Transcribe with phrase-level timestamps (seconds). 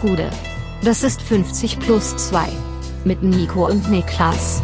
[0.00, 0.30] Gude.
[0.82, 2.48] Das ist 50 plus 2.
[3.04, 4.62] Mit Nico und Niklas.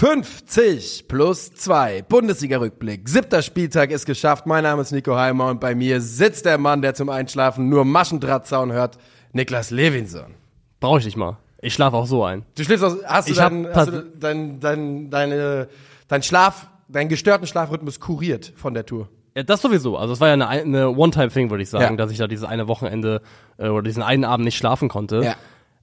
[0.00, 3.08] »50 plus 2, Bundesliga-Rückblick.
[3.08, 4.46] Siebter Spieltag ist geschafft.
[4.46, 7.84] Mein Name ist Nico Heimer und bei mir sitzt der Mann, der zum Einschlafen nur
[7.84, 8.98] Maschendrahtzaun hört,
[9.32, 10.34] Niklas Levinson.
[10.80, 11.38] Brauche ich nicht mal.
[11.60, 12.44] Ich schlafe auch so ein.
[12.56, 15.68] Du schläfst aus, hast du, Ich dein, hast du dein, dein, deine,
[16.08, 19.08] dein Schlaf, deinen gestörten Schlafrhythmus kuriert von der Tour?
[19.34, 19.96] Ja, das sowieso.
[19.96, 21.96] Also es war ja eine, eine One-Time-Thing, würde ich sagen, Ja.
[21.96, 23.22] dass ich da dieses eine Wochenende
[23.56, 25.22] äh, oder diesen einen Abend nicht schlafen konnte.
[25.24, 25.34] Ja.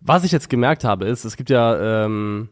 [0.01, 2.49] Was ich jetzt gemerkt habe, ist, es gibt ja, ähm,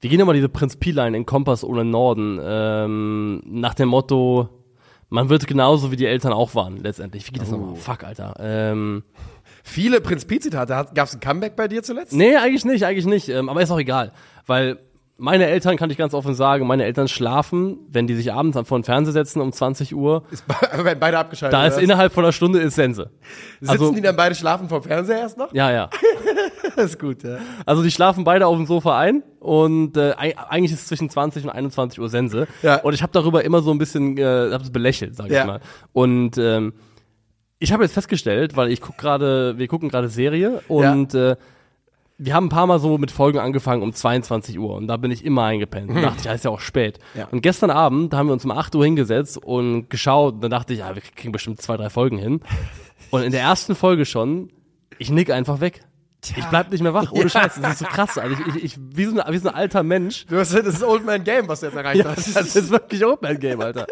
[0.00, 4.48] wir gehen immer diese Prinz Pi-Line in Kompass ohne Norden, ähm, nach dem Motto,
[5.10, 7.26] man wird genauso wie die Eltern auch waren, letztendlich.
[7.26, 7.56] Wie geht das Oh.
[7.58, 7.76] nochmal?
[7.76, 8.34] Fuck, Alter.
[8.40, 9.02] Ähm,
[9.62, 10.72] Viele Prinz Pi-Zitate.
[10.94, 12.14] Gab es ein Comeback bei dir zuletzt?
[12.14, 13.28] nee, eigentlich nicht, eigentlich nicht.
[13.28, 14.12] Ähm, aber ist auch egal.
[14.46, 14.78] Weil
[15.20, 18.78] meine Eltern, kann ich ganz offen sagen, meine Eltern schlafen, wenn die sich abends vor
[18.78, 20.24] den Fernseher setzen um 20 Uhr.
[20.30, 20.44] Ist,
[20.84, 21.56] werden beide abgeschaltet.
[21.58, 21.82] Da ist oder?
[21.82, 23.10] innerhalb von einer Stunde ist Sense.
[23.60, 25.52] Sitzen also- die dann beide schlafen vom Fernseher erst noch?
[25.52, 25.90] Ja, ja.
[26.76, 27.36] Das ist gut, ja.
[27.66, 31.10] Also die schlafen beide auf dem Sofa ein und äh, eig- eigentlich ist es zwischen
[31.10, 32.46] 20 und 21 Uhr Sense.
[32.62, 32.76] Ja.
[32.76, 35.40] Und ich habe darüber immer so ein bisschen, äh, habe es belächelt, sag Ja.
[35.40, 35.60] ich mal.
[35.92, 36.72] Und ähm,
[37.58, 41.36] ich habe jetzt festgestellt, weil ich guck gerade, wir gucken gerade Serie und äh,
[42.22, 45.10] wir haben ein paar Mal so mit Folgen angefangen um 22 Uhr und da bin
[45.10, 45.88] ich immer eingepennt.
[45.90, 46.98] Und dachte ich, ja, ist ja auch spät.
[47.14, 47.26] Ja.
[47.30, 50.34] Und gestern Abend haben wir uns um 8 Uhr hingesetzt und geschaut.
[50.34, 52.40] Und dann dachte ich, ja, wir kriegen bestimmt zwei, drei Folgen hin.
[53.10, 54.50] Und in der ersten Folge schon,
[54.98, 55.80] ich nick einfach weg.
[56.36, 57.58] Ich bleib nicht mehr wach, ohne Scheiß.
[57.62, 58.18] Das ist so krass.
[58.18, 60.26] Also ich, ich, ich wie, so ein, wie so ein alter Mensch.
[60.26, 62.36] Du hast, das ist Old Man Game, was du jetzt erreicht Ja, hast.
[62.36, 63.86] das ist wirklich Open Game, Alter.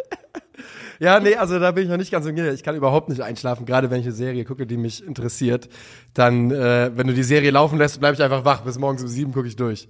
[1.00, 3.66] Ja, nee, also da bin ich noch nicht ganz so Ich kann überhaupt nicht einschlafen,
[3.66, 5.68] gerade wenn ich eine Serie gucke, die mich interessiert.
[6.14, 8.62] Dann, äh, wenn du die Serie laufen lässt, bleibe ich einfach wach.
[8.62, 9.88] Bis morgens um sieben gucke ich durch.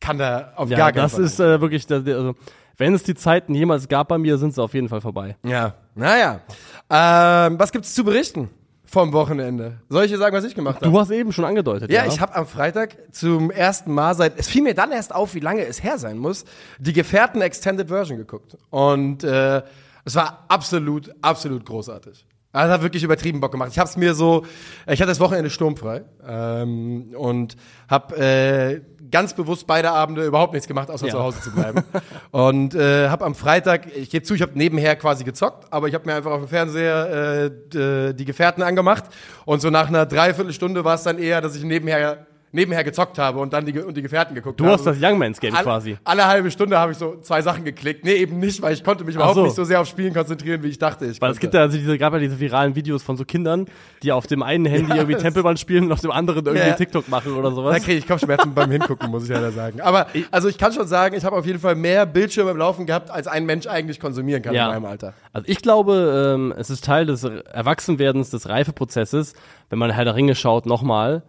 [0.00, 1.24] Kann da auf Ja, gar keinen das Fall.
[1.24, 2.34] ist äh, wirklich, also,
[2.76, 5.36] wenn es die Zeiten jemals gab bei mir, sind sie auf jeden Fall vorbei.
[5.44, 6.40] Ja, naja.
[6.88, 8.48] Ähm, was gibt's zu berichten
[8.84, 9.80] vom Wochenende?
[9.88, 10.90] Soll ich dir sagen, was ich gemacht habe?
[10.90, 11.90] Du hast eben schon angedeutet.
[11.90, 15.34] Ja, ich habe am Freitag zum ersten Mal seit, es fiel mir dann erst auf,
[15.34, 16.44] wie lange es her sein muss,
[16.78, 18.56] die Gefährten Extended Version geguckt.
[18.70, 19.62] Und äh,
[20.08, 22.24] es war absolut, absolut großartig.
[22.50, 23.68] Also hat wirklich übertrieben Bock gemacht.
[23.72, 24.44] Ich habe es mir so,
[24.86, 27.56] ich hatte das Wochenende sturmfrei ähm, und
[27.90, 28.80] habe äh,
[29.10, 31.12] ganz bewusst beide Abende überhaupt nichts gemacht, außer Ja.
[31.12, 31.84] zu Hause zu bleiben.
[32.30, 35.94] und äh, habe am Freitag, ich gebe zu, ich habe nebenher quasi gezockt, aber ich
[35.94, 39.04] habe mir einfach auf dem Fernseher äh, d- die Gefährten angemacht
[39.44, 43.38] und so nach einer Dreiviertelstunde war es dann eher, dass ich nebenher nebenher gezockt habe
[43.40, 44.74] und dann die, und die Gefährten geguckt Du habe.
[44.74, 45.98] hast das Young Man's Game alle, quasi.
[46.04, 48.04] Alle halbe Stunde habe ich so zwei Sachen geklickt.
[48.04, 49.44] Nee, eben nicht, weil ich konnte mich überhaupt so.
[49.44, 51.04] nicht so sehr auf Spielen konzentrieren, wie ich dachte.
[51.06, 51.40] Ich Weil es konnte.
[51.40, 53.66] gibt ja also diese, gab ja diese viralen Videos von so Kindern,
[54.02, 56.72] die auf dem einen Handy Ja, irgendwie Tempelmann spielen und auf dem anderen irgendwie Ja.
[56.74, 57.82] TikTok machen oder Da sowas.
[57.82, 59.80] kriege ich Kopfschmerzen beim Hingucken, muss ich leider sagen.
[59.80, 62.86] Aber also ich kann schon sagen, ich habe auf jeden Fall mehr Bildschirme im Laufen
[62.86, 64.68] gehabt, als ein Mensch eigentlich konsumieren kann Ja.
[64.68, 65.12] in meinem Alter.
[65.32, 69.34] Also ich glaube, ähm, es ist Teil des Erwachsenwerdens, des Reifeprozesses,
[69.70, 71.22] wenn man Herr der Ringe schaut, nochmal.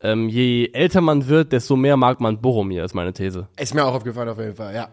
[0.00, 3.48] Ähm, je älter man wird, desto mehr mag man Boromir, ist meine These.
[3.58, 4.88] Ist mir auch aufgefallen auf jeden Fall, ja.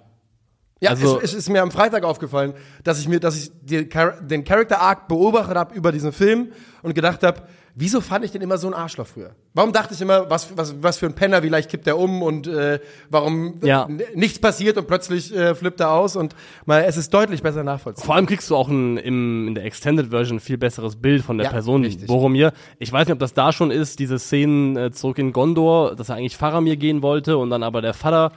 [0.82, 3.52] Ja, Also- es, es ist mir am Freitag aufgefallen, dass ich mir, dass ich
[3.92, 6.52] Char- den Character Arc beobachtet habe über diesen Film
[6.82, 7.44] und gedacht habe,
[7.76, 9.32] wieso fand ich den immer so ein Arschloch früher?
[9.54, 12.22] Warum dachte ich immer, was, was, was für ein Penner, wie leicht kippt er um
[12.22, 13.88] und äh, warum Ja.
[14.16, 18.06] nichts passiert und plötzlich äh, flippt er aus und mal, es ist deutlich besser nachvollziehbar.
[18.06, 21.22] Vor allem kriegst du auch ein, im, in der Extended Version ein viel besseres Bild
[21.24, 22.08] von der Ja, Person richtig.
[22.08, 22.54] Boromir.
[22.80, 26.10] Ich weiß nicht, ob das da schon ist, diese Szenen äh, zurück in Gondor, dass
[26.10, 28.32] er eigentlich Faramir gehen wollte und dann aber der Vater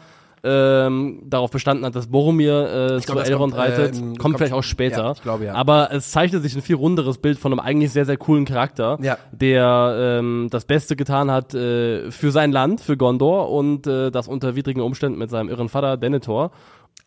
[0.44, 3.97] ähm, darauf bestanden hat, dass Boromir äh, zu glaub, das Elrond kommt, äh, reitet.
[3.99, 5.03] im- kommt, kommt- vielleicht auch später.
[5.03, 5.54] ja, ich glaube, ja.
[5.54, 8.99] Aber es zeichnet sich ein viel runderes Bild von einem eigentlich sehr, sehr coolen Charakter,
[9.03, 9.19] Ja.
[9.32, 14.28] der ähm, das Beste getan hat äh, für sein Land, für Gondor und äh, das
[14.28, 16.50] unter widrigen Umständen mit seinem irren Vater Denethor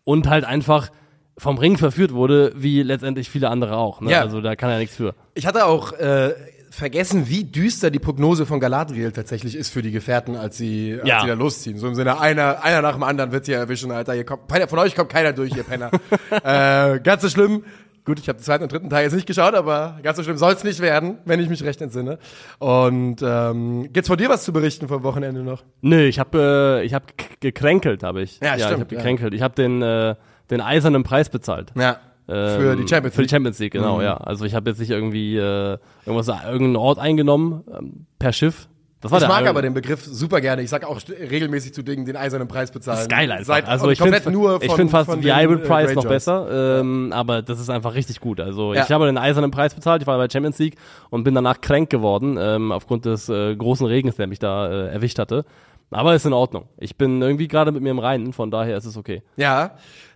[0.03, 0.89] und halt einfach
[1.37, 4.01] vom Ring verführt wurde, wie letztendlich viele andere auch.
[4.01, 4.11] Ne?
[4.11, 4.21] Ja.
[4.21, 5.15] Also da kann er nichts für.
[5.33, 6.33] Ich hatte auch äh,
[6.71, 11.07] vergessen, wie düster die Prognose von Galadriel tatsächlich ist für die Gefährten, als sie, als
[11.07, 11.21] Ja.
[11.21, 11.77] sie da losziehen.
[11.77, 14.15] So im Sinne, einer, einer nach dem anderen wird sie erwischen, Alter.
[14.15, 15.91] Ihr kommt, von euch kommt keiner durch, ihr Penner.
[16.43, 17.63] äh, ganz so schlimm.
[18.03, 20.37] Gut, ich habe den zweiten und dritten Teil jetzt nicht geschaut, aber ganz so schlimm
[20.37, 22.17] soll es nicht werden, wenn ich mich recht entsinne.
[22.57, 25.63] Und ähm, gibt's von dir was zu berichten vom Wochenende noch?
[25.81, 28.39] Nö, ich habe äh, ich hab g- gekränkelt, habe ich.
[28.41, 28.97] Ja, ich stimmt, habe ja.
[28.97, 29.33] gekränkelt.
[29.35, 30.15] Ich habe den äh,
[30.49, 31.71] den eisernen Preis bezahlt.
[31.77, 31.97] Ja.
[32.31, 33.29] Für Ähm, die Champions Für die League.
[33.31, 34.03] Champions League, genau, Mhm.
[34.03, 34.17] ja.
[34.17, 38.67] Also ich habe jetzt nicht irgendwie äh, irgendwas irgendeinen Ort eingenommen ähm, per Schiff.
[39.03, 40.61] Das war Ich der mag aber den Begriff super gerne.
[40.61, 42.97] Ich sag auch regelmäßig zu Dingen den eisernen Preis bezahlen.
[42.97, 43.45] Das ist geil einfach.
[43.47, 45.95] Seit, also ich komplett finde nur von, ich finde fast von die Iron äh, Prize
[45.95, 48.39] noch besser, ähm, aber das ist einfach richtig gut.
[48.39, 48.83] Also Ja.
[48.83, 50.75] ich habe den eisernen Preis bezahlt, ich war bei der Champions League
[51.09, 54.89] und bin danach kränk geworden ähm, aufgrund des äh, großen Regens, der mich da äh,
[54.89, 55.45] erwischt hatte.
[55.91, 56.67] Aber ist in Ordnung.
[56.77, 59.21] Ich bin irgendwie gerade mit mir im Reinen, von daher ist es okay.
[59.35, 59.71] Ja,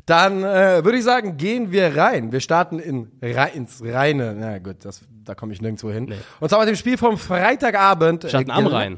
[0.05, 2.31] Dann äh, würde ich sagen, gehen wir rein.
[2.31, 4.35] Wir starten in, Re ins Reine.
[4.37, 6.13] Na gut, das, da komme ich nirgendwo hin.
[6.39, 8.25] Und zwar mit dem Spiel vom Freitagabend.
[8.27, 8.97] Starten am Rhein.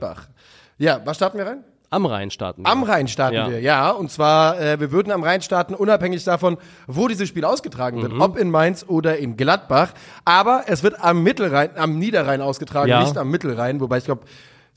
[0.77, 1.63] Ja, was starten wir rein?
[1.89, 2.69] Am Rhein starten wir.
[2.69, 3.49] Am Rhein starten Ja.
[3.49, 3.89] wir, ja.
[3.91, 8.01] Und zwar, äh, wir würden am Rhein starten, unabhängig davon, wo dieses Spiel ausgetragen Mhm.
[8.01, 8.13] wird.
[8.19, 9.93] Ob in Mainz oder in Gladbach.
[10.25, 12.99] Aber es wird am Mittelrhein, am Niederrhein ausgetragen, Ja.
[13.01, 13.79] nicht am Mittelrhein.
[13.79, 14.23] Wobei ich glaube,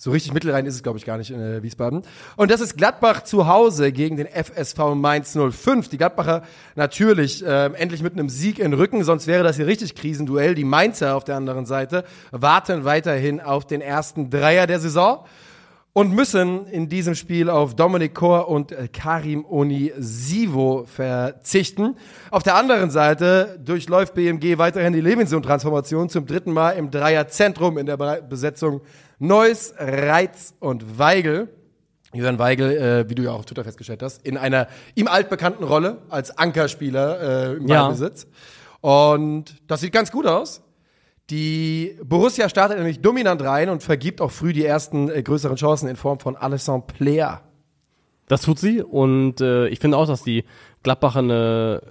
[0.03, 2.05] so richtig Mittelrhein ist es, glaube ich, gar nicht in äh, Wiesbaden.
[2.37, 5.89] Und das ist Gladbach zu Hause gegen den FSV Mainz 05.
[5.89, 6.43] Die Gladbacher
[6.75, 10.55] natürlich äh, endlich mit einem Sieg in Rücken, sonst wäre das hier richtig Krisenduell.
[10.55, 15.27] Die Mainzer auf der anderen Seite warten weiterhin auf den ersten Dreier der Saison
[16.01, 21.95] und müssen in diesem Spiel auf Dominik Kor und äh, Karim Onisivo verzichten.
[22.31, 27.85] Auf der anderen Seite durchläuft BMG weiterhin die Levinson-Transformation zum dritten Mal im Dreierzentrum in
[27.85, 28.81] der Besetzung
[29.19, 31.51] Neuss, Reitz und Weigel.
[32.15, 35.65] Jörn Weigel, äh, wie du ja auch auf Twitter festgestellt hast, in einer ihm altbekannten
[35.65, 37.83] Rolle als Ankerspieler äh, im Ja.
[37.83, 38.27] Ballbesitz.
[38.81, 40.63] Und das sieht ganz gut aus.
[41.31, 45.89] Die Borussia startet nämlich dominant rein und vergibt auch früh die ersten äh, größeren Chancen
[45.89, 47.41] in Form von Alessandro Plea.
[48.27, 50.45] Das tut sie und äh, ich finde auch, dass die
[50.83, 51.83] Gladbacher eine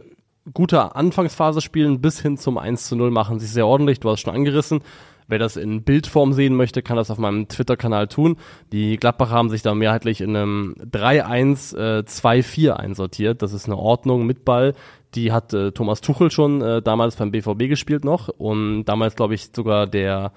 [0.54, 4.00] gute Anfangsphase spielen, bis hin zum 1 zu 0 machen sie sehr ordentlich.
[4.00, 4.82] Du hast es schon angerissen.
[5.28, 8.38] Wer das in Bildform sehen möchte, kann das auf meinem Twitter-Kanal tun.
[8.72, 13.44] Die Gladbacher haben sich da mehrheitlich in einem 3-1, äh, 2-4 einsortiert.
[13.44, 14.74] Das ist eine Ordnung mit Ball.
[15.16, 19.34] Die hat äh, Thomas Tuchel schon äh, damals beim BVB gespielt noch und damals, glaube
[19.34, 20.32] ich, sogar der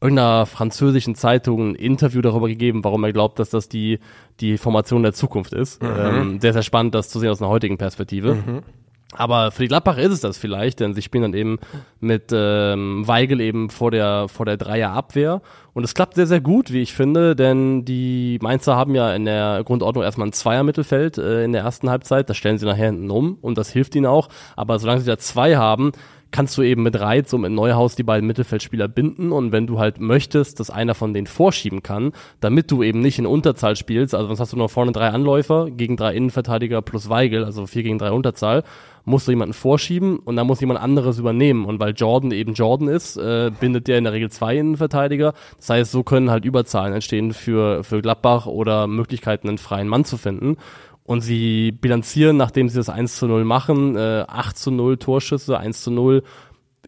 [0.00, 3.98] irgendeiner französischen Zeitung ein Interview darüber gegeben, warum er glaubt, dass das die,
[4.40, 5.82] die Formation der Zukunft ist.
[5.82, 8.62] Ähm, sehr, sehr spannend, das zu sehen aus einer heutigen Perspektive.
[9.14, 11.58] Aber für die Gladbacher ist es das vielleicht, denn sie spielen dann eben
[11.98, 15.40] mit ähm, Weigel eben vor der vor der Dreierabwehr
[15.72, 19.24] und es klappt sehr sehr gut, wie ich finde, denn die Mainzer haben ja in
[19.24, 23.10] der Grundordnung erstmal ein Zweier-Mittelfeld äh, in der ersten Halbzeit, das stellen sie nachher hinten
[23.10, 24.28] um und das hilft ihnen auch.
[24.56, 25.92] Aber solange sie da zwei haben,
[26.30, 29.32] kannst du eben mit Reiz und mit Neuhaus die beiden Mittelfeldspieler binden.
[29.32, 33.18] Und wenn du halt möchtest, dass einer von denen vorschieben kann, damit du eben nicht
[33.18, 37.08] in Unterzahl spielst, also sonst hast du nur vorne drei Anläufer gegen drei Innenverteidiger plus
[37.08, 38.64] Weigel, also vier gegen drei Unterzahl,
[39.08, 41.64] musst du jemanden vorschieben und dann muss jemand anderes übernehmen.
[41.64, 45.70] Und weil Jordan eben Jordan ist, äh, bindet der in der Regel zwei Innenverteidiger, das
[45.70, 50.18] heißt, so können halt Überzahlen entstehen für, für Gladbach oder Möglichkeiten, einen freien Mann zu
[50.18, 50.56] finden.
[51.08, 55.58] Und sie bilanzieren, nachdem sie das 1 zu 0 machen, äh, 8 zu 0 Torschüsse,
[55.58, 56.22] 1 zu 0,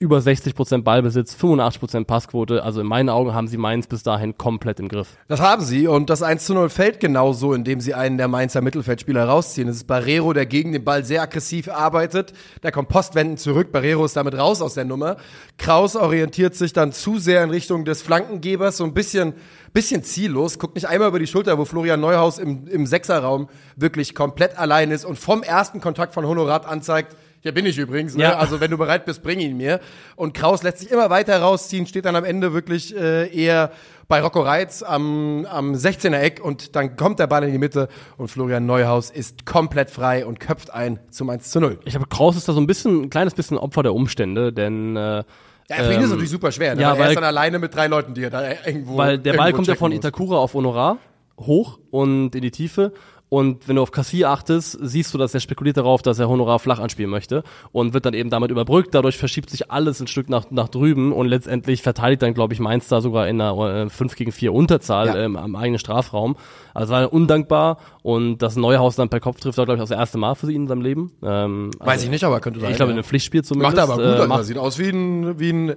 [0.03, 2.65] über 60 Prozent Ballbesitz, 85 Prozent Passquote.
[2.65, 5.09] Also in meinen Augen haben sie Mainz bis dahin komplett im Griff.
[5.29, 8.63] Das haben sie und das 1 zu 0 fällt genauso, indem sie einen der Mainzer
[8.63, 9.69] Mittelfeldspieler rausziehen.
[9.69, 12.33] Es ist Barrero, der gegen den Ball sehr aggressiv arbeitet.
[12.63, 13.73] Der kommt postwendend zurück.
[13.73, 15.19] Barrero ist damit raus aus der Nummer.
[15.59, 19.35] Kraus orientiert sich dann zu sehr in Richtung des Flankengebers, so ein bisschen,
[19.75, 20.59] bisschen ziellos.
[20.59, 24.93] Guckt nicht einmal über die Schulter, wo Florian Neuhaus im, im Sechserraum wirklich komplett allein
[24.93, 28.15] ist und vom ersten Kontakt von Honorat anzeigt, hier bin ich übrigens.
[28.15, 28.25] Ne?
[28.25, 28.37] Ja.
[28.37, 29.81] Also wenn du bereit bist, bring ihn mir.
[30.17, 33.71] Und Kraus lässt sich immer weiter rausziehen, steht dann am Ende wirklich äh, eher
[34.09, 37.89] bei Rocco Reitz am, am 16er Eck und dann kommt der Ball in die Mitte
[38.19, 41.79] und Florian Neuhaus ist komplett frei und köpft ein zum 1 zu 0.
[41.85, 44.97] Ich glaube, Kraus ist da so ein bisschen, ein kleines bisschen Opfer der Umstände, denn
[44.97, 45.25] äh, Ja,
[45.69, 46.75] für ihn ist Ähm, es natürlich super schwer.
[46.75, 46.83] Ne?
[46.83, 49.35] ja, weil er ist dann alleine mit drei Leuten, die er da irgendwo Weil der
[49.35, 49.99] Ball kommt ja von muss.
[49.99, 50.99] Itakura auf Honorar
[51.39, 52.93] hoch und in die Tiefe.
[53.31, 56.59] Und wenn du auf Kassier achtest, siehst du, dass er spekuliert darauf, dass er Honorar
[56.59, 58.93] flach anspielen möchte und wird dann eben damit überbrückt.
[58.93, 62.61] Dadurch verschiebt sich alles ein Stück nach, nach drüben und letztendlich verteidigt dann, glaube ich,
[62.61, 65.17] Mainz da sogar in einer äh, 5 gegen 4 Unterzahl Ja.
[65.17, 66.35] ähm, am eigenen Strafraum.
[66.75, 69.97] Also war undankbar und das Neuhaus dann per Kopf trifft, war, glaube ich, auch das
[69.99, 71.13] erste Mal für sie in seinem Leben.
[71.23, 72.71] Ähm, Weiß also, ich nicht, aber könnte sein.
[72.73, 73.77] Ich glaube, in einem Pflichtspiel zumindest.
[73.77, 75.77] Macht er aber gut, äh, also macht- sieht aus wie ein, wie ein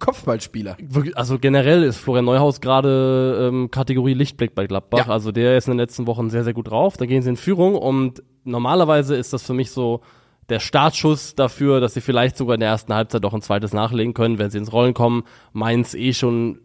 [0.00, 0.76] Kopfballspieler.
[1.14, 5.06] also generell ist Florian Neuhaus gerade ähm, Kategorie Lichtblick bei Gladbach.
[5.06, 5.12] Ja.
[5.12, 6.96] Also der ist in den letzten Wochen sehr, sehr gut drauf.
[6.96, 10.00] Da gehen sie in Führung und normalerweise ist das für mich so
[10.50, 14.12] der Startschuss dafür, dass sie vielleicht sogar in der ersten Halbzeit doch ein zweites nachlegen
[14.14, 15.24] können, wenn sie ins Rollen kommen.
[15.52, 16.58] Mainz eh schon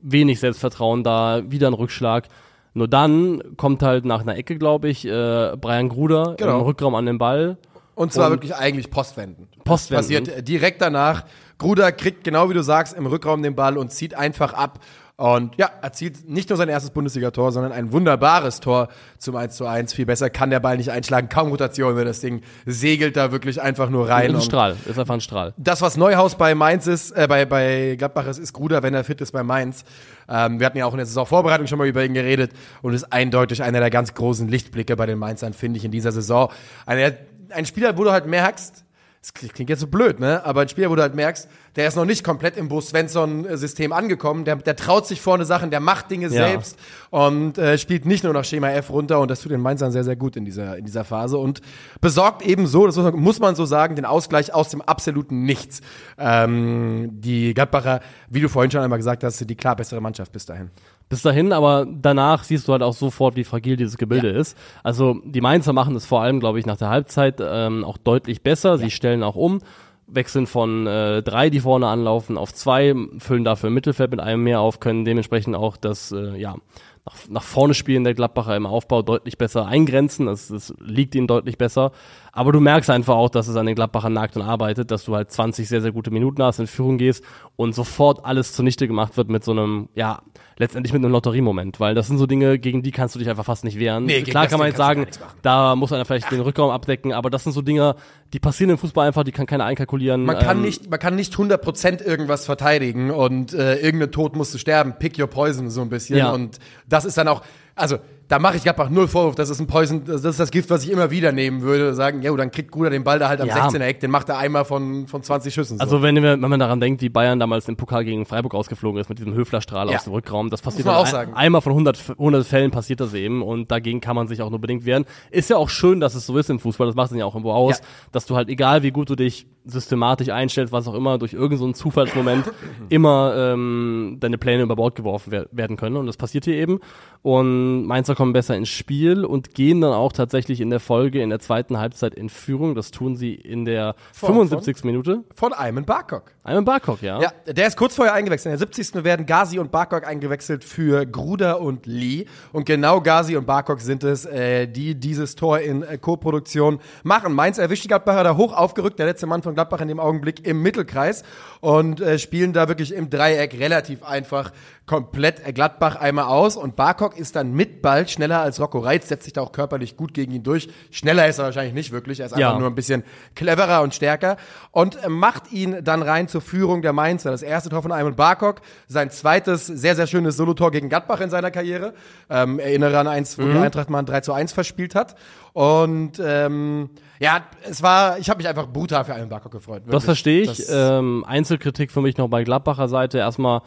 [0.00, 2.28] wenig Selbstvertrauen da, wieder ein Rückschlag.
[2.72, 6.60] Nur dann kommt halt nach einer Ecke, glaube ich, äh, Brian Gruder Genau.
[6.60, 7.58] im Rückraum an den Ball.
[7.94, 9.48] Und zwar Und- wirklich eigentlich postwendend.
[9.64, 10.26] Postwendend.
[10.28, 11.24] Passiert direkt danach.
[11.58, 14.80] Gruder kriegt, genau wie du sagst, im Rückraum den Ball und zieht einfach ab.
[15.18, 19.64] Und ja, erzielt nicht nur sein erstes Bundesligator, sondern ein wunderbares Tor zum 1 zu
[19.64, 19.94] 1.
[19.94, 21.30] Viel besser kann der Ball nicht einschlagen.
[21.30, 24.34] Kaum Rotation, wenn das Ding segelt da wirklich einfach nur rein.
[24.34, 25.54] Ein Strahl, ist einfach ein Strahl.
[25.56, 29.04] das, was Neuhaus bei Mainz ist, äh, bei, bei Gladbach ist, ist Gruder, wenn er
[29.04, 29.84] fit ist bei Mainz.
[30.28, 33.10] Ähm, wir hatten ja auch in der Saisonvorbereitung schon mal über ihn geredet und ist
[33.10, 36.52] eindeutig einer der ganz großen Lichtblicke bei den Mainzern, finde ich, in dieser Saison.
[36.84, 37.12] Einer,
[37.48, 38.85] ein Spieler, wo du halt merkst,
[39.32, 40.44] das klingt jetzt so blöd, ne?
[40.44, 43.92] Aber ein Spieler, wo du halt merkst, der ist noch nicht komplett im Bo Svensson-System
[43.92, 44.44] angekommen.
[44.44, 46.30] Der, der traut sich vorne Sachen, der macht Dinge Ja.
[46.48, 46.78] selbst
[47.10, 50.04] und äh, spielt nicht nur nach Schema F runter und das tut den Mainzern sehr,
[50.04, 51.60] sehr gut in dieser, in dieser Phase und
[52.00, 55.42] besorgt eben so, das muss man- muss man so sagen, den Ausgleich aus dem absoluten
[55.42, 55.80] Nichts.
[56.18, 60.32] Ähm, die Gladbacher, wie du vorhin schon einmal gesagt hast, sind die klar bessere Mannschaft
[60.32, 60.70] bis dahin.
[61.08, 64.58] Bis dahin, aber danach siehst du halt auch sofort, wie fragil dieses Gebilde ist.
[64.82, 68.42] Also die Mainzer machen es vor allem, glaube ich, nach der Halbzeit ähm, auch deutlich
[68.42, 68.76] besser.
[68.76, 69.60] Sie stellen auch um,
[70.08, 74.42] wechseln von äh, drei, die vorne anlaufen, auf zwei, füllen dafür im Mittelfeld mit einem
[74.42, 76.56] mehr auf, können dementsprechend auch das, äh, ja,
[77.04, 80.26] nach, nach vorne spielen der Gladbacher im Aufbau deutlich besser eingrenzen.
[80.26, 81.92] Das, das liegt ihnen deutlich besser.
[82.36, 85.16] Aber du merkst einfach auch, dass es an den Gladbachern nagt und arbeitet, dass du
[85.16, 87.24] halt 20 sehr, sehr gute Minuten hast, in Führung gehst
[87.56, 90.20] und sofort alles zunichte gemacht wird mit so einem, ja,
[90.58, 91.80] letztendlich mit einem Lotteriemoment.
[91.80, 94.04] Weil das sind so Dinge, gegen die kannst du dich einfach fast nicht wehren.
[94.04, 95.06] Nee, gegen Klar kann man jetzt sagen,
[95.40, 97.96] da muss einer vielleicht den Rückraum abdecken, aber das sind so Dinge,
[98.34, 100.26] die passieren im Fußball einfach, die kann keiner einkalkulieren.
[100.26, 104.52] Man kann Ähm, nicht, man kann nicht 100% irgendwas verteidigen und äh, irgendein Tod musst
[104.52, 104.92] du sterben.
[104.98, 106.18] Pick your poison so ein bisschen.
[106.18, 106.32] Ja.
[106.32, 107.40] Und das ist dann auch,
[107.74, 107.96] also
[108.28, 109.34] da mache ich Gladbach null Vorwurf.
[109.36, 111.94] Das ist ein Poison, das ist das Gift, was ich immer wieder nehmen würde.
[111.94, 113.68] Sagen, ja, dann kriegt Gruder den Ball da halt am Ja.
[113.68, 115.78] 16er Eck, den macht er einmal von, von 20 Schüssen.
[115.78, 115.82] So.
[115.82, 119.00] Also wenn, wir, wenn man daran denkt, wie Bayern damals im Pokal gegen Freiburg ausgeflogen
[119.00, 119.96] ist mit diesem Höflerstrahl Ja.
[119.96, 123.14] aus dem Rückraum, das passiert auch ein, einmal von 100, F- 100 Fällen passiert das
[123.14, 125.04] eben und dagegen kann man sich auch nur bedingt wehren.
[125.30, 127.34] Ist ja auch schön, dass es so ist im Fußball, das macht es ja auch
[127.34, 127.84] irgendwo aus, Ja.
[128.12, 131.58] dass du halt egal wie gut du dich systematisch einstellst, was auch immer, durch irgendeinen
[131.58, 132.44] so einen Zufallsmoment
[132.88, 136.78] immer ähm, deine Pläne über Bord geworfen wer werden können und das passiert hier eben
[137.22, 141.28] und Mainzer kommen besser ins Spiel und gehen dann auch tatsächlich in der Folge in
[141.30, 144.84] der zweiten Halbzeit in Führung, das tun sie in der Von- 75.
[144.84, 145.22] Minute.
[145.34, 146.32] von Ayman Barkok.
[146.46, 147.20] Einmal Barkok, ja.
[147.20, 148.46] Ja, der ist kurz vorher eingewechselt.
[148.52, 149.02] In der 70.
[149.04, 152.26] werden Gazi und Barkok eingewechselt für Gruder und Lee.
[152.52, 157.32] Und genau Gazi und Barkok sind es, äh, die dieses Tor in äh, Co-Produktion machen.
[157.32, 160.46] Mainz erwischt die Gladbacher da hoch aufgerückt, der letzte Mann von Gladbach in dem Augenblick
[160.46, 161.24] im Mittelkreis
[161.60, 164.52] und äh, spielen da wirklich im Dreieck relativ einfach
[164.86, 166.56] komplett äh, Gladbach einmal aus.
[166.56, 169.96] Und Barkok ist dann mit Ball schneller als Rocco Reitz, setzt sich da auch körperlich
[169.96, 170.68] gut gegen ihn durch.
[170.92, 172.46] Schneller ist er wahrscheinlich nicht wirklich, er ist Ja.
[172.50, 173.02] einfach nur ein bisschen
[173.34, 174.36] cleverer und stärker
[174.70, 177.30] und äh, macht ihn dann rein zur Führung der Mainzer.
[177.30, 181.30] Das erste Tor von Ayman Barkok, sein zweites sehr, sehr schönes Solotor gegen Gladbach in
[181.30, 181.94] seiner Karriere.
[182.28, 185.14] Ähm, erinnere an eins, wo die Eintracht mal ein 3 zu 1 verspielt hat.
[185.54, 189.82] Und ähm, ja, es war, ich habe mich einfach brutal für Ayman Barkok gefreut.
[189.86, 190.04] Das wirklich.
[190.04, 190.48] verstehe ich.
[190.48, 193.16] Das- ähm, Einzelkritik für mich noch bei Gladbacher Seite.
[193.16, 193.62] Erstmal,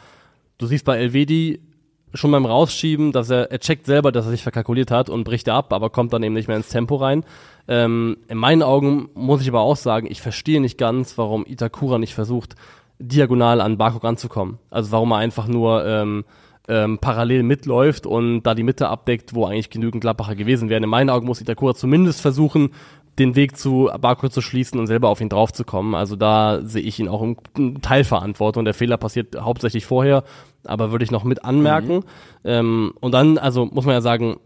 [0.60, 1.60] du siehst bei Elvedi
[2.14, 5.50] schon beim Rausschieben, dass er, er checkt selber, dass er sich verkalkuliert hat und bricht
[5.50, 7.24] ab, aber kommt dann eben nicht mehr ins Tempo rein.
[7.70, 12.00] Ähm, in meinen Augen muss ich aber auch sagen, ich verstehe nicht ganz, warum Itakura
[12.00, 12.56] nicht versucht,
[12.98, 14.58] diagonal an Barkok ranzukommen.
[14.72, 16.26] Also warum er einfach nur ähm,
[16.68, 20.84] ähm, parallel mitläuft und da die Mitte abdeckt, wo eigentlich genügend Gladbacher gewesen wären.
[20.84, 22.72] In meinen Augen muss Itakura zumindest versuchen,
[23.20, 25.94] den Weg zu Barco zu schließen und selber auf ihn draufzukommen.
[25.94, 28.66] Also da sehe ich ihn auch im im Teilverantwortung.
[28.66, 30.24] Der Fehler passiert hauptsächlich vorher,
[30.64, 32.04] aber würde ich noch mit anmerken.
[32.44, 34.38] Ähm, und dann, also muss man ja sagen,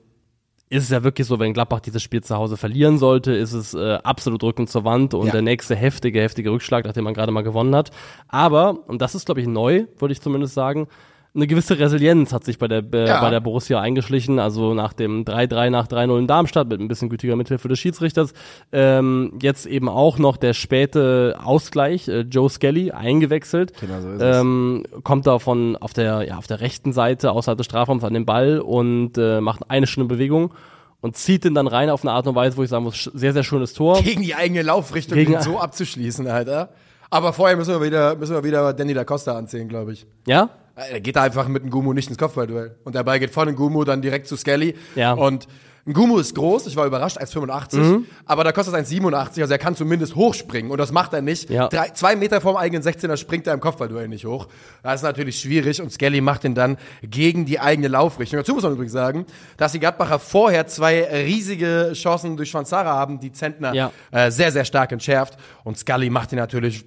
[0.73, 3.73] ist es ja wirklich so, wenn Gladbach dieses Spiel zu Hause verlieren sollte, ist es
[3.73, 5.31] äh, absolut Rücken zur Wand und Ja.
[5.33, 7.91] der nächste heftige, heftige Rückschlag, nachdem man gerade mal gewonnen hat.
[8.27, 10.87] Aber, und das ist, glaube ich, neu, würde ich zumindest sagen,
[11.35, 13.19] eine gewisse Resilienz hat sich bei der, äh, Ja.
[13.21, 14.37] bei der Borussia eingeschlichen.
[14.39, 18.33] Also nach dem 3-3 nach 3-0 in Darmstadt mit ein bisschen gütiger Mithilfe des Schiedsrichters.
[18.71, 23.73] Ähm, jetzt eben auch noch der späte Ausgleich, äh, Joe Skelly, eingewechselt.
[23.81, 24.37] Genau so ist es.
[24.41, 28.13] ähm, kommt da von auf der, ja, auf der rechten Seite außerhalb des Strafraums an
[28.13, 30.53] den Ball und äh, macht eine schöne Bewegung
[31.01, 33.33] und zieht den dann rein auf eine Art und Weise, wo ich sagen muss, sehr,
[33.33, 34.01] sehr schönes Tor.
[34.03, 36.69] gegen die eigene Laufrichtung Gegen- so abzuschließen, Alter.
[37.09, 40.05] Aber vorher müssen wir wieder, müssen wir wieder Danny da Costa anzählen, glaube ich.
[40.27, 40.49] Ja?
[40.75, 42.75] Er geht da einfach mit Ngumu nicht ins Kopfballduell.
[42.83, 44.75] Und der Ball geht von Ngumu dann direkt zu Skelly.
[44.95, 45.13] Ja.
[45.13, 45.47] Und
[45.85, 47.75] Ngumu ist groß, ich war überrascht, 1,85.
[47.77, 48.05] Mhm.
[48.25, 50.71] Aber da kostet es 1,87, also er kann zumindest hochspringen.
[50.71, 51.49] Und das macht er nicht.
[51.49, 51.67] Ja.
[51.67, 54.47] Drei, zwei Meter vorm eigenen 16er springt er im Kopfballduell nicht hoch.
[54.81, 55.81] Das ist natürlich schwierig.
[55.81, 58.39] Und Skelly macht ihn dann gegen die eigene Laufrichtung.
[58.39, 59.25] Dazu muss man übrigens sagen,
[59.57, 63.91] dass die Gladbacher vorher zwei riesige Chancen durch Schwanzara haben, die Zentner Ja.
[64.11, 65.37] äh, sehr, sehr stark entschärft.
[65.65, 66.85] Und Scully macht ihn natürlich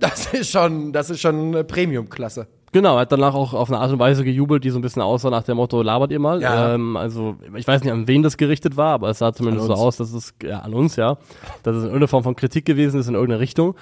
[0.00, 2.48] das ist schon, das ist schon äh, Premium-Klasse.
[2.72, 5.02] Genau, er hat danach auch auf eine Art und Weise gejubelt, die so ein bisschen
[5.02, 6.40] aussah nach dem Motto, labert ihr mal.
[6.40, 6.74] Ja.
[6.74, 9.74] Ähm, also ich weiß nicht, an wen das gerichtet war, aber es sah zumindest so
[9.74, 11.16] aus, dass es, ja, an uns, ja,
[11.64, 13.74] dass es in irgendeiner Form von Kritik gewesen ist in irgendeine Richtung.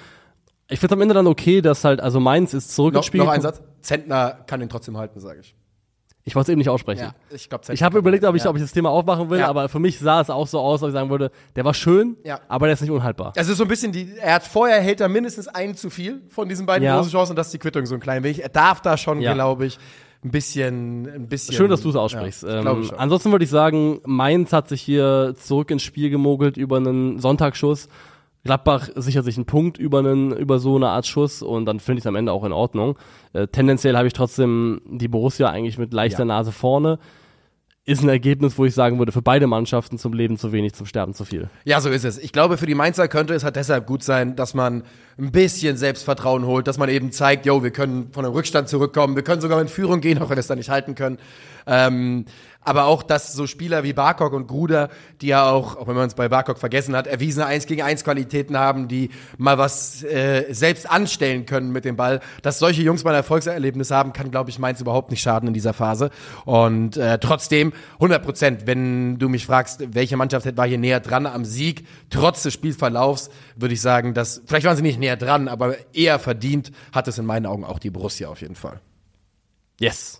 [0.69, 3.21] Ich finde am Ende dann okay, dass halt, also Mainz ist zurück ins Noch, Spiel.
[3.21, 3.41] noch ein.
[3.41, 3.61] Satz.
[3.81, 5.55] Zentner kann ihn trotzdem halten, sage ich.
[6.29, 7.01] Ich wollte es eben nicht aussprechen.
[7.01, 8.49] Ja, ich glaube, Ich habe überlegt, ob ich, ja.
[8.51, 9.47] ob ich das Thema aufmachen will, Ja.
[9.47, 12.17] aber für mich sah es auch so aus, dass ich sagen würde, der war schön,
[12.47, 13.33] aber der ist nicht unhaltbar.
[13.35, 16.21] Es ist so ein bisschen die, er hat vorher hält er mindestens einen zu viel
[16.29, 18.43] von diesen beiden großen Chancen und das ist die Quittung so ein klein wenig.
[18.43, 19.79] Er darf da schon, glaube ich,
[20.23, 21.55] ein bisschen, ein bisschen.
[21.55, 22.41] Schön, dass du es aussprichst.
[22.41, 26.77] Glaub ähm, ansonsten würde ich sagen, Mainz hat sich hier zurück ins Spiel gemogelt über
[26.77, 27.87] einen Sonntagsschuss.
[28.43, 31.99] Gladbach sichert sich einen Punkt über, einen, über so eine Art Schuss und dann finde
[31.99, 32.97] ich es am Ende auch in Ordnung.
[33.33, 36.25] Äh, tendenziell habe ich trotzdem die Borussia eigentlich mit leichter Ja.
[36.25, 36.99] Nase vorne.
[37.85, 40.85] Ist ein Ergebnis, wo ich sagen würde, für beide Mannschaften zum Leben zu wenig, zum
[40.85, 41.49] Sterben zu viel.
[41.63, 42.19] Ja, so ist es.
[42.19, 44.83] Ich glaube, für die Mainzer könnte es halt deshalb gut sein, dass man
[45.17, 49.15] ein bisschen Selbstvertrauen holt, dass man eben zeigt, yo, wir können von einem Rückstand zurückkommen,
[49.15, 51.17] wir können sogar in Führung gehen, auch wenn wir es dann nicht halten können.
[51.65, 52.25] Ähm,
[52.69, 54.89] aber auch, dass so Spieler wie Barkok und Gruder,
[55.21, 58.03] die ja auch, auch wenn man es bei Barkok vergessen hat, erwiesene 1 gegen 1
[58.03, 59.09] Qualitäten haben, die
[59.39, 63.89] mal was äh, selbst anstellen können mit dem Ball, dass solche Jungs mal ein Erfolgserlebnis
[63.89, 66.11] haben, kann, glaube ich, Mainz überhaupt nicht schaden in dieser Phase.
[66.45, 71.25] Und äh, trotzdem 100 Prozent, wenn du mich fragst, welche Mannschaft war hier näher dran
[71.25, 75.47] am Sieg, trotz des Spielverlaufs, würde ich sagen, dass, vielleicht waren sie nicht näher dran,
[75.47, 78.79] aber eher verdient hat es in meinen Augen auch die Borussia auf jeden Fall.
[79.79, 80.18] Yes.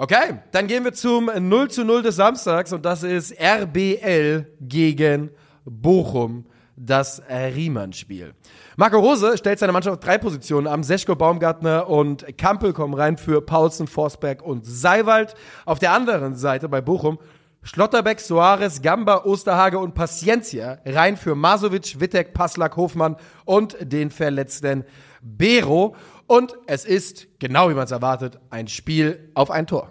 [0.00, 5.30] Okay, dann gehen wir zum 0 zu 0 des Samstags und das ist RBL gegen
[5.64, 8.32] Bochum, das Riemann-Spiel.
[8.76, 10.84] Marco Rose stellt seine Mannschaft auf drei Positionen am.
[10.84, 15.34] Seschko, Baumgartner und Kampel kommen rein für Paulsen, Forsberg und Seiwald.
[15.66, 17.18] Auf der anderen Seite bei Bochum
[17.64, 24.84] Schlotterbeck, Soares, Gamba, Osterhage und Paciencia rein für Masovic, Wittek, Paslak, Hofmann und den verletzten
[25.22, 25.96] Bero.
[26.28, 29.90] Und es ist, genau wie man es erwartet, ein Spiel auf ein Tor.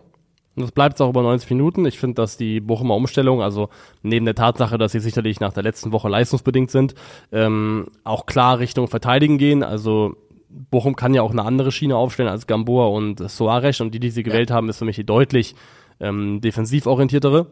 [0.55, 1.85] Und das bleibt auch über 90 Minuten.
[1.85, 3.69] Ich finde, dass die Bochumer Umstellung, also
[4.03, 6.93] neben der Tatsache, dass sie sicherlich nach der letzten Woche leistungsbedingt sind,
[7.31, 9.63] ähm, auch klar Richtung Verteidigen gehen.
[9.63, 10.15] Also
[10.49, 14.11] Bochum kann ja auch eine andere Schiene aufstellen als Gamboa und Soares und die, die
[14.11, 15.55] sie gewählt haben, ist für mich die deutlich
[15.99, 17.47] ähm, defensiv orientiertere.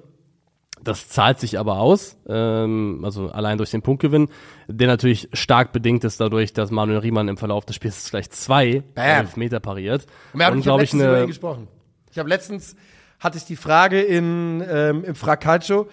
[0.83, 4.29] Das zahlt sich aber aus, ähm, also allein durch den Punktgewinn,
[4.67, 8.83] der natürlich stark bedingt ist dadurch, dass Manuel Riemann im Verlauf des Spiels gleich zwei
[8.93, 9.21] Bam.
[9.21, 10.05] Elfmeter pariert.
[10.33, 11.67] Und wir haben, Und, ich habe letztens über ihn eine, gesprochen.
[12.11, 12.75] Ich habe letztens,
[13.19, 15.87] hatte ich die Frage in, ähm, im Fracalcio,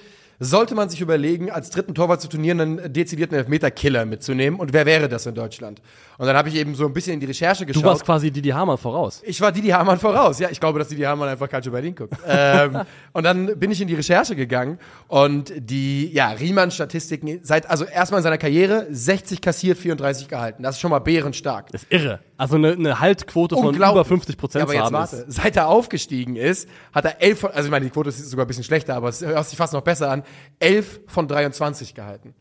[0.44, 4.86] sollte man sich überlegen, als dritten Torwart zu Turnieren einen dezidierten Elfmeter-Killer mitzunehmen und wer
[4.86, 5.80] wäre das in Deutschland?
[6.18, 7.84] Und dann habe ich eben so ein bisschen in die Recherche du geschaut.
[7.84, 9.22] warst quasi Didi Hamann voraus.
[9.24, 10.38] Ich war Didi Hamann voraus.
[10.38, 12.14] Ja, ich glaube, dass Didi Hamann einfach Calcio Berlin guckt.
[12.26, 12.80] ähm,
[13.12, 18.18] und dann bin ich in die Recherche gegangen und die, ja, Riemann-Statistiken seit, also erstmal
[18.18, 20.62] in seiner Karriere 60 kassiert, 34 gehalten.
[20.62, 21.70] Das ist schon mal bärenstark.
[21.72, 22.20] Das ist irre.
[22.42, 25.16] Also eine, eine Haltquote von über 50 Prozent Ja, aber jetzt warte.
[25.28, 28.18] ist- Seit er aufgestiegen ist, hat er 11 von, also ich meine, die Quote ist
[28.28, 30.24] sogar ein bisschen schlechter, aber es hört sich fast noch besser an,
[30.58, 32.34] 11 von 23 gehalten.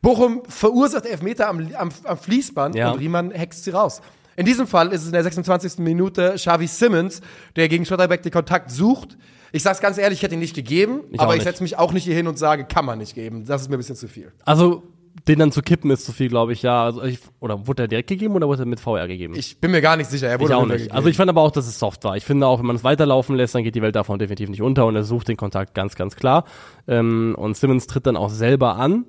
[0.00, 2.92] Bochum verursacht Elfmeter am, am, am Fließband Ja.
[2.92, 4.00] und Riemann hext sie raus.
[4.36, 5.78] In diesem Fall ist es in der 26.
[5.78, 7.20] Minute Xavi Simmons,
[7.56, 9.18] der gegen Schlotterbeck den Kontakt sucht.
[9.50, 11.92] Ich sag's ganz ehrlich, ich hätte ihn nicht gegeben, Ich aber ich setze mich auch
[11.92, 13.44] nicht hier hin und sage, kann man nicht geben.
[13.44, 14.30] Das ist mir ein bisschen zu viel.
[14.44, 14.84] Also
[15.26, 16.84] den dann zu kippen ist zu viel, glaube ich, ja.
[16.84, 19.34] Also ich, oder wurde er direkt gegeben oder wurde er mit VR gegeben?
[19.36, 20.28] Ich bin mir gar nicht sicher.
[20.28, 20.86] Er Ich wurde auch runtergegeben.
[20.92, 20.94] nicht.
[20.96, 22.16] Also ich fand aber auch, dass es soft war.
[22.16, 24.62] Ich finde auch, wenn man es weiterlaufen lässt, dann geht die Welt davon definitiv nicht
[24.62, 26.44] unter und er sucht den Kontakt ganz, ganz klar.
[26.86, 29.04] Ähm, und Simmons tritt dann auch selber an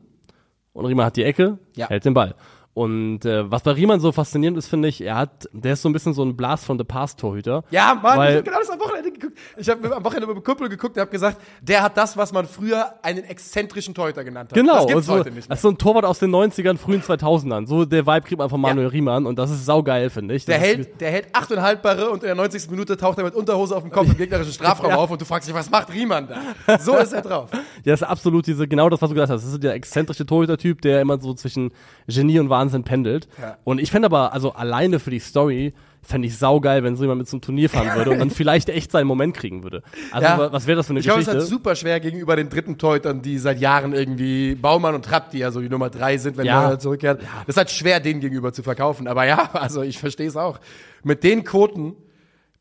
[0.73, 1.89] und Riemann hat die Ecke, Ja.
[1.89, 2.35] hält den Ball.
[2.75, 5.89] Und äh, was bei Riemann so faszinierend ist, finde ich, er hat, der ist so
[5.89, 7.63] ein bisschen so ein Blast from the Past Torhüter.
[7.71, 9.37] Ja, Mann, Weil- ich habe genau das am Wochenende geguckt.
[9.57, 12.31] Ich habe am Wochenende mit dem Kumpel geguckt und habe gesagt, der hat das, was
[12.31, 14.55] man früher einen exzentrischen Torhüter genannt hat.
[14.57, 15.55] Genau, Das gibt's so, heute nicht das mehr.
[15.55, 17.67] ist so ein Torwart aus den 90ern, frühen 2000ern.
[17.67, 18.91] So der Vibe kriegt man von Manuel Ja.
[18.91, 20.45] Riemann und das ist saugeil, finde ich.
[20.45, 22.69] Das Der hält, der hält acht und haltbare und in der 90.
[22.69, 25.49] Minute taucht er mit Unterhose auf dem Kopf im gegnerischen Strafraum auf und du fragst
[25.49, 26.77] dich, was macht Riemann da?
[26.79, 27.49] So ist er drauf.
[27.85, 29.43] Ja, das ist absolut diese, genau das, was du gesagt hast.
[29.43, 31.71] Das ist der exzentrische Torhüter-Typ, der immer so zwischen
[32.07, 33.27] Genie und Wahnsinn pendelt.
[33.41, 33.57] Ja.
[33.63, 37.19] Und ich fände aber, also alleine für die Story, fände ich saugeil, wenn so jemand
[37.19, 39.83] mit zum Turnier fahren würde und dann vielleicht echt seinen Moment kriegen würde.
[40.11, 40.37] Also, Ja.
[40.37, 41.43] wa- was wäre das für eine Ich glaube, es Geschichte?
[41.43, 45.31] ist halt super schwer gegenüber den dritten Torhütern, die seit Jahren irgendwie Baumann und Trapp,
[45.31, 46.67] die ja so die Nummer drei sind, wenn Ja.
[46.67, 47.21] Neuer zurückkehrt.
[47.21, 49.07] Das ist halt schwer, denen gegenüber zu verkaufen.
[49.07, 50.59] Aber ja, also ich verstehe es auch.
[51.03, 51.95] Mit den Quoten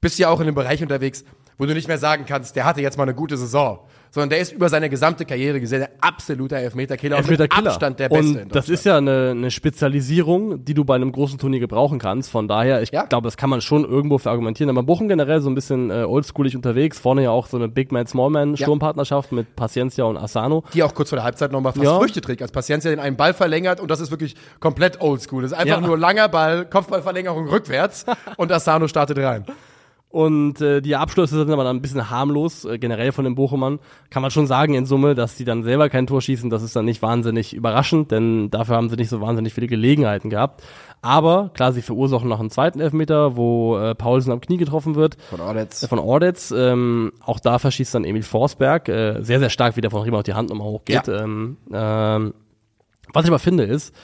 [0.00, 1.24] bist du ja auch in einem Bereich unterwegs,
[1.58, 3.80] wo du nicht mehr sagen kannst, der hatte jetzt mal eine gute Saison.
[4.10, 7.70] Sondern der ist über seine gesamte Karriere gesehen der absolute Elfmeter-Killer und mit Elfmeter-Killer.
[7.70, 8.42] Abstand der Beste.
[8.42, 12.30] Und das ist ja eine, eine Spezialisierung, die du bei einem großen Turnier gebrauchen kannst.
[12.30, 13.04] Von daher, ich Ja.
[13.04, 14.70] glaube, das kann man schon irgendwo für argumentieren.
[14.70, 16.98] Aber Bochum generell so ein bisschen äh, oldschoolig unterwegs.
[16.98, 20.64] Vorne ja auch so eine Big Man, Small Man Sturmpartnerschaft mit Paciencia und Asano.
[20.74, 21.98] die auch kurz vor der Halbzeit nochmal fast Ja.
[21.98, 25.42] Früchte trägt, als Paciencia den einen Ball verlängert und das ist wirklich komplett oldschool.
[25.42, 25.86] Das ist einfach Ja.
[25.86, 28.04] nur langer Ball, Kopfballverlängerung rückwärts
[28.36, 29.44] und Asano startet rein.
[30.10, 33.78] Und äh, die Abschlüsse sind aber dann ein bisschen harmlos, äh, generell von den Bochumern.
[34.08, 36.48] Kann man schon sagen in Summe, dass die dann selber kein Tor schießen.
[36.48, 40.30] Das ist dann nicht wahnsinnig überraschend, denn dafür haben sie nicht so wahnsinnig viele Gelegenheiten
[40.30, 40.62] gehabt.
[41.02, 45.18] Aber klar, sie verursachen noch einen zweiten Elfmeter, wo äh, Paulsen am Knie getroffen wird.
[45.28, 45.82] Von Ordetz.
[45.82, 46.54] Äh, Von Ordetz.
[46.56, 48.88] Ähm, auch da verschießt dann Emil Forsberg.
[48.88, 51.06] Äh, sehr, sehr stark, wie der von Riemann auf die Hand nochmal hochgeht.
[51.06, 51.22] Ja.
[51.22, 52.34] Ähm, ähm,
[53.12, 53.94] was ich aber finde ist,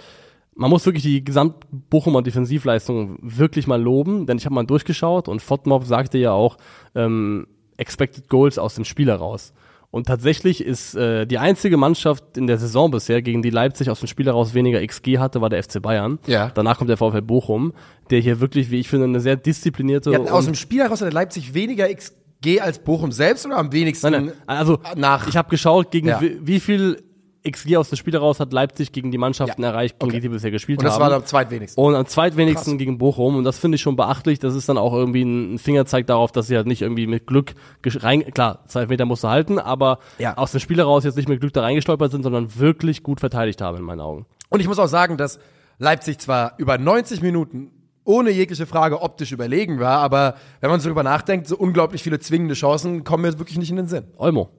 [0.57, 5.43] man muss wirklich die Gesamt-Bochumer Defensivleistung wirklich mal loben, denn ich habe mal durchgeschaut und
[5.43, 6.57] Fotmob sagte ja auch
[6.95, 9.53] ähm, Expected Goals aus dem Spiel heraus.
[9.91, 14.01] Und tatsächlich ist äh, die einzige Mannschaft in der Saison bisher, gegen die Leipzig aus
[14.01, 16.19] dem Spiel heraus weniger XG hatte, war der FC Bayern.
[16.27, 16.51] Ja.
[16.53, 17.73] Danach kommt der VfL Bochum,
[18.11, 21.13] der hier wirklich, wie ich finde, eine sehr disziplinierte hatten aus dem Spiel heraus hatte
[21.13, 24.35] Leipzig weniger XG als Bochum selbst oder am wenigsten Nein, nein.
[24.47, 25.29] Also nach.
[25.29, 26.21] ich habe geschaut, gegen Ja.
[26.21, 27.01] wie, wie viel
[27.47, 29.69] XG aus dem Spiel heraus hat Leipzig gegen die Mannschaften Ja.
[29.69, 30.17] erreicht, gegen Okay.
[30.21, 31.03] die die bisher gespielt und das haben.
[31.03, 31.83] war am zweitwenigsten.
[31.83, 32.79] und am zweitwenigsten Krass.
[32.79, 33.37] gegen Bochum.
[33.37, 34.39] Und das finde ich schon beachtlich.
[34.39, 37.55] Das ist dann auch irgendwie ein Fingerzeig darauf, dass sie halt nicht irgendwie mit Glück
[37.85, 40.37] rein, klar, zwei Meter musst du halten, aber Ja.
[40.39, 43.61] aus dem Spiel heraus jetzt nicht mit Glück da reingestolpert sind, sondern wirklich gut verteidigt
[43.61, 44.27] haben in meinen Augen.
[44.49, 45.39] Und ich muss auch sagen, dass
[45.79, 47.71] Leipzig zwar über 90 Minuten
[48.05, 52.19] ohne jegliche Frage optisch überlegen war, aber wenn man so drüber nachdenkt, so unglaublich viele
[52.21, 54.05] zwingende Chancen kommen mir wirklich nicht in den Sinn.
[54.19, 54.51] Olmo.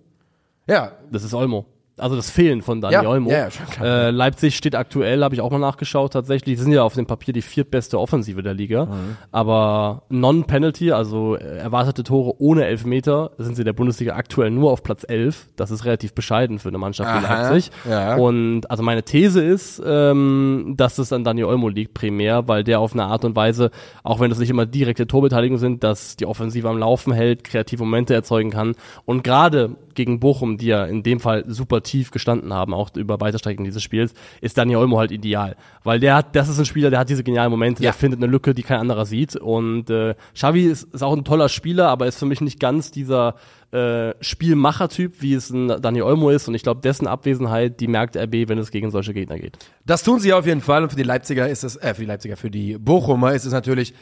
[0.68, 1.66] Ja, Das ist Olmo.
[1.98, 3.32] Also das Fehlen von Dani Ja, Olmo.
[3.32, 3.48] ja,
[3.80, 6.58] ja, äh, Leipzig steht aktuell, habe ich auch mal nachgeschaut, tatsächlich.
[6.58, 8.86] Die sind ja auf dem Papier die viertbeste Offensive der Liga.
[8.86, 9.18] Mhm.
[9.32, 15.06] Aber Non-Penalty, also erwartete Tore ohne Elfmeter, sind sie der Bundesliga aktuell nur auf Platz
[15.08, 15.48] 11.
[15.56, 17.72] Das ist relativ bescheiden für eine Mannschaft wie Aha, Leipzig.
[17.90, 18.16] ja.
[18.18, 22.82] Und also meine These ist, ähm, dass es an Dani Olmo liegt primär, weil der
[22.82, 23.72] auf eine Art und Weise,
[24.04, 27.84] auch wenn es nicht immer direkte Torbeteiligungen sind, dass die Offensive am Laufen hält, kreative
[27.84, 28.76] Momente erzeugen kann.
[29.06, 33.22] Und gerade gegen Bochum, die ja in dem Fall super tief gestanden haben, auch über
[33.22, 35.56] weite Strecken dieses Spiels, ist Dani Olmo halt ideal.
[35.84, 37.92] Weil der hat, das ist ein Spieler, der hat diese genialen Momente, Ja.
[37.92, 39.36] der findet eine Lücke, die kein anderer sieht.
[39.38, 42.92] Und äh, Xavi ist, ist auch ein toller Spieler, aber ist für mich nicht ganz
[42.92, 43.36] dieser
[43.72, 46.48] äh, Spielmacher-Typ, wie es ein Dani Olmo ist.
[46.48, 49.58] Und ich glaube, dessen Abwesenheit, die merkt RB, wenn es gegen solche Gegner geht.
[49.86, 50.84] das tun sie auf jeden Fall.
[50.84, 53.54] Und für die Leipziger ist es, äh, für die Leipziger, für die Bochumer ist es
[53.54, 53.94] natürlich,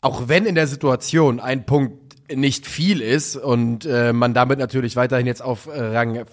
[0.00, 1.96] auch wenn in der Situation ein Punkt
[2.34, 6.24] nicht viel ist und äh, man damit natürlich weiterhin jetzt auf Rang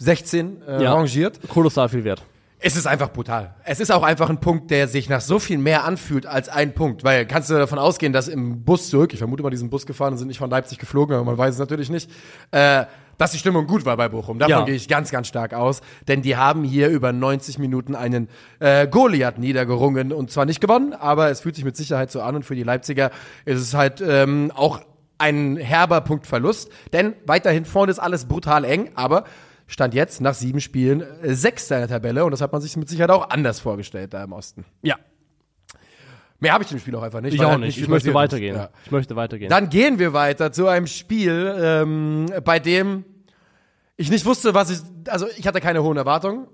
[0.00, 0.94] 16 äh, Ja.
[0.94, 2.22] rangiert, Kolossal viel wert.
[2.62, 3.54] Es ist einfach brutal.
[3.64, 6.74] Es ist auch einfach ein Punkt, der sich nach so viel mehr anfühlt als ein
[6.74, 7.04] Punkt.
[7.04, 10.12] Weil kannst du davon ausgehen, dass im Bus zurück, ich vermute mal, diesen Bus gefahren
[10.12, 12.10] und sind nicht von Leipzig geflogen, aber man weiß es natürlich nicht,
[12.50, 12.84] äh,
[13.16, 14.38] dass die Stimmung gut war bei Bochum.
[14.38, 14.62] Davon Ja.
[14.64, 15.80] gehe ich ganz, ganz stark aus.
[16.06, 20.92] Denn die haben hier über 90 Minuten einen äh, Goliath niedergerungen und zwar nicht gewonnen,
[20.92, 23.10] aber es fühlt sich mit Sicherheit so an und für die Leipziger
[23.46, 24.80] ist es halt ähm, auch
[25.16, 26.70] ein herber Punktverlust.
[26.92, 29.24] Denn weiterhin vorne ist alles brutal eng, aber
[29.70, 32.76] Stand jetzt nach sieben Spielen äh, Sechster in der Tabelle und das hat man sich
[32.76, 34.64] mit Sicherheit auch anders vorgestellt da im Osten.
[34.82, 34.96] Ja,
[36.40, 37.34] Mehr habe ich dem Spiel auch einfach nicht.
[37.34, 37.76] ich auch halt nicht.
[37.78, 38.56] Ich möchte weitergehen.
[38.56, 38.70] Ja.
[38.86, 39.50] Ich möchte weitergehen.
[39.50, 43.04] Dann gehen wir weiter zu einem Spiel, ähm, bei dem
[43.98, 44.78] ich nicht wusste, was ich.
[45.06, 46.46] Also ich hatte keine hohen Erwartungen.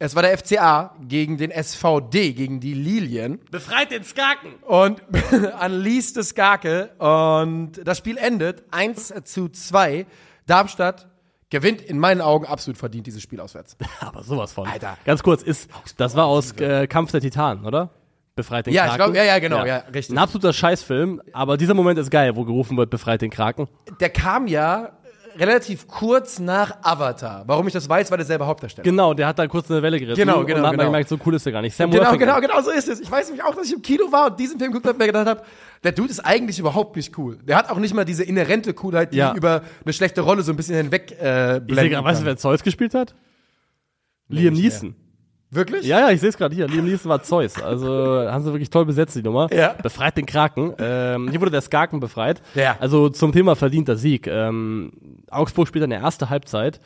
[0.00, 3.40] Es war der FCA gegen den SVD, gegen die Lilien.
[3.50, 4.54] Befreit den Skaken!
[4.62, 5.02] Und
[5.64, 6.90] Unleashed the Skake.
[6.98, 10.06] Und das Spiel endet 1 zu 2.
[10.46, 11.07] Darmstadt
[11.50, 13.76] gewinnt in meinen Augen absolut verdient dieses Spiel auswärts.
[14.00, 14.66] Aber sowas von.
[14.68, 14.96] Alter.
[15.04, 17.90] Ganz kurz, ist, das war aus äh, Kampf der Titanen, oder?
[18.36, 19.12] Befreit den Ja, ich Kraken.
[19.12, 20.14] glaub- ja, ja, genau, ja, richtig.
[20.14, 23.66] Ein absoluter Scheißfilm, aber dieser Moment ist geil, wo gerufen wird, befreit den Kraken.
[23.98, 24.90] Der kam ja
[25.36, 27.44] relativ kurz nach Avatar.
[27.46, 28.84] Warum ich das weiß, war derselbe Hauptdarsteller.
[28.84, 30.88] Genau, der hat da kurz eine Welle geritten Genau, und genau, dann hat man genau.
[30.90, 31.76] gemerkt, so cool ist der gar nicht.
[31.76, 32.26] Sam Genau, Worthington.
[32.28, 33.00] genau, genau so ist es.
[33.00, 34.98] Ich weiß nämlich auch, dass ich im Kino war und diesen Film geguckt habe und
[35.00, 35.42] mir gedacht habe,
[35.84, 37.38] der Dude ist eigentlich überhaupt nicht cool.
[37.44, 39.34] Der hat auch nicht mal diese inhärente Coolheit, die Ja.
[39.34, 42.24] über eine schlechte Rolle so ein bisschen hinweg äh, Ich blenden sehe gerade, weißt du,
[42.26, 43.14] wer Zeus gespielt hat?
[44.28, 44.70] Liam nicht mehr.
[44.72, 44.94] Neeson.
[45.50, 45.86] Wirklich?
[45.86, 46.68] Ja, ja, ich sehe es gerade hier.
[46.68, 47.60] Liam Neeson war Zeus.
[47.62, 47.86] Also
[48.30, 49.52] haben sie wirklich toll besetzt, die Nummer.
[49.52, 49.72] Ja.
[49.82, 50.74] Befreit den Kraken.
[50.78, 52.42] Ähm, hier wurde der Skaken befreit.
[52.54, 52.76] Ja.
[52.80, 54.26] Also zum Thema verdienter Sieg.
[54.26, 54.92] Ähm,
[55.30, 56.80] Augsburg spielt eine erste Halbzeit,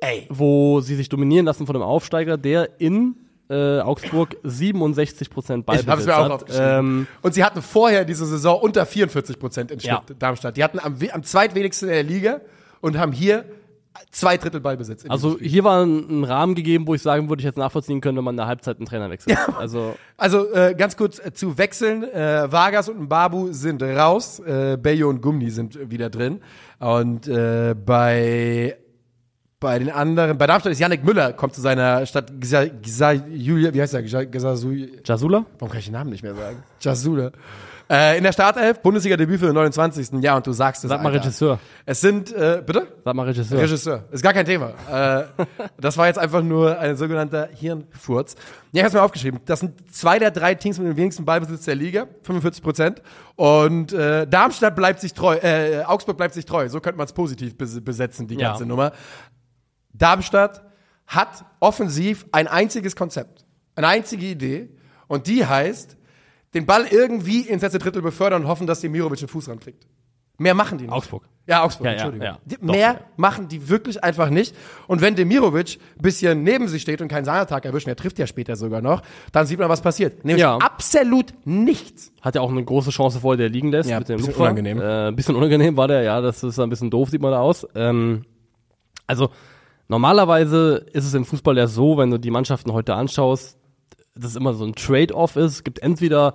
[0.00, 0.26] Ey.
[0.28, 3.16] wo sie sich dominieren lassen von einem Aufsteiger, der in
[3.48, 6.44] äh, Augsburg 67 Prozent Ich Ballbesitz es mir auch hat.
[6.52, 10.14] Ähm, und sie hatten vorher diese Saison unter 44 Prozent im Schnitt, Ja.
[10.18, 10.56] Darmstadt.
[10.56, 12.40] Die hatten am, am zweitwenigsten in der Liga
[12.80, 13.44] und haben hier
[14.10, 15.04] zwei Drittel Ballbesitz.
[15.04, 18.00] in also hier war ein, ein Rahmen gegeben, wo ich sagen würde, ich jetzt nachvollziehen
[18.00, 19.38] können, wenn man in der Halbzeit einen Trainer wechselt.
[19.58, 22.02] Also Also äh, ganz kurz äh, zu wechseln.
[22.04, 24.38] Äh, Vargas und Mbabu sind raus.
[24.40, 26.40] Äh, Bello und Gumni sind wieder drin.
[26.78, 28.76] Und äh, bei
[29.58, 33.72] bei den anderen, bei Darmstadt ist Yannick Müller, kommt zu seiner Stadt Gisa, Gisa Julia,
[33.72, 34.02] wie heißt er?
[34.02, 34.54] Gisa, Gisa,
[35.04, 35.46] Jasula?
[35.58, 36.62] Warum kann ich den Namen nicht mehr sagen?
[36.80, 37.30] Jasula.
[37.88, 40.20] Äh, in der Startelf, Bundesliga-Debüt für den 29.
[40.20, 40.88] Ja, und du sagst es.
[40.90, 41.24] Sag mal Alter.
[41.24, 41.60] Regisseur.
[41.84, 42.88] Es sind, äh, bitte?
[43.04, 43.60] Sag mal Regisseur.
[43.62, 44.04] Regisseur.
[44.10, 44.72] Ist gar kein Thema.
[44.90, 45.24] äh,
[45.80, 48.34] das war jetzt einfach nur ein sogenannter Hirnfurz.
[48.72, 49.38] Ja, ich hab's mir aufgeschrieben.
[49.46, 53.02] Das sind zwei der drei Teams mit dem wenigsten Ballbesitz der Liga, 45 Prozent.
[53.36, 56.68] Und äh, Darmstadt bleibt sich treu, äh, Augsburg bleibt sich treu.
[56.68, 58.48] So könnte man es positiv bes besetzen, die Ja.
[58.50, 58.90] ganze Nummer.
[59.98, 60.62] Darmstadt
[61.06, 64.68] hat offensiv ein einziges Konzept, eine einzige Idee.
[65.08, 65.96] Und die heißt,
[66.54, 69.86] den Ball irgendwie ins letzte Drittel befördern und hoffen, dass Demirovic den Fuß rankriegt.
[70.38, 70.92] Mehr machen die nicht.
[70.92, 71.22] Augsburg.
[71.46, 72.26] Ja, Augsburg, Ja, ja, Entschuldigung.
[72.26, 72.38] ja.
[72.44, 73.00] Die, Doch, mehr ja.
[73.16, 74.54] machen die wirklich einfach nicht.
[74.88, 78.26] Und wenn Demirovic ein bisschen neben sich steht und keinen Sahnetag erwischen, er trifft ja
[78.26, 79.00] später sogar noch,
[79.32, 80.24] dann sieht man, was passiert.
[80.24, 80.58] Nämlich Ja.
[80.58, 82.12] absolut nichts.
[82.20, 84.42] Hat ja auch eine große Chance vorher, der liegen lässt Ja, mit dem bisschen Lupfer.
[84.42, 84.80] unangenehm.
[84.80, 87.66] Äh, bisschen unangenehm war der, ja, das ist ein bisschen doof, sieht man da aus.
[87.74, 88.24] Ähm,
[89.06, 89.30] Also
[89.88, 93.56] normalerweise ist es im Fußball ja so, wenn du die Mannschaften heute anschaust,
[94.14, 95.52] dass es immer so ein Trade-off ist.
[95.52, 96.34] Es gibt entweder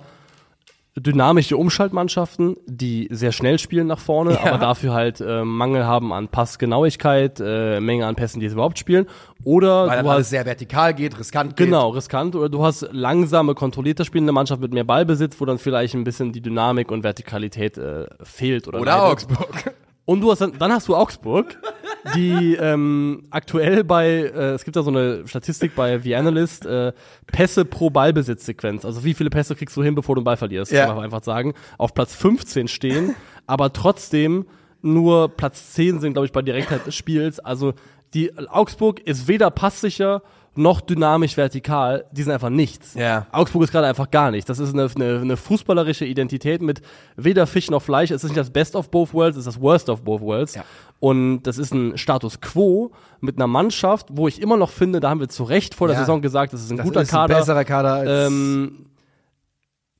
[0.94, 4.40] dynamische Umschaltmannschaften, die sehr schnell spielen nach vorne, Ja.
[4.44, 8.78] aber dafür halt äh, Mangel haben an Passgenauigkeit, äh, Menge an Pässen, die sie überhaupt
[8.78, 9.06] spielen.
[9.42, 11.66] Oder Weil du hast sehr vertikal geht, riskant geht.
[11.68, 12.36] Genau, riskant.
[12.36, 16.30] Oder du hast langsame, kontrollierter spielende Mannschaft mit mehr Ballbesitz, wo dann vielleicht ein bisschen
[16.32, 18.68] die Dynamik und Vertikalität äh, fehlt.
[18.68, 19.12] Oder, Oder leidet.
[19.12, 19.74] Augsburg.
[20.04, 21.58] Und du hast dann, dann hast du Augsburg,
[22.14, 26.92] die ähm, aktuell bei, äh, es gibt da so eine Statistik bei The Analyst, äh,
[27.26, 28.84] Pässe pro Ballbesitzsequenz.
[28.84, 30.86] Also wie viele Pässe kriegst du hin, bevor du den Ball verlierst, Ja.
[30.86, 31.54] kann man einfach sagen.
[31.78, 33.14] Auf Platz 15 stehen,
[33.46, 34.46] aber trotzdem
[34.82, 37.38] nur Platz 10 sind, glaube ich, bei Direktheit des Spiels.
[37.38, 37.74] Also
[38.14, 40.22] die Augsburg ist weder passsicher
[40.54, 42.92] noch dynamisch vertikal, die sind einfach nichts.
[42.92, 43.26] Ja.
[43.32, 44.46] Augsburg ist gerade einfach gar nicht.
[44.50, 46.82] Das ist eine, eine, eine fußballerische Identität mit
[47.16, 48.10] weder Fisch noch Fleisch.
[48.10, 50.56] Es ist nicht das Best of both worlds, es ist das Worst of both worlds.
[50.56, 50.64] Ja.
[51.02, 55.10] Und das ist ein Status quo mit einer Mannschaft, wo ich immer noch finde, da
[55.10, 56.02] haben wir zu Recht vor der Ja.
[56.02, 57.34] Saison gesagt, das ist ein Das guter ist Kader.
[57.34, 58.86] ein besserer Kader als ähm,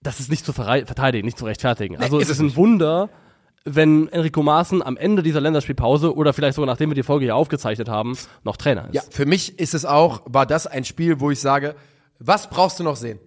[0.00, 1.96] das ist nicht zu verteidigen, nicht zu rechtfertigen.
[1.96, 2.56] Also ist es es ist ein nicht.
[2.56, 3.10] Wunder,
[3.64, 7.34] wenn Enrico Maaßen am Ende dieser Länderspielpause oder vielleicht sogar nachdem wir die Folge hier
[7.34, 8.94] aufgezeichnet haben, noch Trainer ist.
[8.94, 11.74] Ja, für mich ist es auch, war das ein Spiel, wo ich sage,
[12.20, 13.18] was brauchst du noch sehen?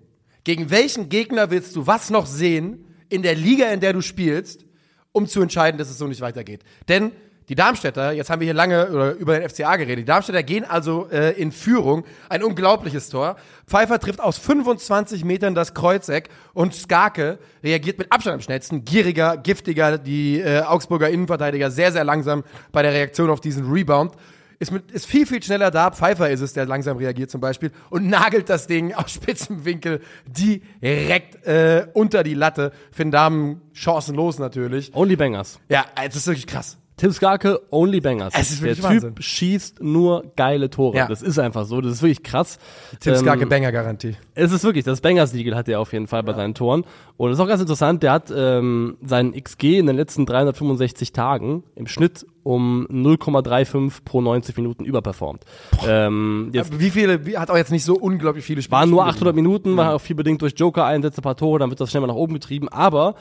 [0.45, 4.65] Gegen welchen Gegner willst du was noch sehen in der Liga, in der du spielst,
[5.11, 6.61] um zu entscheiden, dass es so nicht weitergeht?
[6.87, 7.11] Denn
[7.49, 8.85] die Darmstädter, jetzt haben wir hier lange
[9.19, 13.35] über den FCA geredet, die Darmstädter gehen also äh, in Führung, ein unglaubliches Tor.
[13.67, 19.37] Pfeiffer trifft aus 25 Metern das Kreuzeck und Skarke reagiert mit Abstand am schnellsten, gieriger,
[19.37, 24.13] giftiger, die äh, Augsburger Innenverteidiger sehr, sehr langsam bei der Reaktion auf diesen Rebound
[24.59, 25.91] ist, mit, ist viel, viel schneller da.
[25.91, 30.01] Pfeiffer ist es, der langsam reagiert zum Beispiel und nagelt das Ding aus spitzem Winkel
[30.27, 32.71] direkt äh, unter die Latte.
[32.91, 34.93] Finn Dahmen chancenlos natürlich.
[34.93, 35.59] Only Bangers.
[35.69, 36.77] Ja, es ist wirklich krass.
[36.97, 38.33] Tim Skarke, only Bangers.
[38.37, 39.21] Es ist Der wirklich Typ Wahnsinn.
[39.21, 40.95] schießt nur geile Tore.
[40.97, 41.07] Ja.
[41.07, 41.81] Das ist einfach so.
[41.81, 42.57] Das ist wirklich krass.
[43.01, 44.15] Tim Ähm, Skarke Banger Garantie.
[44.33, 46.85] Es ist wirklich, das Bangers-Siegel hat er auf jeden Fall bei seinen Toren.
[47.17, 51.11] Und es ist auch ganz interessant, der hat ähm, seinen XG in den letzten 365
[51.13, 55.43] Tagen im Schnitt um 0,35 pro 90 Minuten überperformt.
[55.87, 58.77] Ähm, jetzt Wie viele, wie, hat auch jetzt nicht so unglaublich viele Spiele.
[58.77, 59.15] waren nur gespielt.
[59.17, 62.01] 800 Minuten, war auch viel bedingt durch Joker-Einsätze, ein paar Tore, dann wird das schnell
[62.01, 62.69] mal nach oben getrieben.
[62.69, 63.15] Aber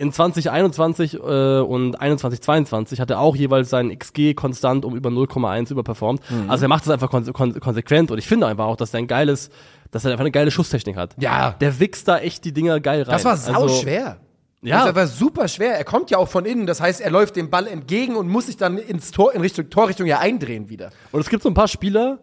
[0.00, 1.18] in 2021 äh,
[1.60, 6.22] und 21, 22 hat er auch jeweils seinen XG konstant um über 0,1 überperformt.
[6.30, 6.48] Mhm.
[6.48, 8.98] Also er macht das einfach konse kon konsequent und ich finde einfach auch, dass er
[8.98, 9.50] ein geiles,
[9.90, 11.14] dass er einfach eine geile Schusstechnik hat.
[11.18, 11.50] Ja.
[11.60, 13.12] Der wichst da echt die Dinger geil rein.
[13.12, 14.16] Das war sau Also, schwer.
[14.62, 14.86] Ja.
[14.86, 15.76] Das war super schwer.
[15.76, 16.64] Er kommt ja auch von innen.
[16.64, 19.68] Das heißt, er läuft dem Ball entgegen und muss sich dann ins Tor, in Richtung
[19.68, 20.92] Torrichtung ja eindrehen wieder.
[21.12, 22.20] Und es gibt so ein paar Spieler,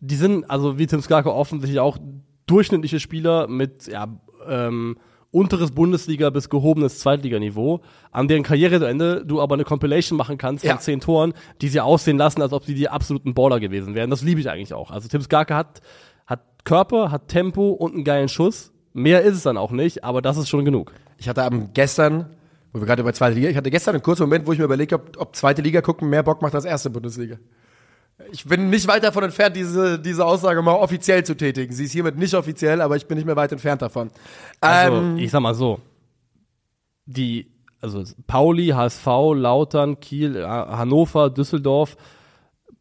[0.00, 1.96] die sind, also wie Tim Skarke offensichtlich auch
[2.48, 4.08] durchschnittliche Spieler mit ja,
[4.48, 4.96] ähm,
[5.32, 10.70] unteres Bundesliga bis gehobenes Zweitliganiveau, an deren Karriereende du aber eine Compilation machen kannst von
[10.76, 10.78] Ja.
[10.78, 14.10] zehn Toren, die sie aussehen lassen, als ob sie die absoluten Baller gewesen wären.
[14.10, 14.90] Das liebe ich eigentlich auch.
[14.90, 15.80] Also Tim Skarke hat,
[16.26, 18.72] hat Körper, hat Tempo und einen geilen Schuss.
[18.92, 20.92] Mehr ist es dann auch nicht, aber das ist schon genug.
[21.16, 22.26] Ich hatte am gestern,
[22.72, 24.64] wo wir gerade über zweite Liga, ich hatte gestern einen kurzen Moment, wo ich mir
[24.64, 27.36] überlegt habe, ob zweite Liga gucken mehr Bock macht als erste Bundesliga.
[28.32, 31.72] Ich bin nicht weit davon entfernt, diese, diese Aussage mal offiziell zu tätigen.
[31.72, 34.10] Sie ist hiermit nicht offiziell, aber ich bin nicht mehr weit entfernt davon.
[34.60, 35.80] Also, ähm, ich sag mal so.
[37.06, 41.96] Die, also Pauli, HSV, Lautern, Kiel, Hannover, Düsseldorf,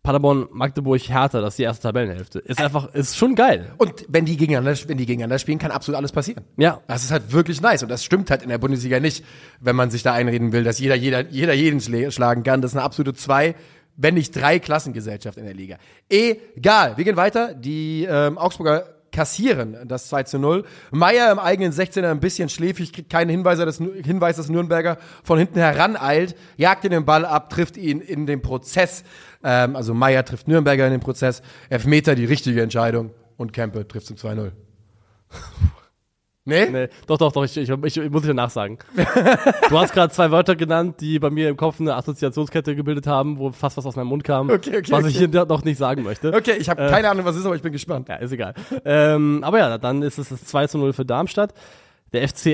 [0.02, 2.40] Paderborn, Magdeburg, Hertha, das ist die erste Tabellenhälfte.
[2.40, 3.74] Ist einfach, ist schon geil.
[3.78, 6.46] und wenn die, gegeneinander, wenn die gegeneinander spielen, kann absolut alles passieren.
[6.58, 6.82] Ja.
[6.88, 7.84] Das ist halt wirklich nice.
[7.84, 9.26] Und das stimmt halt in der Bundesliga nicht,
[9.60, 12.62] wenn man sich da einreden will, dass jeder, jeder, jeder jeden schlagen kann.
[12.62, 13.56] Das ist eine absolute zwei,
[14.00, 15.78] wenn nicht drei Klassengesellschaft in der Liga.
[16.10, 16.96] Egal.
[16.96, 17.54] Wir gehen weiter.
[17.54, 20.64] Die ähm, Augsburger kassieren das 2 zu 0.
[20.92, 25.38] Meier im eigenen 16er ein bisschen schläfig, kriegt keinen Hinweis, dass, Hinweis, dass Nürnberger von
[25.38, 29.04] hinten heraneilt, jagt ihn den Ball ab, trifft ihn in den Prozess.
[29.44, 31.42] Ähm, also Meier trifft Nürnberger in den Prozess.
[31.70, 33.12] Elfmeter, die richtige Entscheidung.
[33.36, 34.52] Und Kempe trifft zum 2-0.
[36.50, 36.70] Nee?
[36.70, 38.78] Nee, doch, doch, doch, ich, ich, ich, ich muss dir nachsagen.
[39.70, 43.38] du hast gerade zwei Wörter genannt, die bei mir im Kopf eine Assoziationskette gebildet haben,
[43.38, 45.30] wo fast was aus meinem Mund kam, Okay, okay, was ich okay.
[45.32, 46.34] hier noch nicht sagen möchte.
[46.34, 48.10] Okay, ich habe keine Ahnung, was es ist, aber ich bin gespannt.
[48.10, 48.54] Ja, ist egal.
[48.86, 51.54] ähm, aber ja, dann ist es das 2 zu 0 für Darmstadt.
[52.12, 52.48] Der FCA,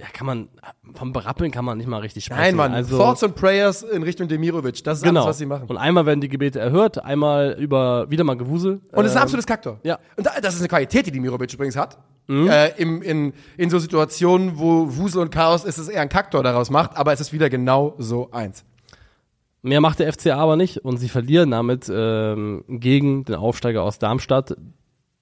[0.00, 0.48] ja, kann man,
[0.94, 2.40] vom Berappeln kann man nicht mal richtig sprechen.
[2.40, 2.72] Nein, Mann.
[2.72, 4.82] Also, Thoughts and Prayers in Richtung Demirovic.
[4.84, 5.20] Das ist genau.
[5.20, 5.66] alles, was sie machen.
[5.68, 8.80] Und einmal werden die Gebete erhört, einmal über wieder mal Gewusel.
[8.92, 9.78] Und es ist ein Ähm, absolutes Kaktor.
[9.82, 9.98] ja.
[10.16, 11.98] Und da- das ist eine Qualität, die Demirovic übrigens hat.
[12.28, 16.42] Äh, im, in, in so Situationen, wo Wusel und Chaos ist, es eher ein Kaktor
[16.42, 18.64] daraus macht, aber es ist wieder genau so eins.
[19.62, 23.98] Mehr macht der FCA aber nicht und sie verlieren damit ähm, gegen den Aufsteiger aus
[23.98, 24.56] Darmstadt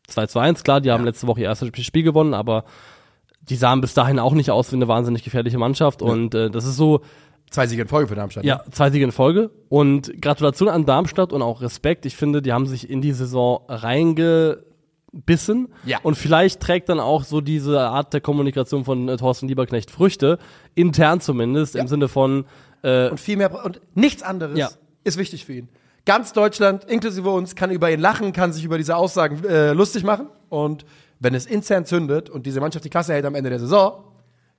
[0.06, 0.64] 2 zu 1.
[0.64, 2.64] Klar, die haben letzte Woche ihr erstes Spiel gewonnen, aber
[3.40, 6.64] die sahen bis dahin auch nicht aus wie eine wahnsinnig gefährliche Mannschaft und äh, das
[6.64, 7.02] ist so,
[7.50, 8.42] Zwei Siege in Folge für Darmstadt.
[8.42, 8.48] ne?
[8.48, 9.50] Ja, zwei Siege in Folge.
[9.68, 12.04] Und Gratulation an Darmstadt und auch Respekt.
[12.04, 13.60] Ich finde, die haben sich in die Saison
[15.14, 15.68] reingebissen.
[15.84, 15.98] Ja.
[16.02, 20.38] Und vielleicht trägt dann auch so diese Art der Kommunikation von äh, Thorsten Lieberknecht Früchte.
[20.74, 22.44] Intern zumindest, im Sinne von,
[22.82, 24.68] äh, Und viel mehr, und nichts anderes Ja.
[25.04, 25.68] ist wichtig für ihn.
[26.06, 30.04] Ganz Deutschland, inklusive uns, kann über ihn lachen, kann sich über diese Aussagen äh, lustig
[30.04, 30.26] machen.
[30.50, 30.84] Und
[31.18, 34.04] wenn es intern zündet und diese Mannschaft die Klasse hält am Ende der Saison,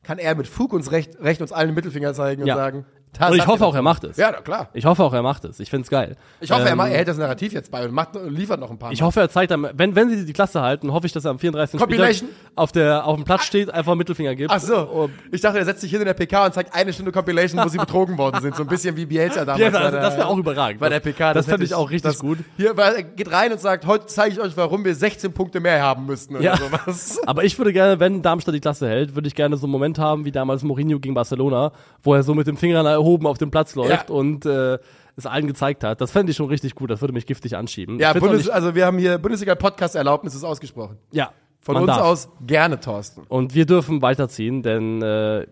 [0.01, 2.55] kann er mit Fug uns recht, recht uns allen den Mittelfinger zeigen und Ja.
[2.55, 2.85] sagen,
[3.19, 4.17] und ich hoffe auch, er macht es.
[4.17, 4.69] Ja, na klar.
[4.73, 5.59] Ich hoffe auch, er macht es.
[5.59, 6.15] Ich find's geil.
[6.41, 8.77] Ich hoffe, er, Ähm, er hält das Narrativ jetzt bei und macht, liefert noch ein
[8.77, 8.91] paar.
[8.91, 11.31] Ich hoffe, er zeigt dann, wenn, wenn sie die Klasse halten, hoffe ich, dass er
[11.31, 11.79] am 34.
[11.79, 12.29] Compilation?
[12.29, 14.51] Spieltag auf, der, auf dem Platz steht, einfach einen Mittelfinger gibt.
[14.51, 17.11] Ach so, ich dachte, er setzt sich hin in der PK und zeigt eine Stunde
[17.11, 18.55] Compilation, wo sie betrogen worden sind.
[18.55, 19.71] So ein bisschen wie Bielsa damals.
[19.71, 20.79] Bei also, das wäre auch überragend.
[20.79, 21.33] Bei der PK.
[21.33, 22.39] Das, fände hätte ich auch richtig das, gut.
[22.57, 25.59] Hier, weil er geht rein und sagt, heute zeige ich euch, warum wir 16 Punkte
[25.59, 26.57] mehr haben müssten oder Ja.
[26.57, 27.19] sowas.
[27.25, 29.99] Aber ich würde gerne, wenn Darmstadt die Klasse hält, würde ich gerne so einen Moment
[29.99, 31.71] haben, wie damals Mourinho gegen Barcelona,
[32.03, 34.15] wo er so mit dem Finger erhoben auf dem Platz läuft Ja.
[34.15, 34.77] und äh,
[35.15, 36.01] es allen gezeigt hat.
[36.01, 36.89] Das fände ich schon richtig gut.
[36.89, 37.99] Das würde mich giftig anschieben.
[37.99, 40.97] Ja, Bundes, also wir haben hier Bundesliga-Podcast-Erlaubnis ist ausgesprochen.
[41.11, 42.01] ja Von uns darf.
[42.01, 43.23] aus gerne, Thorsten.
[43.29, 45.45] Und wir dürfen weiterziehen, denn äh,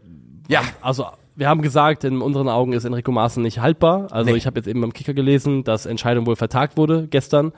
[0.50, 0.62] Ja.
[0.82, 4.08] also wir haben gesagt, in unseren Augen ist Enrico Maaßen nicht haltbar.
[4.12, 4.38] Also Nee.
[4.38, 7.54] ich habe jetzt eben beim Kicker gelesen, dass Entscheidung wohl vertagt wurde gestern.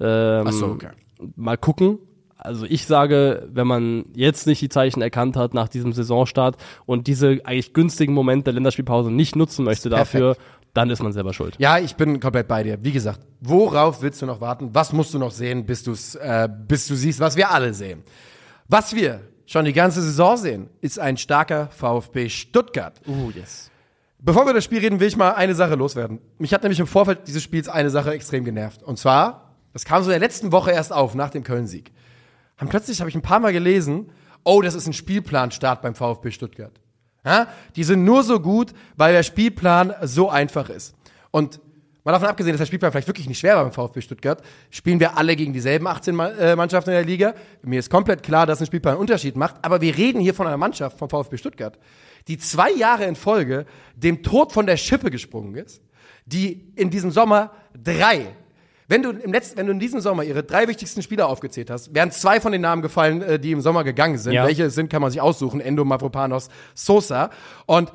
[0.00, 0.88] Ähm, Ach so, okay.
[1.36, 1.98] Mal gucken.
[2.42, 7.06] Also ich sage, wenn man jetzt nicht die Zeichen erkannt hat nach diesem Saisonstart und
[7.06, 10.36] diese eigentlich günstigen Momente der Länderspielpause nicht nutzen möchte dafür,
[10.72, 11.56] dann ist man selber schuld.
[11.58, 12.78] Ja, ich bin komplett bei dir.
[12.82, 14.70] Wie gesagt, worauf willst du noch warten?
[14.72, 18.02] Was musst du noch sehen, bis, du's, äh, bis du siehst, was wir alle sehen?
[18.68, 23.00] Was wir schon die ganze Saison sehen, ist ein starker VfB Stuttgart.
[23.06, 23.70] Uh, yes.
[24.20, 26.20] Bevor wir über das Spiel reden, will ich mal eine Sache loswerden.
[26.38, 28.82] Mich hat nämlich im Vorfeld dieses Spiels eine Sache extrem genervt.
[28.82, 31.90] Und zwar, das kam so in der letzten Woche erst auf, nach dem Köln-Sieg.
[32.60, 34.12] Haben plötzlich, habe ich ein paar Mal gelesen,
[34.44, 36.78] oh, das ist ein Spielplanstart beim VfB Stuttgart.
[37.24, 37.48] Ja?
[37.74, 40.94] Die sind nur so gut, weil der Spielplan so einfach ist.
[41.30, 41.60] Und
[42.04, 45.00] mal davon abgesehen, dass der Spielplan vielleicht wirklich nicht schwer war beim VfB Stuttgart, spielen
[45.00, 47.34] wir alle gegen dieselben 18 Ma- äh, Mannschaften in der Liga.
[47.62, 50.46] Mir ist komplett klar, dass ein Spielplan einen Unterschied macht, aber wir reden hier von
[50.46, 51.78] einer Mannschaft vom VfB Stuttgart,
[52.28, 53.64] die zwei Jahre in Folge
[53.96, 55.82] dem Tod von der Schippe gesprungen ist,
[56.26, 58.34] die in diesem Sommer drei
[58.90, 61.94] wenn du im letzten, wenn du in diesem Sommer ihre drei wichtigsten Spieler aufgezählt hast,
[61.94, 64.32] wären zwei von den Namen gefallen, äh, die im Sommer gegangen sind.
[64.32, 64.44] Ja.
[64.44, 65.60] Welche es sind, kann man sich aussuchen.
[65.60, 67.30] Endo, Mavropanos, Sosa.
[67.66, 67.92] Und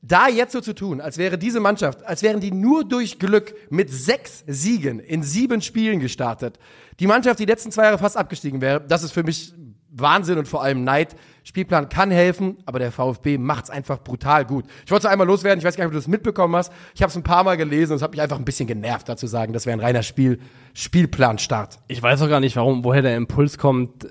[0.00, 3.54] da jetzt so zu tun, als wäre diese Mannschaft, als wären die nur durch Glück
[3.68, 6.58] mit sechs Siegen in sieben Spielen gestartet.
[7.00, 9.52] Die Mannschaft, die letzten zwei Jahre fast abgestiegen wäre, das ist für mich
[9.94, 11.14] Wahnsinn und vor allem Neid.
[11.44, 14.64] Spielplan kann helfen, aber der VfB macht's einfach brutal gut.
[14.86, 16.72] Ich wollte es einmal loswerden, ich weiß gar nicht, ob du das mitbekommen hast.
[16.94, 19.08] Ich habe es ein paar Mal gelesen und es hat mich einfach ein bisschen genervt,
[19.08, 20.38] dazu sagen, das wäre ein reiner Spiel,
[20.74, 21.78] Spielplanstart.
[21.88, 24.06] Ich weiß auch gar nicht, warum, woher der Impuls kommt,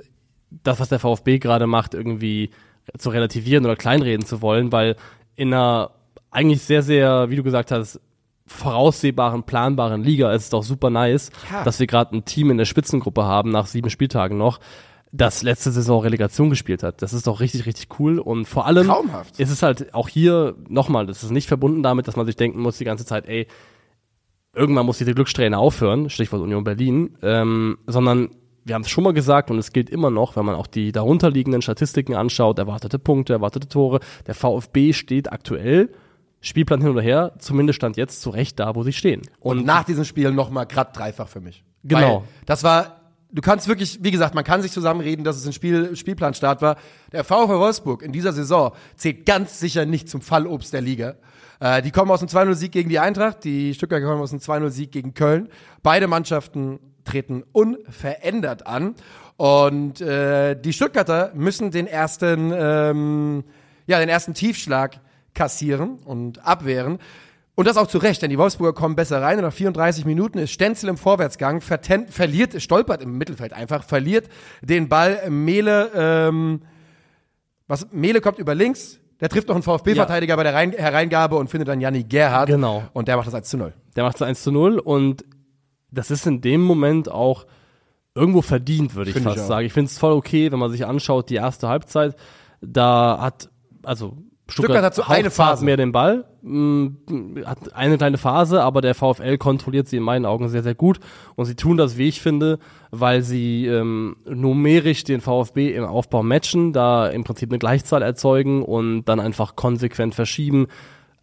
[0.64, 2.50] das, was der VfB gerade macht, irgendwie
[2.98, 4.96] zu relativieren oder kleinreden zu wollen, weil
[5.36, 5.92] in einer
[6.32, 8.00] eigentlich sehr, sehr, wie du gesagt hast,
[8.46, 11.64] voraussehbaren, planbaren Liga ist es doch super nice, Ja.
[11.64, 14.60] dass wir gerade ein Team in der Spitzengruppe haben, nach sieben Spieltagen noch,
[15.12, 17.02] das letzte Saison Relegation gespielt hat.
[17.02, 19.40] Das ist doch richtig, richtig cool und vor allem Traumhaft.
[19.40, 22.62] ist es halt auch hier, nochmal, das ist nicht verbunden damit, dass man sich denken
[22.62, 23.48] muss die ganze Zeit, ey,
[24.56, 28.30] irgendwann muss diese Glückssträhne aufhören, Stichwort Union Berlin, ähm, sondern
[28.64, 30.92] wir haben es schon mal gesagt und es gilt immer noch, wenn man auch die
[30.92, 35.90] darunterliegenden Statistiken anschaut, erwartete Punkte, erwartete Tore, der VfB steht aktuell,
[36.42, 39.22] Spielplan hin oder her, zumindest stand jetzt zu Recht da, wo sie stehen.
[39.40, 41.64] Und nach diesem Spiel nochmal grad dreifach für mich.
[41.84, 42.22] Genau.
[42.22, 43.01] Weil das war,
[43.32, 46.78] du kannst wirklich, wie gesagt, man kann sich zusammenreden, dass es ein Spiel, Spielplanstart war.
[47.12, 51.16] Der VfL Wolfsburg in dieser Saison zählt ganz sicher nicht zum Fallobst der Liga.
[51.60, 54.92] Äh, die kommen aus dem 2-0-Sieg gegen die Eintracht, die Stuttgarter kommen aus dem 2-0-Sieg
[54.92, 55.50] gegen Köln.
[55.84, 58.96] Beide Mannschaften treten unverändert an.
[59.38, 63.44] Und äh, die Stuttgarter müssen den ersten, ähm,
[63.88, 65.00] ja, den ersten Tiefschlag
[65.34, 67.00] kassieren und abwehren.
[67.56, 70.38] Und das auch zu Recht, denn die Wolfsburger kommen besser rein und nach 34 Minuten
[70.38, 74.30] ist Stenzel im Vorwärtsgang, verliert, stolpert im Mittelfeld einfach, verliert
[74.62, 75.30] den Ball.
[75.30, 76.62] Mele, ähm,
[77.68, 81.50] was, Mele kommt über links, der trifft noch einen VfB-Verteidiger bei der Rein Hereingabe und
[81.50, 82.48] findet dann Janni Gerhardt.
[82.48, 82.84] Genau.
[82.94, 83.74] Und der macht das 1 zu 0.
[83.96, 85.26] Der macht es 1 zu 0 und
[85.92, 87.46] das ist in dem Moment auch
[88.16, 89.48] irgendwo verdient, würde ich Find ich fast auch.
[89.50, 89.66] sagen.
[89.66, 92.16] Ich finde es voll okay, wenn man sich anschaut, die erste Halbzeit,
[92.62, 93.50] da hat,
[93.84, 94.18] also
[94.52, 95.66] Stuttgart hat so eine Phase.
[95.66, 96.92] mehr den Ball, mh,
[97.46, 101.00] hat eine kleine Phase, aber der VfL kontrolliert sie in meinen Augen sehr, sehr gut
[101.36, 102.60] und sie tun das, wie ich finde,
[102.92, 108.64] weil sie ähm, numerisch den VfB im Aufbau matchen, da im Prinzip eine Gleichzahl erzeugen
[108.64, 110.68] und dann einfach konsequent verschieben,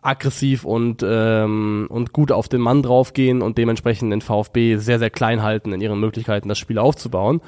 [0.03, 5.11] aggressiv und, ähm, und gut auf den Mann draufgehen und dementsprechend den VfB sehr, sehr
[5.11, 7.41] klein halten in ihren Möglichkeiten, das Spiel aufzubauen.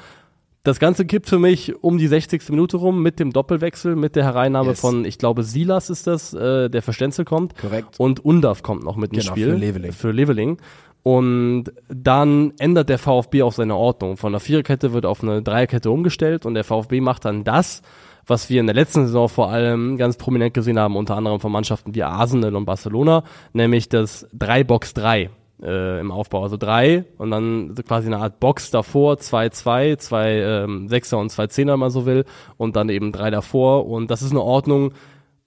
[0.63, 2.49] Das Ganze kippt für mich um die 60.
[2.49, 4.79] Minute rum mit dem Doppelwechsel, mit der Hereinnahme Yes.
[4.81, 7.57] von, ich glaube, Silas ist das, äh, der für Stenzel kommt.
[7.57, 7.99] Korrekt.
[7.99, 9.49] Und Undav kommt noch mit ins Genau, Spiel.
[9.51, 9.91] für Leveling.
[9.91, 10.57] Für Leveling.
[11.03, 14.17] Und dann ändert der VfB auch seine Ordnung.
[14.17, 17.81] Von einer Viererkette wird auf eine Dreierkette umgestellt und der VfB macht dann das,
[18.27, 21.51] was wir in der letzten Saison vor allem ganz prominent gesehen haben, unter anderem von
[21.51, 25.29] Mannschaften wie Arsenal und Barcelona, nämlich das 3-Box-3
[25.61, 26.43] äh, im Aufbau.
[26.43, 31.29] Also drei und dann quasi eine Art Box davor, zwei, zwei, zwei ähm, Sechser und
[31.29, 32.25] zwei Zehner, wenn man so will,
[32.57, 33.87] und dann eben drei davor.
[33.87, 34.93] Und das ist eine Ordnung,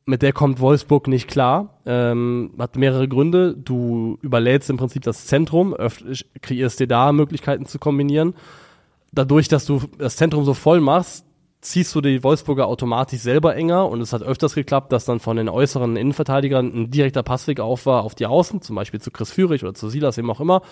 [0.07, 1.81] mit der kommt Wolfsburg nicht klar.
[1.87, 3.57] Ähm, hat mehrere Gründe.
[3.57, 5.75] Du überlädst im Prinzip das Zentrum,
[6.43, 8.35] kreierst dir da Möglichkeiten zu kombinieren.
[9.13, 11.25] Dadurch, dass du das Zentrum so voll machst,
[11.65, 15.37] ziehst du die Wolfsburger automatisch selber enger und es hat öfters geklappt, dass dann von
[15.37, 19.33] den äußeren Innenverteidigern ein direkter Passweg auf war auf die Außen, zum Beispiel zu Chris
[19.33, 20.63] Führig oder zu Silas, wem auch immer.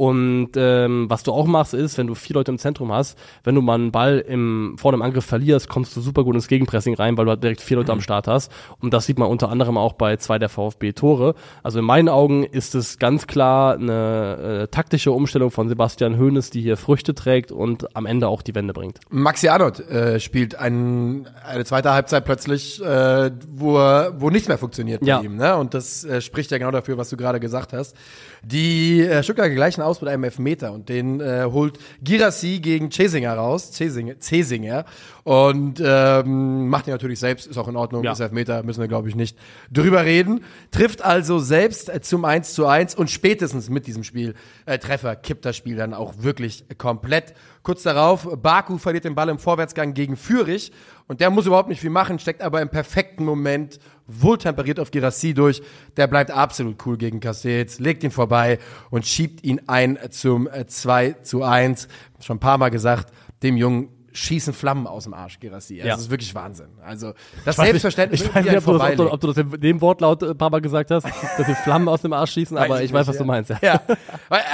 [0.00, 3.54] Und ähm, was du auch machst, ist, wenn du vier Leute im Zentrum hast, wenn
[3.54, 6.94] du mal einen Ball im, vor dem Angriff verlierst, kommst du super gut ins Gegenpressing
[6.94, 8.50] rein, weil du halt direkt vier Leute am Start hast.
[8.80, 11.34] Und das sieht man unter anderem auch bei zwei der VfB-Tore.
[11.62, 16.48] Also in meinen Augen ist es ganz klar eine äh, taktische Umstellung von Sebastian Hoeneß,
[16.48, 19.00] die hier Früchte trägt und am Ende auch die Wende bringt.
[19.10, 25.04] Maxi Arnold äh, spielt ein, eine zweite Halbzeit plötzlich, äh, wo, wo nichts mehr funktioniert
[25.04, 25.18] Ja.
[25.18, 25.36] bei ihm.
[25.36, 25.54] Ne?
[25.58, 27.94] Und das äh, spricht ja genau dafür, was du gerade gesagt hast.
[28.42, 30.72] Die äh, Stuttgarter gleichen aus mit einem Elfmeter.
[30.72, 34.84] Und den äh, holt Girassi gegen Cesinger raus, Cesinger, Cesinger
[35.30, 38.10] und ähm, macht ihn natürlich selbst, ist auch in Ordnung, Ja.
[38.10, 39.38] ist Elfmeter, müssen wir glaube ich nicht
[39.70, 40.42] drüber reden.
[40.72, 44.34] Trifft also selbst äh, zum 1 zu 1 und spätestens mit diesem Spiel
[44.66, 47.34] äh, Treffer kippt das Spiel dann auch wirklich komplett.
[47.62, 50.72] Kurz darauf, Baku verliert den Ball im Vorwärtsgang gegen Fürich
[51.06, 53.78] und der muss überhaupt nicht viel machen, steckt aber im perfekten Moment
[54.08, 55.62] wohltemperiert auf Girassi durch.
[55.96, 58.58] Der bleibt absolut cool gegen Castells, legt ihn vorbei
[58.90, 61.86] und schiebt ihn ein zum äh, 2 zu 1.
[62.18, 63.12] Schon ein paar Mal gesagt,
[63.44, 65.74] dem Jungen schießen Flammen aus dem Arsch, Girassi.
[65.76, 65.94] Also Ja.
[65.94, 66.68] Das ist wirklich Wahnsinn.
[66.84, 69.12] Also das Ich weiß nicht- Selbstverständnis, Ich weiß nicht, ob du, das, ob, du, vorbeilegt.
[69.14, 71.88] ob du das in dem Wortlaut äh, ein paar Mal gesagt hast, dass die Flammen
[71.88, 73.50] aus dem Arsch schießen, aber ich weiß, was du meinst.
[73.50, 73.58] Ja.
[73.60, 73.80] Ja,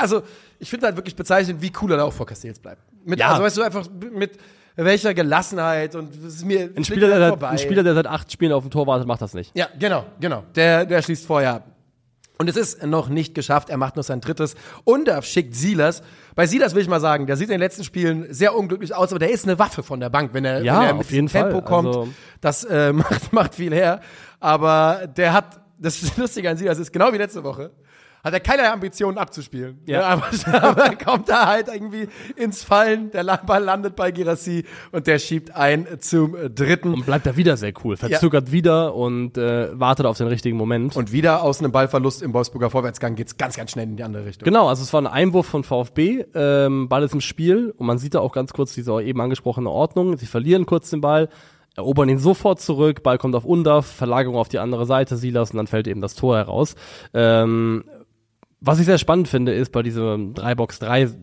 [0.00, 0.22] also
[0.58, 2.82] ich finde halt wirklich bezeichnend, wie cool er da auch vor Castells bleibt.
[3.04, 3.30] Mit, Ja.
[3.30, 4.32] Also weißt du, einfach mit
[4.76, 7.48] welcher Gelassenheit und das ist mir Ein, Spieler, der vorbei.
[7.48, 9.56] ein Spieler, der seit acht Spielen auf dem Tor wartet, macht das nicht.
[9.56, 10.42] Ja, genau, genau.
[10.54, 11.64] Der, der schließt vorher ab.
[12.38, 13.70] Und es ist noch nicht geschafft.
[13.70, 14.56] Er macht noch sein drittes.
[14.84, 16.02] Undaf schickt Silas.
[16.34, 19.10] Bei Silas will ich mal sagen, der sieht in den letzten Spielen sehr unglücklich aus,
[19.10, 21.10] aber der ist eine Waffe von der Bank, wenn er, Ja, wenn er auf mit
[21.10, 21.64] jeden diesem Tempo Fall.
[21.64, 21.88] kommt.
[21.88, 22.08] Also-
[22.42, 24.00] das äh, macht, macht viel her.
[24.38, 27.70] Aber der hat, das Lustige an Silas ist, genau wie letzte Woche,
[28.26, 29.78] hat er keine Ambitionen abzuspielen.
[29.86, 30.02] Ja.
[30.02, 30.24] aber,
[30.60, 33.12] aber er kommt da halt irgendwie ins Fallen.
[33.12, 36.92] Der Ball landet bei Girassi und der schiebt ein zum dritten.
[36.92, 37.96] Und bleibt da wieder sehr cool.
[37.96, 40.96] Verzögert wieder und äh, wartet auf den richtigen Moment.
[40.96, 44.26] Und wieder aus einem Ballverlust im Wolfsburger Vorwärtsgang geht's ganz, ganz schnell in die andere
[44.26, 44.44] Richtung.
[44.44, 47.98] Genau, also es war ein Einwurf von VfB, ähm, Ball ist im Spiel und man
[47.98, 50.16] sieht da auch ganz kurz diese eben angesprochene Ordnung.
[50.16, 51.28] Sie verlieren kurz den Ball,
[51.76, 55.58] erobern ihn sofort zurück, Ball kommt auf Undaf, Verlagerung auf die andere Seite, Silas und
[55.58, 56.74] dann fällt eben das Tor heraus.
[57.14, 57.84] Ähm,
[58.60, 61.14] was ich sehr spannend finde, ist bei diesem 3-Box-3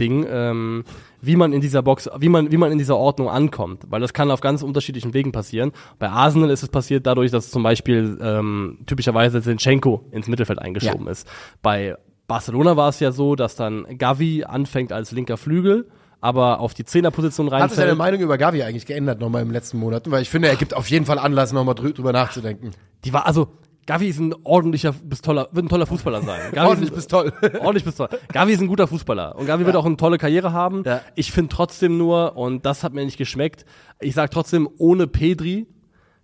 [0.00, 0.84] Ding, ähm,
[1.20, 4.12] wie man in dieser Box, wie man, wie man in dieser Ordnung ankommt, weil das
[4.12, 5.72] kann auf ganz unterschiedlichen Wegen passieren.
[5.98, 11.06] Bei Arsenal ist es passiert dadurch, dass zum Beispiel ähm, typischerweise Zinchenko ins Mittelfeld eingeschoben
[11.06, 11.28] ist.
[11.62, 15.88] Bei Barcelona war es ja so, dass dann Gavi anfängt als linker Flügel,
[16.20, 17.94] aber auf die Zehnerposition Hat sich deine.
[17.94, 20.10] Meinung über Gavi eigentlich geändert nochmal im letzten Monat?
[20.10, 22.70] Weil ich finde, er gibt auf jeden Fall Anlass, nochmal drü drüber nachzudenken.
[23.04, 23.48] Die war also
[23.86, 26.40] Gavi ist ein ordentlicher bis toller, wird ein toller Fußballer sein.
[26.52, 27.32] Gavi Ordentlich ist, bis toll.
[27.60, 28.08] ordentlich bis toll.
[28.32, 30.84] Gavi ist ein guter Fußballer und Gavi wird auch eine tolle Karriere haben.
[30.84, 31.00] Ja.
[31.14, 33.64] Ich finde trotzdem nur und das hat mir nicht geschmeckt.
[34.00, 35.66] Ich sag trotzdem ohne Pedri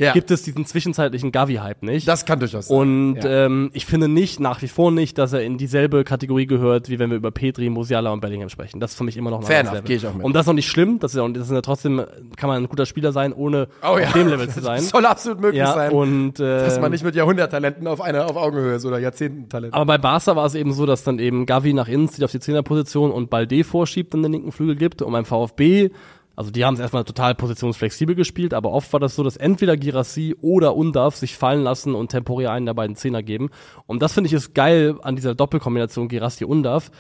[0.01, 0.13] Ja.
[0.13, 2.07] gibt es diesen zwischenzeitlichen Gavi-Hype nicht.
[2.07, 2.77] Das kann durchaus sein.
[2.79, 3.47] und ja.
[3.47, 7.01] ähm, ich finde nicht, nach wie vor nicht, dass er in dieselbe Kategorie gehört, wie
[7.01, 8.79] wenn wir über Petri, Musiala und Bellingham sprechen.
[8.79, 9.89] Das ist für mich immer noch ein Fair anderes Level.
[9.89, 10.25] gehe ich auch mit.
[10.25, 12.03] Und das ist noch nicht schlimm, das ist ja, das ist ja trotzdem,
[12.37, 14.07] kann man ein guter Spieler sein, ohne Oh ja.
[14.07, 14.77] auf dem Level zu sein.
[14.77, 15.91] Das soll absolut möglich ja, sein.
[15.91, 19.75] und äh, dass man nicht mit Jahrhunderttalenten auf einer auf Augenhöhe ist oder Jahrzehntentalenten.
[19.75, 22.31] Aber bei Barca war es eben so, dass dann eben Gavi nach innen zieht auf
[22.31, 25.03] die Zehnerposition und Balde vorschiebt und den linken Flügel gibt.
[25.03, 25.91] Und beim VfB,
[26.39, 29.77] also die haben es erstmal total positionsflexibel gespielt, aber oft war das so, dass entweder
[29.77, 33.51] Girassi oder Undaf sich fallen lassen und temporär einen der beiden Zehner geben.
[33.87, 36.93] Und das finde ich ist geil an dieser Doppelkombination Girassi-Undaf.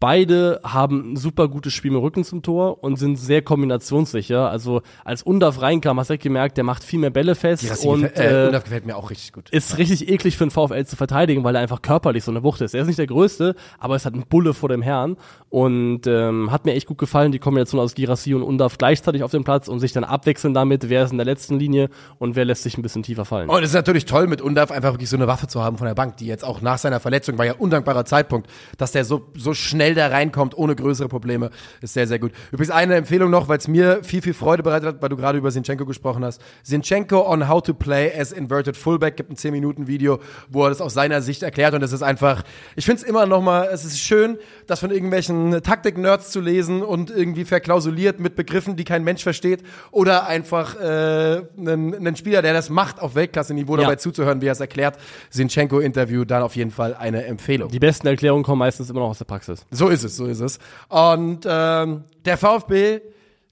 [0.00, 4.50] Beide haben ein super gutes Spiel mit Rücken zum Tor und sind sehr kombinationssicher.
[4.50, 7.88] Also als Undaf reinkam, hast du direkt gemerkt, der macht viel mehr Bälle fest Girassi
[7.88, 9.50] und gefällt, äh, äh, Undaf gefällt mir auch richtig gut.
[9.50, 12.60] ist richtig eklig für den VfL zu verteidigen, weil er einfach körperlich so eine Wucht
[12.60, 12.74] ist.
[12.74, 15.16] Er ist nicht der Größte, aber es hat ein Bulle vor dem Herrn
[15.48, 19.30] und ähm, hat mir echt gut gefallen, die Kombination aus Girassi und Undaf gleichzeitig auf
[19.30, 21.88] dem Platz und sich dann abwechseln damit, wer ist in der letzten Linie
[22.18, 23.48] und wer lässt sich ein bisschen tiefer fallen.
[23.48, 25.86] Und es ist natürlich toll, mit Undaf einfach wirklich so eine Waffe zu haben von
[25.86, 29.04] der Bank, die jetzt auch nach seiner Verletzung, war ja ein undankbarer Zeitpunkt, dass der
[29.04, 32.32] so, so schnell schnell da reinkommt, ohne größere Probleme, ist sehr, sehr gut.
[32.52, 35.38] Übrigens eine Empfehlung noch, weil es mir viel, viel Freude bereitet hat, weil du gerade
[35.38, 36.40] über Sinchenko gesprochen hast.
[36.62, 40.18] Sinchenko on how to play as inverted fullback gibt ein 10-Minuten-Video,
[40.48, 42.42] wo er das aus seiner Sicht erklärt und es ist einfach,
[42.76, 46.82] ich finde es immer noch mal, es ist schön, das von irgendwelchen Taktik-Nerds zu lesen
[46.82, 52.42] und irgendwie verklausuliert mit Begriffen, die kein Mensch versteht oder einfach äh, einen, einen Spieler,
[52.42, 53.82] der das macht, auf Weltklasse-Niveau Ja.
[53.82, 54.96] dabei zuzuhören, wie er es erklärt.
[55.30, 57.68] Sinchenko-Interview, dann auf jeden Fall eine Empfehlung.
[57.70, 59.66] Die besten Erklärungen kommen meistens immer noch aus der Praxis.
[59.74, 60.58] So ist es, so ist es.
[60.88, 63.00] Und ähm, der VfB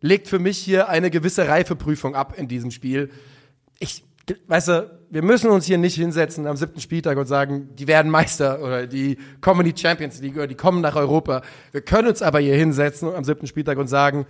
[0.00, 3.10] legt für mich hier eine gewisse Reifeprüfung ab in diesem Spiel.
[3.78, 4.04] Ich,
[4.46, 8.10] weißt du, wir müssen uns hier nicht hinsetzen am siebten Spieltag und sagen, die werden
[8.10, 11.42] Meister oder die kommen in die Champions League oder die kommen nach Europa.
[11.70, 14.26] Wir können uns aber hier hinsetzen am siebten Spieltag und sagen,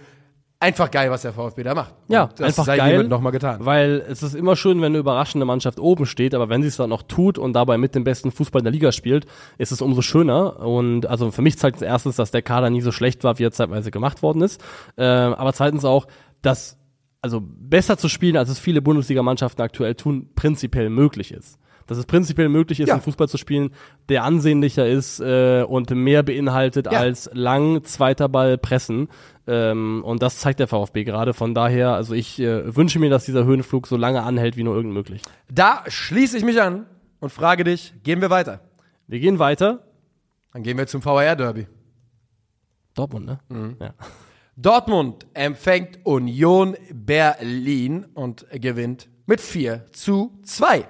[0.62, 1.94] einfach geil, was der VfB da macht.
[2.08, 3.04] Ja, Und das einfach sei geil.
[3.04, 3.58] nochmal getan.
[3.60, 6.76] Weil es ist immer schön, wenn eine überraschende Mannschaft oben steht, aber wenn sie es
[6.76, 9.26] dann noch tut und dabei mit dem besten Fußball in der Liga spielt,
[9.58, 10.60] ist es umso schöner.
[10.60, 13.44] Und also für mich zeigt es erstens, dass der Kader nie so schlecht war, wie
[13.44, 14.62] er zeitweise gemacht worden ist.
[14.96, 16.06] Äh, aber zweitens auch,
[16.40, 16.78] dass
[17.20, 21.58] also besser zu spielen, als es viele Bundesliga-Mannschaften aktuell tun, prinzipiell möglich ist.
[21.87, 22.95] Dass es prinzipiell möglich ist, Ja.
[22.95, 23.70] einen Fußball zu spielen,
[24.09, 26.99] der ansehnlicher ist äh, und mehr beinhaltet Ja.
[26.99, 29.09] als lang zweiter Ball pressen.
[29.47, 31.35] Ähm, und das zeigt der VfB gerade.
[31.35, 34.74] Von daher, also ich äh, wünsche mir, dass dieser Höhenflug so lange anhält, wie nur
[34.76, 35.22] irgend möglich.
[35.53, 36.87] Da schließe ich mich an
[37.20, 38.61] und frage dich, gehen wir weiter?
[39.09, 39.85] Wir gehen weiter.
[40.53, 41.66] Dann gehen wir zum VAR-Derby.
[42.95, 43.39] Dortmund, ne?
[43.49, 43.76] Mhm.
[43.80, 43.95] Ja.
[44.57, 50.85] Dortmund empfängt Union Berlin und gewinnt mit 4 zu 2.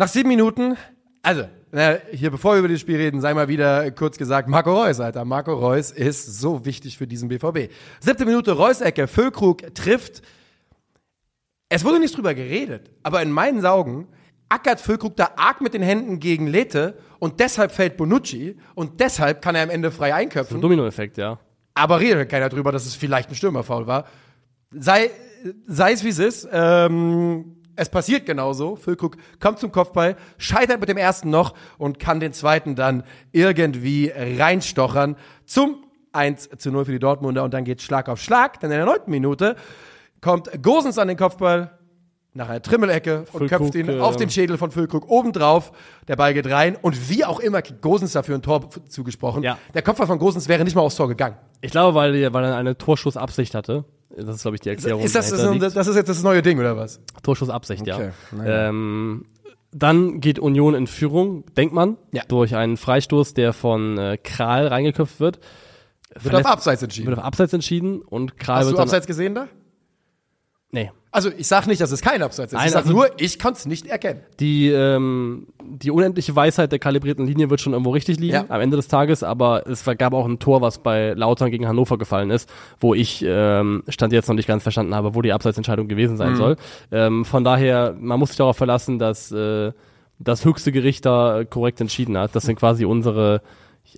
[0.00, 0.78] Nach sieben Minuten,
[1.20, 4.72] also, na, hier bevor wir über das Spiel reden, sei mal wieder kurz gesagt, Marco
[4.72, 5.26] Reus, Alter.
[5.26, 7.70] Marco Reus ist so wichtig für diesen BVB.
[8.00, 10.22] Siebte Minute, Reus-Ecke, Füllkrug trifft.
[11.68, 14.08] Es wurde nicht drüber geredet, aber in meinen Augen
[14.48, 19.42] ackert Füllkrug da arg mit den Händen gegen Lete und deshalb fällt Bonucci und deshalb
[19.42, 20.62] kann er am Ende frei einköpfen.
[20.62, 21.38] Dominoeffekt, ja.
[21.74, 24.06] Aber redet keiner drüber, dass es vielleicht ein Stürmerfoul war.
[24.70, 25.10] Sei,
[25.66, 26.48] sei es wie es ist.
[26.50, 28.76] Ähm, es passiert genauso.
[28.76, 33.02] Füllkrug kommt zum Kopfball, scheitert mit dem ersten noch und kann den zweiten dann
[33.32, 35.16] irgendwie reinstochern
[35.46, 38.58] zum 1 zu 0 für die Dortmunder und dann geht Schlag auf Schlag.
[38.60, 39.56] Dann in der neunten Minute
[40.20, 41.78] kommt Gosens an den Kopfball
[42.32, 45.72] nach einer Trimmelecke und Füllkrug, köpft ihn äh, auf den Schädel von Füllkrug obendrauf.
[46.06, 49.42] Der Ball geht rein und wie auch immer kriegt Gosens dafür ein Tor zugesprochen.
[49.42, 49.58] Ja.
[49.74, 51.36] Der Kopfball von Gosens wäre nicht mal aufs Tor gegangen.
[51.60, 53.84] Ich glaube, weil, er- weil er eine Torschussabsicht hatte.
[54.16, 55.02] Das ist, glaube ich, die Erklärung.
[55.02, 57.00] Ist das, das, das ist jetzt das neue Ding, oder was?
[57.22, 58.10] Torschussabsicht, Okay,
[58.44, 58.68] ja.
[58.68, 59.26] Ähm,
[59.72, 62.22] dann geht Union in Führung, denkt man, Ja.
[62.26, 65.38] durch einen Freistoß, der von äh, Kral reingeköpft wird.
[66.20, 67.06] Wird auf Abseits entschieden.
[67.08, 69.46] Wird auf Abseits entschieden und Kral Hast wird du dann, Abseits gesehen da?
[70.72, 70.90] Nee.
[71.12, 72.56] Also ich sag nicht, dass es kein Abseits ist.
[72.56, 74.20] Nein, ich sag also- nur, ich konnte es nicht erkennen.
[74.38, 78.44] Die, ähm, die unendliche Weisheit der kalibrierten Linie wird schon irgendwo richtig liegen Ja.
[78.48, 81.98] am Ende des Tages, aber es gab auch ein Tor, was bei Lautern gegen Hannover
[81.98, 82.48] gefallen ist,
[82.78, 86.18] wo ich ähm, stand jetzt noch nicht ganz verstanden habe, wo die Abseitsentscheidung gewesen Mhm.
[86.18, 86.56] sein soll.
[86.92, 89.72] Ähm, von daher, man muss sich darauf verlassen, dass äh,
[90.20, 92.36] das höchste Gericht da korrekt entschieden hat.
[92.36, 93.42] Das sind quasi unsere,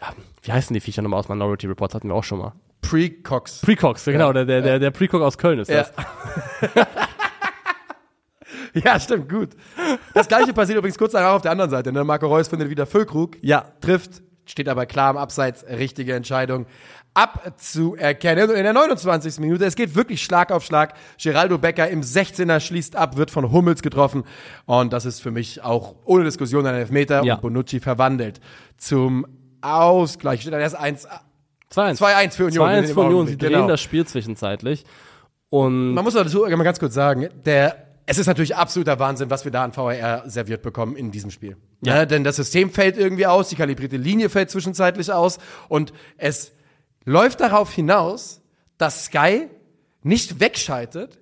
[0.00, 0.06] ja,
[0.44, 2.52] wie heißen die Viecher nochmal aus Minority Reports, hatten wir auch schon mal.
[2.82, 3.60] Pre-Cox.
[3.62, 5.84] Precox, genau, der, der, der, der Precox aus Köln ist Ja.
[5.84, 6.86] das.
[8.84, 9.50] ja, stimmt, gut.
[10.14, 11.92] Das gleiche passiert übrigens kurz danach auf der anderen Seite.
[11.92, 12.04] Ne?
[12.04, 13.36] Marco Reus findet wieder Füllkrug.
[13.40, 13.64] Ja.
[13.80, 15.64] Trifft, steht aber klar am Abseits.
[15.66, 16.66] Richtige Entscheidung
[17.14, 18.48] abzuerkennen.
[18.50, 19.38] Und in der 29.
[19.40, 20.94] Minute, es geht wirklich Schlag auf Schlag.
[21.22, 24.24] Geraldo Becker im 16er schließt ab, wird von Hummels getroffen.
[24.64, 27.22] Und das ist für mich auch ohne Diskussion ein Elfmeter.
[27.22, 27.34] Ja.
[27.34, 28.40] Und Bonucci verwandelt
[28.78, 29.26] zum
[29.60, 30.40] Ausgleich.
[30.40, 31.06] Steht dann erst 1
[31.72, 31.98] 2-1.
[31.98, 32.70] 2-1 für Union.
[32.70, 33.26] in 2-1 dem für Union.
[33.26, 33.68] Sie drehen genau.
[33.68, 34.84] das Spiel zwischenzeitlich.
[35.50, 39.44] Und Man muss dazu mal ganz kurz sagen, der, es ist natürlich absoluter Wahnsinn, was
[39.44, 41.56] wir da an VAR serviert bekommen in diesem Spiel.
[41.82, 41.94] Ja.
[41.94, 46.52] Ne, denn das System fällt irgendwie aus, die kalibrierte Linie fällt zwischenzeitlich aus und es
[47.04, 48.40] läuft darauf hinaus,
[48.78, 49.48] dass Sky
[50.02, 51.18] nicht wegschaltet,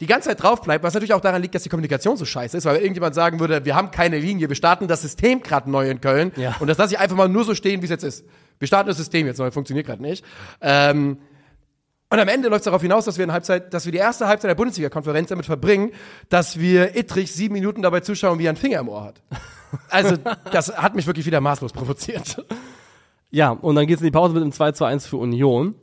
[0.00, 2.56] die ganze Zeit drauf bleibt, was natürlich auch daran liegt, dass die Kommunikation so scheiße
[2.56, 5.88] ist, weil irgendjemand sagen würde, wir haben keine Linie, wir starten das System gerade neu
[5.88, 6.56] in Köln Ja.
[6.60, 8.24] und das lasse ich einfach mal nur so stehen, wie es jetzt ist.
[8.58, 10.24] Wir starten das System jetzt neu, funktioniert gerade nicht.
[10.60, 11.18] Ähm,
[12.10, 14.28] und am Ende läuft es darauf hinaus, dass wir in Halbzeit, dass wir die erste
[14.28, 15.92] Halbzeit der Bundesliga-Konferenz damit verbringen,
[16.28, 19.22] dass wir Ittrich sieben Minuten dabei zuschauen, wie er einen Finger im Ohr hat.
[19.88, 20.16] Also,
[20.52, 22.44] das hat mich wirklich wieder maßlos provoziert.
[23.30, 25.74] Ja, und dann geht's in die Pause mit einem 2 zu 1 für Union.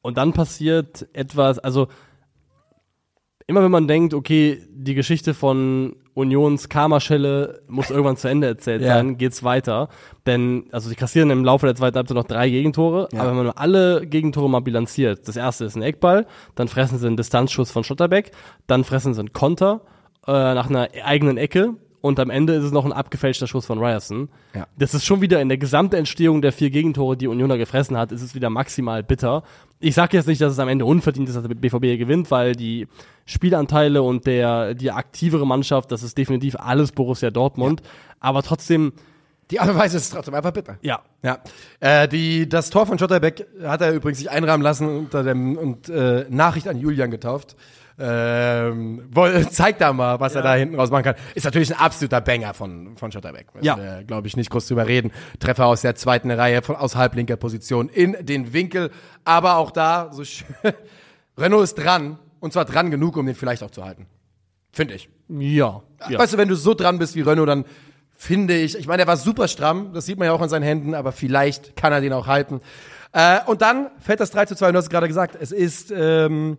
[0.00, 1.88] Und dann passiert etwas, also
[3.48, 8.82] immer wenn man denkt, okay, die Geschichte von Unions Karma-Schelle muss irgendwann zu Ende erzählt
[8.82, 8.94] Ja.
[8.96, 9.88] sein, geht's weiter.
[10.26, 13.44] Denn, also die kassieren im Laufe der zweiten Halbzeit noch drei Gegentore, aber wenn man
[13.44, 17.70] nur alle Gegentore mal bilanziert, das erste ist ein Eckball, dann fressen sie einen Distanzschuss
[17.70, 18.32] von Schotterbeck,
[18.66, 19.80] dann fressen sie einen Konter
[20.26, 23.78] äh, nach einer eigenen Ecke und am Ende ist es noch ein abgefälschter Schuss von
[23.78, 24.28] Ryerson.
[24.54, 24.66] Ja.
[24.78, 27.96] Das ist schon wieder in der gesamten Entstehung der vier Gegentore, die Union da gefressen
[27.96, 29.42] hat, ist es wieder maximal bitter.
[29.80, 32.54] Ich sage jetzt nicht, dass es am Ende unverdient ist, dass der BVB gewinnt, weil
[32.54, 32.88] die
[33.26, 37.82] Spielanteile und der die aktivere Mannschaft, das ist definitiv alles Borussia Dortmund.
[38.20, 38.92] Aber trotzdem,
[39.50, 40.76] Die Art und Weise ist trotzdem einfach bitter.
[40.82, 41.38] ja, Ja,
[41.80, 45.88] äh, die, das Tor von Schotterbeck hat er übrigens sich einrahmen lassen unter dem, und
[45.88, 47.56] äh, Nachricht an Julian getauft.
[48.00, 51.14] Ähm, woll, zeig da mal, was er da hinten raus machen kann.
[51.34, 53.48] Ist natürlich ein absoluter Banger von, von Schotterbeck.
[53.60, 53.98] Ja.
[53.98, 55.10] Äh, Glaube ich nicht groß drüber reden.
[55.40, 58.90] Treffer aus der zweiten Reihe von, aus halblinker Position in den Winkel.
[59.24, 60.46] Aber auch da, so schön.
[61.38, 62.18] Renault ist dran.
[62.40, 64.06] Und zwar dran genug, um den vielleicht auch zu halten.
[64.70, 65.08] Finde ich.
[65.28, 66.18] ja, ja.
[66.18, 67.64] Weißt du, wenn du so dran bist wie Renault, dann
[68.14, 70.64] finde ich, ich meine, er war super stramm, das sieht man ja auch an seinen
[70.64, 72.60] Händen, aber vielleicht kann er den auch halten.
[73.12, 75.52] Äh, und dann fällt das 3 zu 2, und du hast es gerade gesagt, es
[75.52, 76.58] ist, ähm,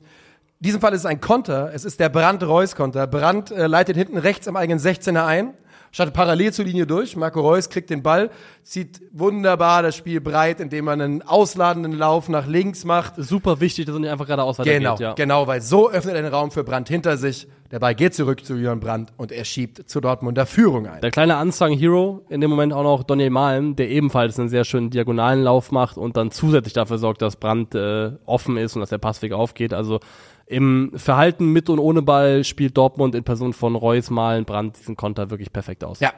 [0.62, 3.08] in diesem Fall ist es ein Konter, es ist der Brandt-Reus-Konter.
[3.08, 5.54] Brandt äh, leitet hinten rechts am eigenen 16er ein,
[5.94, 8.30] startet parallel zur Linie durch, Marco Reus kriegt den Ball,
[8.64, 13.14] zieht wunderbar das Spiel breit, indem er einen ausladenden Lauf nach links macht.
[13.16, 14.80] super wichtig, dass er nicht einfach geradeaus weitergeht.
[14.82, 15.14] Genau, ja.
[15.14, 17.48] genau, weil so öffnet er den Raum für Brandt hinter sich.
[17.72, 21.00] Der Ball geht zurück zu Jörn Brandt und er schiebt zur Dortmunder Führung ein.
[21.00, 24.66] Der kleine Unsung Hero, in dem Moment auch noch Daniel Malm, der ebenfalls einen sehr
[24.66, 28.82] schönen diagonalen Lauf macht und dann zusätzlich dafür sorgt, dass Brand äh, offen ist und
[28.82, 29.74] dass der Passweg aufgeht.
[29.74, 30.00] Also
[30.50, 34.98] im Verhalten mit und ohne Ball spielt Dortmund in Person von Reus, Malen, Brand diesen
[34.98, 36.00] Konter wirklich perfekt aus.
[36.00, 36.12] Ja.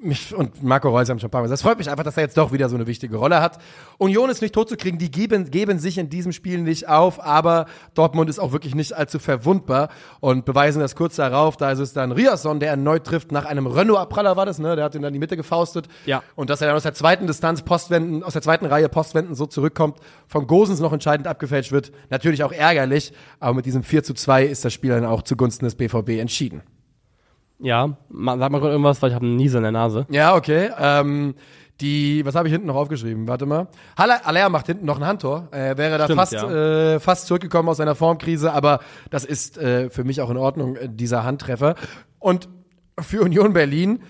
[0.00, 1.60] Mich und Marco Reus haben schon ein paar Mal gesagt.
[1.60, 3.58] Das freut mich einfach, dass er jetzt doch wieder so eine wichtige Rolle hat.
[3.98, 7.22] Union ist nicht tot zu kriegen, die geben, geben sich in diesem Spiel nicht auf,
[7.24, 9.88] aber Dortmund ist auch wirklich nicht allzu verwundbar
[10.20, 11.56] und beweisen das kurz darauf.
[11.56, 14.76] Da ist es dann Riasson, der erneut trifft nach einem Renault-Abpraller war das, ne?
[14.76, 15.88] Der hat ihn dann in die Mitte gefaustet.
[16.06, 16.22] Ja.
[16.34, 19.46] Und dass er dann aus der zweiten Distanz Postwenden, aus der zweiten Reihe Postwenden so
[19.46, 21.92] zurückkommt, von Gosens noch entscheidend abgefälscht wird.
[22.10, 25.64] Natürlich auch ärgerlich, aber mit diesem 4 zu 2 ist das Spiel dann auch zugunsten
[25.64, 26.62] des BVB entschieden.
[27.58, 30.06] Ja, ma- sag mal kurz irgendwas, weil ich habe einen Nieser in der Nase.
[30.10, 30.70] Ja, okay.
[30.78, 31.34] Ähm,
[31.80, 33.26] die, was habe ich hinten noch aufgeschrieben?
[33.26, 33.68] Warte mal.
[33.96, 35.48] Haller, Aller macht hinten noch ein Handtor.
[35.50, 36.94] Er wäre da Stimmt, fast, ja.
[36.94, 38.80] äh, fast zurückgekommen aus seiner Formkrise, aber
[39.10, 41.74] das ist äh, für mich auch in Ordnung, äh, dieser Handtreffer.
[42.18, 42.48] Und
[43.00, 44.00] für Union Berlin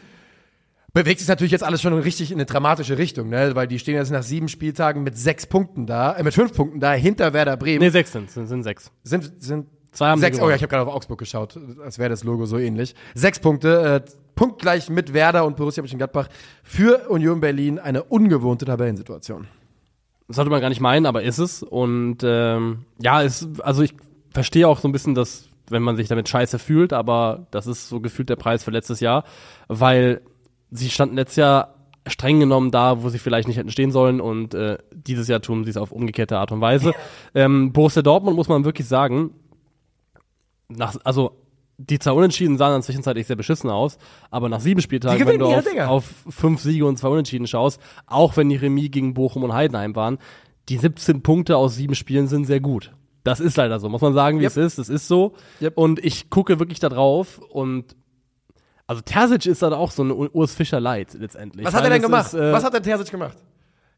[0.92, 3.54] bewegt sich natürlich jetzt alles schon richtig in eine dramatische Richtung, ne?
[3.54, 6.80] Weil die stehen jetzt nach sieben Spieltagen mit sechs Punkten da, äh, mit fünf Punkten
[6.80, 7.80] da, hinter Werder Bremen.
[7.80, 8.92] Nee, sechs sind, sind, sind sechs.
[9.02, 12.10] Sind, sind Zwei haben sechs, oh ja, ich habe gerade auf Augsburg geschaut, als wäre
[12.10, 12.94] das Logo so ähnlich.
[13.14, 16.28] Sechs Punkte, äh, punktgleich mit Werder und Borussia Mönchengladbach
[16.62, 19.46] für Union Berlin eine ungewohnte Tabellensituation.
[20.26, 21.62] Das sollte man gar nicht meinen, aber ist es.
[21.62, 23.94] Und ähm, ja, es, also ich
[24.30, 27.88] verstehe auch so ein bisschen, dass, wenn man sich damit scheiße fühlt, aber das ist
[27.88, 29.24] so gefühlt der Preis für letztes Jahr,
[29.68, 30.22] weil
[30.70, 31.74] sie standen letztes Jahr
[32.06, 35.64] streng genommen da, wo sie vielleicht nicht hätten stehen sollen und äh, dieses Jahr tun
[35.64, 36.92] sie es auf umgekehrte Art und Weise.
[37.34, 39.30] ähm, Borussia Dortmund muss man wirklich sagen,
[40.68, 41.36] nach, also
[41.76, 43.98] die zwei Unentschieden sahen dann zwischenzeitlich sehr beschissen aus,
[44.30, 48.36] aber nach sieben Spieltagen, wenn du auf, auf fünf Siege und zwei Unentschieden schaust, auch
[48.36, 50.18] wenn die Remis gegen Bochum und Heidenheim waren,
[50.68, 52.92] die 17 Punkte aus sieben Spielen sind sehr gut.
[53.24, 54.50] Das ist leider so, muss man sagen, wie Yep.
[54.50, 54.78] es ist.
[54.78, 55.34] Das ist so.
[55.60, 55.76] Yep.
[55.78, 57.96] Und ich gucke wirklich da drauf und
[58.86, 61.66] also Terzic ist dann auch so ein Urs Fischer Light letztendlich.
[61.66, 62.26] Was hat er denn gemacht?
[62.26, 63.38] Ist, äh, Was hat der Terzic gemacht?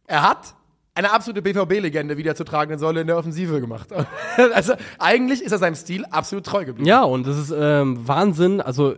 [0.07, 0.55] Er hat
[0.97, 3.89] eine absolute BVB-Legende wieder zur tragenden Säule in der Offensive gemacht.
[4.55, 6.89] also eigentlich ist er seinem Stil absolut treu geblieben.
[6.89, 8.61] Ja, und das ist ähm, Wahnsinn.
[8.61, 8.97] Also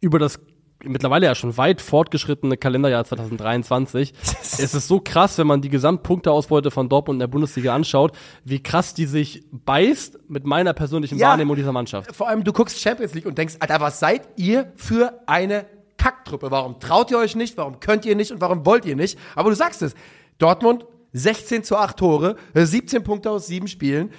[0.00, 0.40] über das
[0.84, 6.70] mittlerweile ja schon weit fortgeschrittene Kalenderjahr 2023 es ist so krass, wenn man die Gesamtpunkteausbeute
[6.70, 11.28] von Dortmund in der Bundesliga anschaut, wie krass die sich beißt mit meiner persönlichen Ja.
[11.28, 12.14] Wahrnehmung dieser Mannschaft.
[12.16, 15.66] Vor allem, du guckst Champions League und denkst, Alter, was seid ihr für eine
[15.98, 16.50] Kacktruppe?
[16.50, 17.56] Warum traut ihr euch nicht?
[17.58, 18.32] Warum könnt ihr nicht?
[18.32, 19.18] Und warum wollt ihr nicht?
[19.36, 19.94] Aber du sagst es.
[20.38, 24.10] Dortmund, 16 zu 8 Tore, äh, 17 Punkte aus 7 Spielen.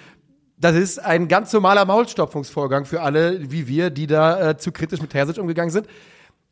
[0.57, 5.01] Das ist ein ganz normaler Maulstopfungsvorgang für alle wie wir, die da äh, zu kritisch
[5.01, 5.87] mit Terzic umgegangen sind.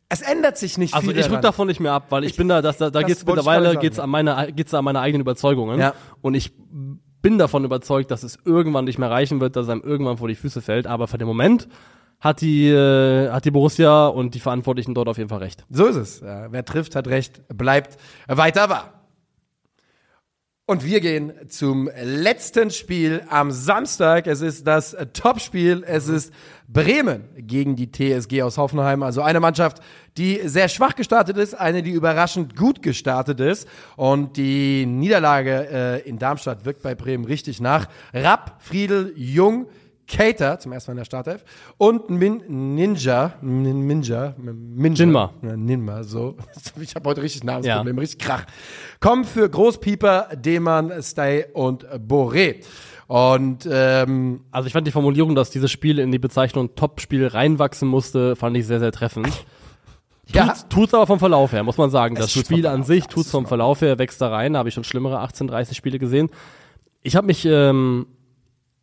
[0.08, 2.46] Es ändert sich nicht Also viel ich rück davon nicht mehr ab, weil ich, bin
[2.48, 5.22] da, das, da, da das geht's ich mittlerweile geht's an meine geht's an meine eigenen
[5.22, 5.94] Überzeugungen Ja.
[6.20, 6.52] und ich
[7.22, 10.28] bin davon überzeugt, dass es irgendwann nicht mehr reichen wird, dass es einem irgendwann vor
[10.28, 11.68] die Füße fällt, aber für den Moment
[12.20, 15.64] hat die äh, hat die Borussia und die Verantwortlichen dort auf jeden Fall recht.
[15.70, 16.20] So ist es.
[16.20, 17.96] Ja, wer trifft, hat recht, bleibt
[18.28, 19.01] weiter wahr.
[20.72, 24.26] Und wir gehen zum letzten Spiel am Samstag.
[24.26, 25.84] Es ist das Topspiel.
[25.86, 26.32] Es ist
[26.66, 29.02] Bremen gegen die TSG aus Hoffenheim.
[29.02, 29.82] Also eine Mannschaft,
[30.16, 33.68] die sehr schwach gestartet ist, eine, die überraschend gut gestartet ist.
[33.96, 37.86] Und die Niederlage äh, in Darmstadt wirkt bei Bremen richtig nach.
[38.14, 39.66] Rapp, Friedel, Jung,
[40.12, 41.44] Cater, zum ersten Mal in der Startelf,
[41.78, 42.42] und Min
[42.74, 45.32] Ninja, Min Minja, Minja, Jinma.
[45.42, 46.36] Ja, Ninma, so.
[46.80, 48.44] Ich habe heute richtig Namensprobleme, richtig Krach.
[49.00, 52.56] Kommen für Großpieper, Demann, Stay und Boré.
[53.08, 57.88] Und ähm, Also ich fand die Formulierung, dass dieses Spiel in die Bezeichnung Topspiel reinwachsen
[57.88, 59.44] musste, fand ich sehr sehr treffend.
[60.26, 60.46] Ja.
[60.46, 62.14] Tut's, tut's aber vom Verlauf her, muss man sagen.
[62.14, 64.52] Das Spiel an sich ja, es tut's vom Verlauf her, wächst da rein.
[64.52, 66.30] Da habe ich schon schlimmere 18:30 Spiele gesehen.
[67.02, 68.06] Ich habe mich ähm,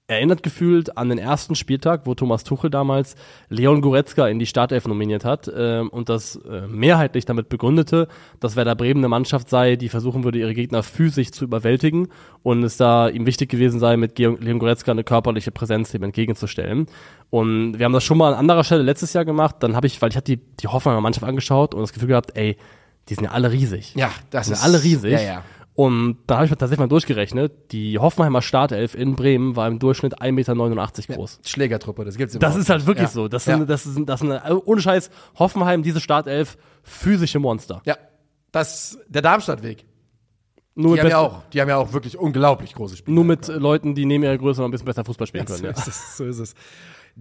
[0.09, 3.15] erinnert gefühlt an den ersten Spieltag, wo Thomas Tuchel damals
[3.49, 8.07] Leon Goretzka in die Startelf nominiert hat ähm, und das äh, mehrheitlich damit begründete,
[8.39, 12.07] dass Werder Bremen eine Mannschaft sei, die versuchen würde, ihre Gegner physisch zu überwältigen
[12.43, 16.03] und es da ihm wichtig gewesen sei, mit Georg- Leon Goretzka eine körperliche Präsenz dem
[16.03, 16.87] entgegenzustellen.
[17.29, 19.57] Und wir haben das schon mal an anderer Stelle letztes Jahr gemacht.
[19.59, 22.31] Dann habe ich, weil ich hatte die, die Hoffenheimer Mannschaft angeschaut und das Gefühl gehabt,
[22.35, 22.57] ey,
[23.07, 23.93] die sind ja alle riesig.
[23.95, 25.11] Ja, das Die ist sind alle riesig.
[25.11, 25.43] Ja, ja.
[25.79, 30.21] Und da habe ich tatsächlich mal durchgerechnet, die Hoffenheimer Startelf in Bremen war im Durchschnitt
[30.21, 31.39] 1,89 Meter groß.
[31.45, 33.13] Schlägertruppe, das gibt's Das überhaupt ist halt wirklich Ja.
[33.13, 33.29] so.
[33.29, 33.55] Das ja.
[33.55, 37.81] sind, das sind, das sind, also ohne Scheiß, Hoffenheim, diese Startelf, physische Monster.
[37.85, 37.95] Ja,
[38.51, 39.85] das der Darmstadtweg.
[40.75, 43.15] Nur Die haben ja auch, die haben ja auch wirklich unglaublich große Spiele.
[43.15, 45.59] nur mit Leuten, die neben ihrer Größe noch ein bisschen besser Fußball spielen können.
[45.59, 45.71] so Ja.
[45.71, 46.55] ist es, so ist es.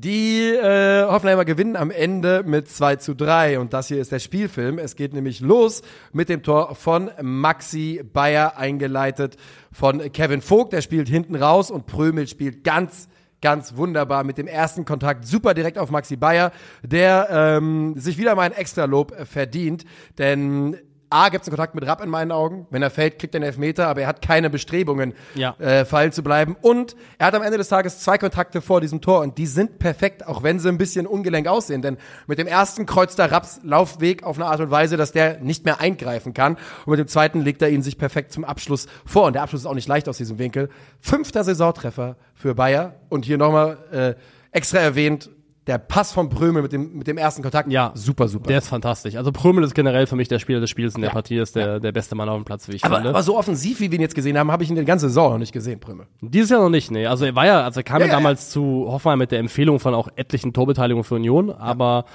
[0.01, 4.21] Die äh, Hoffenheimer gewinnen am Ende mit 2 zu 3 und das hier ist der
[4.21, 4.79] Spielfilm.
[4.79, 5.83] Es geht nämlich los
[6.13, 9.37] mit dem Tor von Maxi Bayer, eingeleitet
[9.73, 10.73] von Kevin Vogt.
[10.73, 13.09] Der spielt hinten raus und Prömel spielt ganz
[13.41, 16.53] ganz wunderbar mit dem ersten Kontakt super direkt auf Maxi Bayer,
[16.85, 19.85] der ähm, sich wieder mal ein extra Lob äh, verdient,
[20.19, 20.77] denn
[21.11, 22.67] A, gibt es einen Kontakt mit Rapp in meinen Augen.
[22.71, 25.55] Wenn er fällt, kriegt er einen Elfmeter, aber er hat keine Bestrebungen, Ja.
[25.59, 26.57] äh, fallen zu bleiben.
[26.61, 29.79] Und er hat am Ende des Tages zwei Kontakte vor diesem Tor und die sind
[29.79, 31.83] perfekt, auch wenn sie ein bisschen ungelenk aussehen.
[31.83, 31.97] Denn
[32.27, 35.65] mit dem ersten kreuzt er Rapps Laufweg auf eine Art und Weise, dass der nicht
[35.65, 36.55] mehr eingreifen kann.
[36.85, 39.27] Und mit dem zweiten legt er ihn sich perfekt zum Abschluss vor.
[39.27, 40.69] Und der Abschluss ist auch nicht leicht aus diesem Winkel.
[41.01, 42.95] Fünfter Saisontreffer für Bayer.
[43.09, 44.15] Und hier nochmal äh,
[44.51, 45.31] extra erwähnt,
[45.69, 47.71] der Pass von Prömel mit dem, mit dem ersten Kontakt.
[47.71, 48.49] Ja, super, super.
[48.49, 49.17] Der ist fantastisch.
[49.17, 51.15] Also Prömel ist generell für mich der Spieler des Spiels in der Ja.
[51.15, 53.11] Partie, ist der, der beste Mann auf dem Platz, wie ich aber, finde.
[53.11, 55.33] aber so offensiv, wie wir ihn jetzt gesehen haben, habe ich ihn die ganze Saison
[55.33, 56.07] noch nicht gesehen, Prömel.
[56.23, 57.07] Dieses Jahr noch nicht, nee.
[57.07, 59.41] Also er war ja, also er kam ja, Ja, ja, damals zu Hoffenheim mit der
[59.41, 62.07] Empfehlung von auch etlichen Torbeteiligungen für Union, aber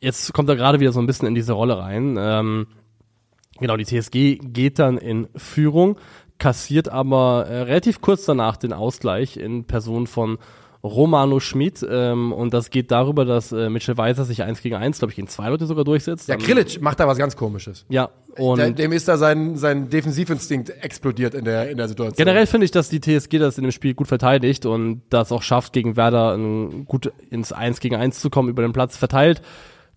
[0.00, 2.16] jetzt kommt er gerade wieder so ein bisschen in diese Rolle rein.
[2.18, 2.66] Ähm,
[3.58, 5.98] genau, die TSG geht dann in Führung,
[6.38, 10.38] kassiert aber äh, relativ kurz danach den Ausgleich in Person von
[10.82, 14.98] Romano Schmid ähm, und das geht darüber, dass äh, Mitchell Weiser sich eins gegen eins,
[14.98, 16.28] glaube ich, gegen zwei Leute sogar durchsetzt.
[16.28, 17.84] Ja, Krilic macht da was ganz komisches.
[17.88, 22.16] Ja, und Der, dem ist da sein, sein Defensivinstinkt explodiert in der, in der Situation.
[22.16, 25.42] Generell finde ich, dass die TSG das in dem Spiel gut verteidigt und das auch
[25.42, 26.38] schafft, gegen Werder
[26.86, 29.42] gut ins 1 gegen 1 zu kommen, über den Platz verteilt.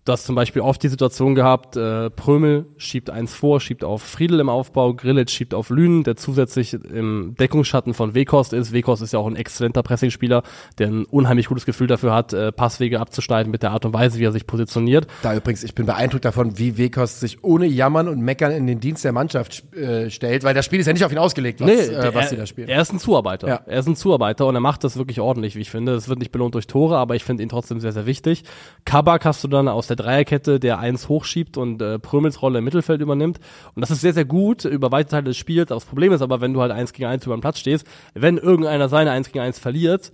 [0.04, 4.02] Du hast zum Beispiel oft die Situation gehabt, äh, Prömel schiebt eins vor, schiebt auf
[4.02, 8.74] Friedel im Aufbau, Grillitsch schiebt auf Lünen, der zusätzlich im Deckungsschatten von Wekost ist.
[8.74, 10.42] Wekost ist ja auch ein exzellenter Pressingspieler,
[10.76, 14.18] der ein unheimlich gutes Gefühl dafür hat, äh, Passwege abzuschneiden mit der Art und Weise,
[14.18, 15.06] wie er sich positioniert.
[15.22, 18.80] Da übrigens, ich bin beeindruckt davon, wie Wekost sich ohne Jammern und Meckern in den
[18.80, 21.70] Dienst der Mannschaft äh, stellt, weil das Spiel ist ja nicht auf ihn ausgelegt, was,
[21.70, 22.68] äh, was er, sie da spielen.
[22.68, 23.48] Er ist ein Zuarbeiter.
[23.48, 23.60] Ja.
[23.64, 25.94] Er ist ein Zuarbeiter und er macht das wirklich ordentlich, wie ich finde.
[25.94, 28.44] Es wird nicht belohnt durch Tore, aber ich finde ihn trotzdem sehr, sehr wichtig.
[28.84, 32.64] Kabak hast du dann aus der Dreierkette, der eins hochschiebt und äh, Prömels Rolle im
[32.64, 33.38] Mittelfeld übernimmt.
[33.74, 35.68] Und das ist sehr, sehr gut über weite Teile des Spiels.
[35.68, 38.38] Das Problem ist aber, wenn du halt eins gegen eins über den Platz stehst, wenn
[38.38, 40.12] irgendeiner seine eins gegen eins verliert,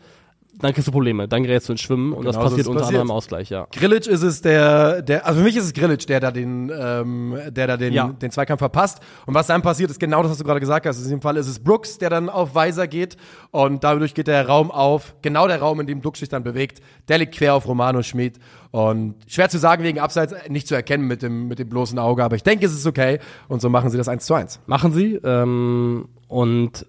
[0.58, 1.26] dann kriegst du Probleme.
[1.28, 2.98] Dann gerätst du ins Schwimmen und das Genau so passiert unter passiert.
[3.00, 3.66] anderem im Ausgleich, ja.
[3.72, 7.38] Grilic ist es der, der, also für mich ist es Grilic, der da den, ähm,
[7.50, 8.08] der da den, Ja.
[8.08, 9.00] den Zweikampf verpasst.
[9.26, 10.96] Und was dann passiert, ist genau das, was du gerade gesagt hast.
[10.98, 13.16] In diesem Fall ist es Brooks, der dann auf Weiser geht
[13.50, 15.14] und dadurch geht der Raum auf.
[15.22, 16.80] Genau der Raum, in dem Brooks sich dann bewegt.
[17.08, 18.38] Der liegt quer auf Romano Schmid.
[18.72, 22.22] Und schwer zu sagen wegen Abseits, nicht zu erkennen mit dem, mit dem bloßen Auge,
[22.22, 23.18] aber ich denke, es ist okay.
[23.48, 24.60] Und so machen sie das 1 zu 1.
[24.66, 25.14] Machen sie.
[25.24, 26.86] Ähm, und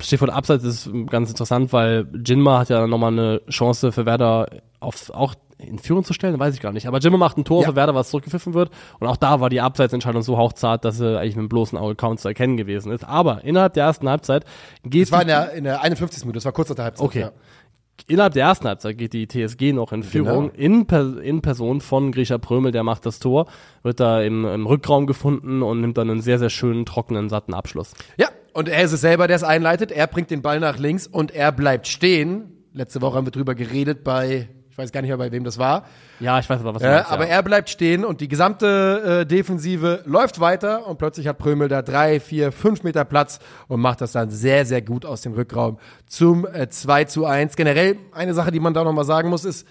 [0.00, 4.48] Stichwort Abseits ist ganz interessant, weil Jinma hat ja nochmal eine Chance für Werder
[4.80, 6.86] auf, auch in Führung zu stellen, weiß ich gar nicht.
[6.86, 7.68] Aber Jinma macht ein Tor Ja.
[7.68, 8.70] für Werder, was zurückgepfiffen wird.
[8.98, 11.96] Und auch da war die Abseitsentscheidung so hauchzart, dass sie eigentlich mit dem bloßen Auge
[11.96, 13.04] kaum zu erkennen gewesen ist.
[13.04, 14.44] Aber innerhalb der ersten Halbzeit
[14.84, 16.22] geht Das war in der, in der 51.
[16.24, 17.04] Minute, das war kurz nach der Halbzeit.
[17.06, 17.20] Okay.
[17.20, 17.32] Ja.
[18.06, 22.12] Innerhalb der ersten Halbzeit geht die TSG noch in Führung in, per in Person von
[22.12, 23.46] Grisha Prömel, der macht das Tor,
[23.82, 27.52] wird da im, im Rückraum gefunden und nimmt dann einen sehr, sehr schönen, trockenen, satten
[27.52, 27.92] Abschluss.
[28.16, 29.92] Ja, und er ist es selber, der es einleitet.
[29.92, 32.52] Er bringt den Ball nach links und er bleibt stehen.
[32.72, 35.58] Letzte Woche haben wir drüber geredet bei, ich weiß gar nicht mehr, bei wem das
[35.58, 35.84] war.
[36.20, 37.30] Ja, ich weiß aber, was du Äh, meinst, aber ja.
[37.36, 41.82] er bleibt stehen und die gesamte äh, Defensive läuft weiter und plötzlich hat Prömel da
[41.82, 45.78] drei, vier, fünf Meter Platz und macht das dann sehr, sehr gut aus dem Rückraum
[46.06, 47.56] zum äh, 2 zu 1.
[47.56, 49.66] Generell eine Sache, die man da nochmal sagen muss, ist,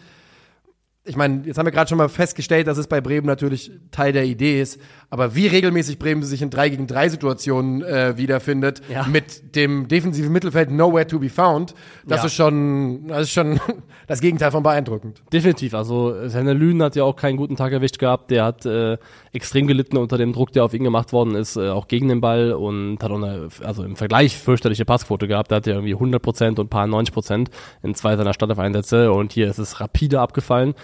[1.09, 4.13] ich meine, jetzt haben wir gerade schon mal festgestellt, dass es bei Bremen natürlich Teil
[4.13, 4.79] der Idee ist,
[5.09, 9.05] aber wie regelmäßig Bremen sich in 3 gegen 3 Situationen äh, wiederfindet, Ja.
[9.07, 11.73] mit dem defensiven Mittelfeld nowhere to be found,
[12.05, 12.25] das Ja.
[12.27, 13.59] ist schon, das ist schon
[14.07, 15.21] das Gegenteil von beeindruckend.
[15.33, 15.73] Definitiv.
[15.73, 18.29] Also Senne Lünen hat ja auch keinen guten Tag erwischt gehabt.
[18.31, 18.97] Der hat äh,
[19.33, 22.21] extrem gelitten unter dem Druck, der auf ihn gemacht worden ist, äh, auch gegen den
[22.21, 25.51] Ball und hat auch eine, also im Vergleich fürchterliche Passquote gehabt.
[25.51, 27.47] Da hat er irgendwie 100% und ein paar 90%
[27.81, 30.75] in zwei seiner Startelf-Einsätze und hier ist es rapide abgefallen.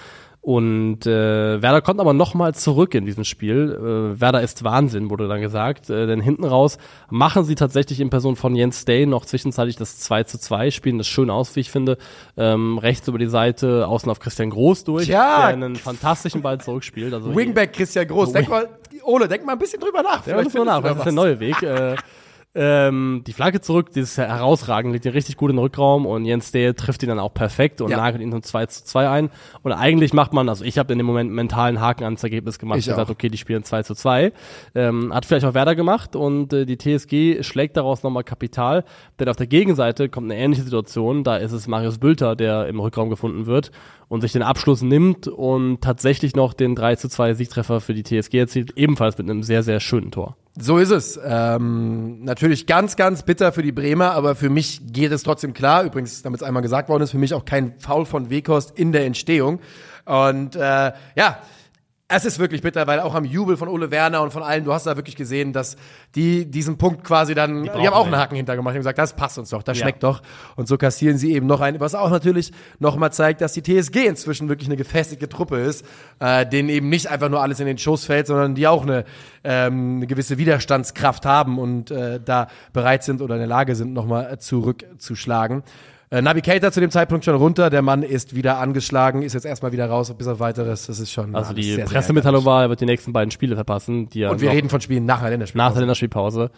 [0.46, 4.14] Und äh, Werder kommt aber nochmal zurück in diesem Spiel.
[4.16, 5.90] Äh, Werder ist Wahnsinn, wurde dann gesagt.
[5.90, 6.78] Äh, denn hinten raus
[7.10, 11.00] machen sie tatsächlich in Person von Jens Day noch zwischenzeitlich das 2 zu 2, spielen
[11.00, 11.98] das schön aus, wie ich finde.
[12.38, 15.38] Ähm, rechts über die Seite, außen auf Christian Groß durch, Tja.
[15.38, 17.12] der einen fantastischen Ball zurückspielt.
[17.12, 18.32] Also Wingback Christian Groß.
[18.32, 18.70] Denk mal,
[19.02, 20.28] Ole, denk mal ein bisschen drüber nach.
[20.28, 21.60] Ja, muss man nach, das ist der neue Weg.
[21.64, 21.96] äh,
[22.56, 26.74] ähm, die Flagge zurück, dieses herausragend, liegt hier richtig gut den Rückraum und Jens Dale
[26.76, 27.98] trifft ihn dann auch perfekt und Ja.
[27.98, 29.30] nagelt ihn zum 2 zu 2 ein.
[29.62, 32.58] Und eigentlich macht man, also ich habe in dem Moment einen mentalen Haken ans Ergebnis
[32.58, 34.32] gemacht Ich und gesagt, okay, die spielen 2 zu 2.
[34.74, 38.86] Ähm, hat vielleicht auch Werder gemacht und äh, die TSG schlägt daraus nochmal Kapital,
[39.20, 42.80] denn auf der Gegenseite kommt eine ähnliche Situation, da ist es Marius Bülter, der im
[42.80, 43.72] Rückraum gefunden wird
[44.08, 48.04] und sich den Abschluss nimmt und tatsächlich noch den 3 zu 2 Siegtreffer für die
[48.04, 50.38] TSG erzielt, ebenfalls mit einem sehr, sehr schönen Tor.
[50.58, 51.20] So ist es.
[51.24, 55.84] Ähm, natürlich ganz, ganz bitter für die Bremer, aber für mich geht es trotzdem klar.
[55.84, 58.94] Übrigens, damit es einmal gesagt worden ist, für mich auch kein Foul von Weghorst in
[58.94, 59.60] der Entstehung.
[60.06, 61.40] Und äh, ja,
[62.08, 64.72] es ist wirklich bitter, weil auch am Jubel von Ole Werner und von allen, du
[64.72, 65.76] hast da wirklich gesehen, dass
[66.14, 69.00] die diesen Punkt quasi dann, die, brauchen haben auch einen Haken hintergemacht, die haben gesagt,
[69.00, 69.86] das passt uns doch, das Ja.
[69.86, 70.22] schmeckt doch.
[70.56, 74.06] Und so kassieren sie eben noch einen, was auch natürlich nochmal zeigt, dass die TSG
[74.06, 75.84] inzwischen wirklich eine gefestigte Truppe ist,
[76.20, 79.04] äh, denen eben nicht einfach nur alles in den Schoß fällt, sondern die auch eine,
[79.44, 83.94] ähm, eine gewisse Widerstandskraft haben und äh, da bereit sind oder in der Lage sind,
[83.94, 85.64] nochmal zurückzuschlagen.
[86.16, 89.72] Äh, Navigator zu dem Zeitpunkt schon runter, der Mann ist wieder angeschlagen, ist jetzt erstmal
[89.74, 92.80] wieder raus, bis auf weiteres, das ist schon Also die sehr, Pressemitteilung war, er wird
[92.82, 95.68] die nächsten beiden Spiele verpassen, die er Und wir reden von Spielen nach einer Länderspielpause.
[95.68, 96.52] nach der Länderspielpause.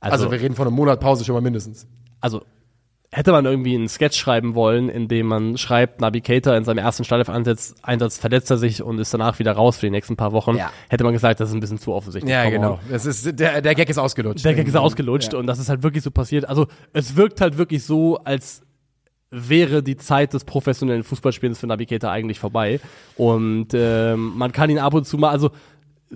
[0.00, 1.86] Also, Also wir reden von einem Monat Pause schon mal mindestens.
[2.20, 2.42] also
[3.10, 7.04] hätte man irgendwie einen Sketch schreiben wollen, in dem man schreibt, Navigator in seinem ersten
[7.04, 10.56] Startelf-Einsatz Einsatz verletzt er sich und ist danach wieder raus für die nächsten paar Wochen,
[10.56, 10.72] Ja.
[10.88, 12.32] hätte man gesagt, das ist ein bisschen zu offensichtlich.
[12.32, 12.80] Ja, genau.
[12.90, 14.44] Das ist, der, der Gag ist ausgelutscht.
[14.44, 15.38] Der Gag ist ausgelutscht Ja.
[15.38, 16.48] und das ist halt wirklich so passiert.
[16.48, 18.63] Also es wirkt halt wirklich so, als
[19.34, 22.80] wäre die Zeit des professionellen Fußballspielens für Navigator eigentlich vorbei.
[23.16, 25.50] Und ähm, man kann ihn ab und zu mal, also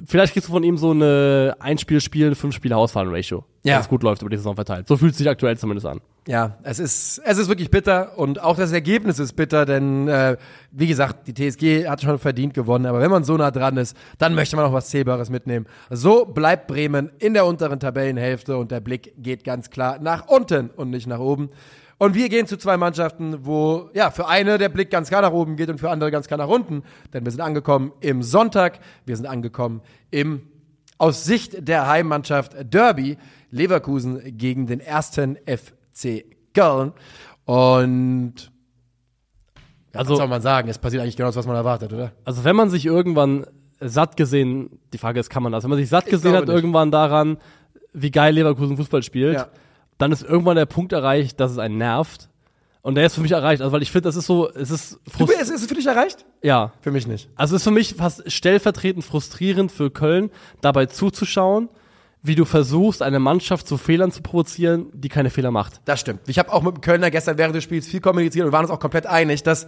[0.06, 3.44] vielleicht kriegst du von ihm so eine Einspiel-Spiel, fünf Spiele ausfallen Ratio.
[3.64, 3.74] Ja.
[3.74, 4.86] Wenn es gut läuft über die Saison verteilt.
[4.88, 6.00] So fühlt es sich aktuell zumindest an.
[6.26, 10.36] Ja, es ist, es ist wirklich bitter und auch das Ergebnis ist bitter, denn äh,
[10.70, 13.96] wie gesagt, die TSG hat schon verdient gewonnen, aber wenn man so nah dran ist,
[14.18, 15.66] dann möchte man auch was Zählbares mitnehmen.
[15.90, 20.68] So bleibt Bremen in der unteren Tabellenhälfte und der Blick geht ganz klar nach unten
[20.68, 21.48] und nicht nach oben.
[21.98, 25.32] Und wir gehen zu zwei Mannschaften, wo ja für eine der Blick ganz klar nach
[25.32, 28.78] oben geht und für andere ganz klar nach unten, denn wir sind angekommen im Sonntag,
[29.04, 29.80] wir sind angekommen
[30.10, 30.42] im
[30.96, 33.18] aus Sicht der Heimmannschaft Derby
[33.50, 36.24] Leverkusen gegen den ersten FC
[36.54, 36.92] Köln.
[37.44, 38.34] Und
[39.94, 40.68] ja, Also- was soll man sagen?
[40.68, 42.12] Es passiert eigentlich genau das, was man erwartet, oder?
[42.24, 43.46] Also wenn man sich irgendwann
[43.80, 46.54] satt gesehen, die Frage ist, kann man das, wenn man sich satt gesehen hat nicht.
[46.54, 47.38] irgendwann daran,
[47.92, 49.48] wie geil Leverkusen Fußball spielt, Ja.
[49.98, 52.28] Dann ist irgendwann der Punkt erreicht, dass es einen nervt.
[52.82, 54.98] Und der ist für mich erreicht, also weil ich finde, das ist so, es ist
[55.04, 56.24] Du, frust ist, ist es für dich erreicht?
[56.42, 56.72] ja.
[56.80, 57.28] Für mich nicht.
[57.34, 60.30] Also es ist für mich fast stellvertretend frustrierend für Köln,
[60.60, 61.68] dabei zuzuschauen,
[62.22, 65.80] wie du versuchst, eine Mannschaft zu Fehlern zu provozieren, die keine Fehler macht.
[65.84, 66.20] Das stimmt.
[66.28, 68.70] Ich habe auch mit dem Kölner gestern während des Spiels viel kommuniziert und waren uns
[68.70, 69.66] auch komplett einig, dass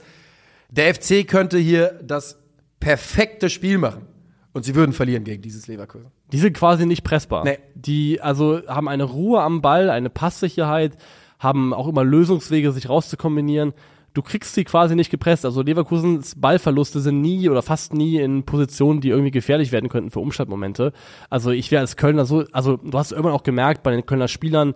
[0.71, 2.39] der FC könnte hier das
[2.79, 4.07] perfekte Spiel machen.
[4.53, 6.11] Und sie würden verlieren gegen dieses Leverkusen.
[6.33, 7.45] Die sind quasi nicht pressbar.
[7.45, 7.59] Nee.
[7.75, 10.97] Die also haben eine Ruhe am Ball, eine Passsicherheit,
[11.39, 13.73] haben auch immer Lösungswege, sich rauszukombinieren.
[14.13, 15.45] Du kriegst sie quasi nicht gepresst.
[15.45, 20.11] Also Leverkusens Ballverluste sind nie oder fast nie in Positionen, die irgendwie gefährlich werden könnten
[20.11, 20.93] für Umschaltmomente.
[21.29, 24.27] Also ich wäre als Kölner so, also du hast irgendwann auch gemerkt bei den Kölner
[24.27, 24.75] Spielern,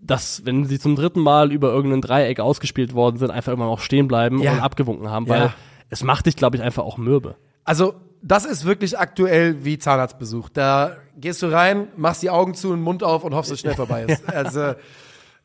[0.00, 3.80] dass wenn sie zum dritten Mal über irgendein Dreieck ausgespielt worden sind, einfach irgendwann auch
[3.80, 4.52] stehen bleiben Ja.
[4.54, 5.30] und abgewunken haben, Ja.
[5.32, 5.54] weil
[5.90, 7.36] es macht dich, glaube ich, einfach auch mürbe.
[7.64, 10.48] Also, das ist wirklich aktuell wie Zahnarztbesuch.
[10.48, 13.56] Da gehst du rein, machst die Augen zu und den Mund auf und hoffst, dass
[13.56, 14.22] es schnell vorbei ist.
[14.32, 14.74] Also,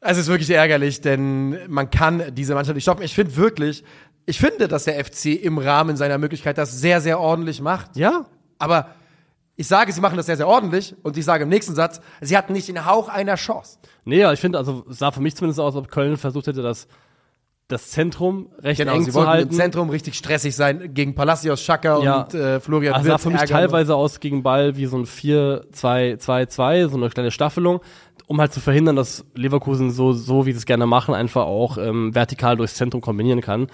[0.01, 3.03] es ist wirklich ärgerlich, denn man kann diese Mannschaft nicht stoppen.
[3.03, 3.83] Ich finde wirklich,
[4.25, 7.95] ich finde, dass der FC im Rahmen seiner Möglichkeit das sehr, sehr ordentlich macht.
[7.95, 8.25] Ja,
[8.59, 8.89] Aber
[9.55, 12.37] ich sage, sie machen das sehr, sehr ordentlich und ich sage im nächsten Satz, sie
[12.37, 13.77] hatten nicht den Hauch einer Chance.
[14.03, 16.63] Nee, ja, ich finde, also es sah für mich zumindest aus, ob Köln versucht hätte,
[16.63, 16.87] das,
[17.73, 19.49] das Zentrum recht Genau, eng sie zu wollten halten.
[19.49, 22.21] im Zentrum richtig stressig sein gegen Palacios, Schaka Ja.
[22.21, 25.05] und äh, Florian Also sah Wirtz für mich teilweise aus gegen Ball wie so ein
[25.05, 27.81] 4-2-2-2, so eine kleine Staffelung,
[28.27, 31.77] um halt zu verhindern, dass Leverkusen so, so wie sie es gerne machen, einfach auch
[31.77, 33.67] ähm, vertikal durchs Zentrum kombinieren kann.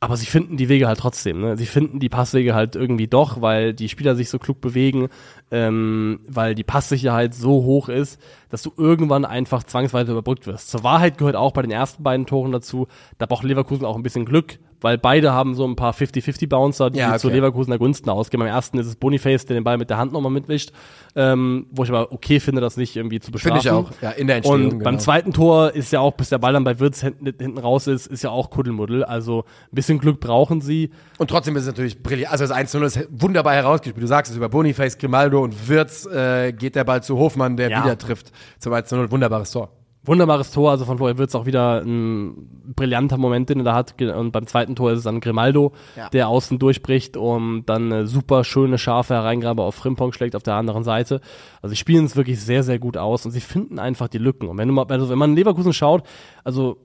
[0.00, 1.40] Aber sie finden die Wege halt trotzdem.
[1.40, 1.56] Ne?
[1.56, 5.08] Sie finden die Passwege halt irgendwie doch, weil die Spieler sich so klug bewegen,
[5.50, 8.20] ähm, weil die Passsicherheit so hoch ist,
[8.50, 10.70] dass du irgendwann einfach zwangsweise überbrückt wirst.
[10.70, 12.88] Zur Wahrheit gehört auch bei den ersten beiden Toren dazu,
[13.18, 16.98] da braucht Leverkusen auch ein bisschen Glück, weil beide haben so ein paar 50-50-Bouncer, die
[16.98, 17.36] Ja, zu okay.
[17.36, 18.38] Leverkusener Gunsten ausgehen.
[18.40, 20.72] Beim ersten ist es Boniface, der den Ball mit der Hand nochmal mitwischt,
[21.16, 23.62] ähm, wo ich aber okay finde, das nicht irgendwie zu bestrafen.
[23.62, 24.98] Finde ich auch, ja, in der Entstehung, Und beim genau.
[24.98, 28.06] zweiten Tor ist ja auch, bis der Ball dann bei Wirtz hinten, hinten raus ist,
[28.08, 29.04] ist ja auch Kuddelmuddel.
[29.04, 30.90] Also ein bisschen Glück brauchen sie.
[31.16, 32.30] Und trotzdem ist es natürlich brillant.
[32.30, 34.02] Also das 1-0 ist wunderbar herausgespielt.
[34.02, 37.70] Du sagst es über Boniface, Grimaldo und Wirtz äh, geht der Ball zu Hofmann, der
[37.70, 37.84] Ja.
[37.84, 39.10] wieder trifft zum 1-0.
[39.10, 39.70] Wunderbares Tor.
[40.06, 42.34] Wunderbares Tor, also von Florian Wirtz auch wieder ein
[42.76, 43.94] brillanter Moment, den er da hat.
[44.02, 46.10] Und beim zweiten Tor ist es dann Grimaldo, Ja.
[46.10, 50.56] der außen durchbricht und dann eine super schöne, scharfe Hereingabe auf Frimpong schlägt auf der
[50.56, 51.22] anderen Seite.
[51.62, 54.48] Also sie spielen es wirklich sehr, sehr gut aus und sie finden einfach die Lücken.
[54.48, 56.02] Und wenn, du mal, also wenn man in Leverkusen schaut,
[56.44, 56.76] also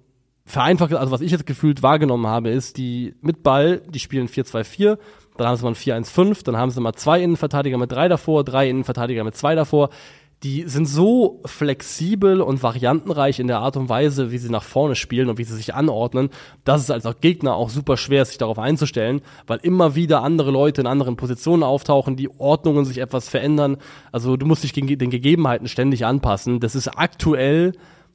[0.45, 4.97] vereinfacht, also was ich jetzt gefühlt wahrgenommen habe, ist, die mit Ball, die spielen 4-2-4,
[5.39, 8.43] dann haben sie mal ein 4-1-5, dann haben sie mal zwei Innenverteidiger mit drei davor,
[8.43, 9.89] drei Innenverteidiger mit zwei davor.
[10.43, 14.95] Die sind so flexibel und variantenreich in der Art und Weise, wie sie nach vorne
[14.95, 16.29] spielen und wie sie sich anordnen,
[16.63, 20.23] dass es als auch Gegner auch super schwer ist, sich darauf einzustellen, weil immer wieder
[20.23, 23.77] andere Leute in anderen Positionen auftauchen, die Ordnungen sich etwas verändern.
[24.13, 26.61] Also du musst dich den Gegebenheiten ständig anpassen.
[26.61, 27.73] Das ist aktuell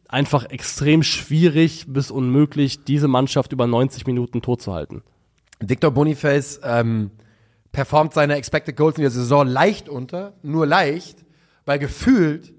[0.09, 5.03] einfach extrem schwierig bis unmöglich, diese Mannschaft über 90 Minuten tot zu halten.
[5.69, 7.11] Victor Boniface ähm,
[7.73, 11.25] performt seine Expected Goals in der Saison leicht unter, nur leicht,
[11.65, 12.53] weil gefühlt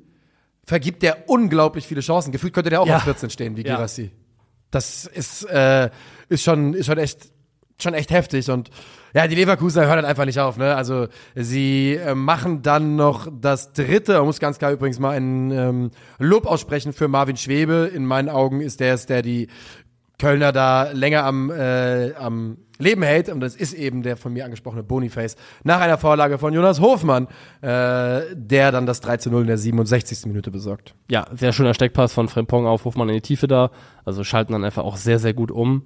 [0.64, 2.32] vergibt er unglaublich viele Chancen.
[2.32, 2.98] Gefühlt könnte der auch Ja.
[2.98, 3.76] auf 14 stehen, wie Ja.
[3.76, 4.12] Girassi.
[4.72, 5.90] Das ist, äh,
[6.28, 7.30] ist schon, ist schon echt,
[7.80, 8.70] schon echt heftig und
[9.14, 10.76] ja, die Leverkusener hören halt einfach nicht auf, ne?
[10.76, 15.52] Also sie äh, machen dann noch das dritte, man muss ganz klar übrigens mal ein
[15.52, 17.90] ähm, Lob aussprechen für Marvin Schwebe.
[17.94, 19.48] In meinen Augen ist der es, der die
[20.20, 23.30] Kölner da länger am, äh, am Leben hält.
[23.30, 25.36] Und das ist eben der von mir angesprochene Boniface.
[25.64, 27.28] Nach einer Vorlage von Jonas Hofmann,
[27.62, 30.26] äh, der dann das 3 zu 0 in der 67.
[30.28, 30.96] Minute besorgt.
[31.10, 33.72] Ja, sehr schöner Steckpass von Frimpong auf Hofmann in die Tiefe da.
[34.04, 35.84] Also schalten dann einfach auch sehr, sehr gut um.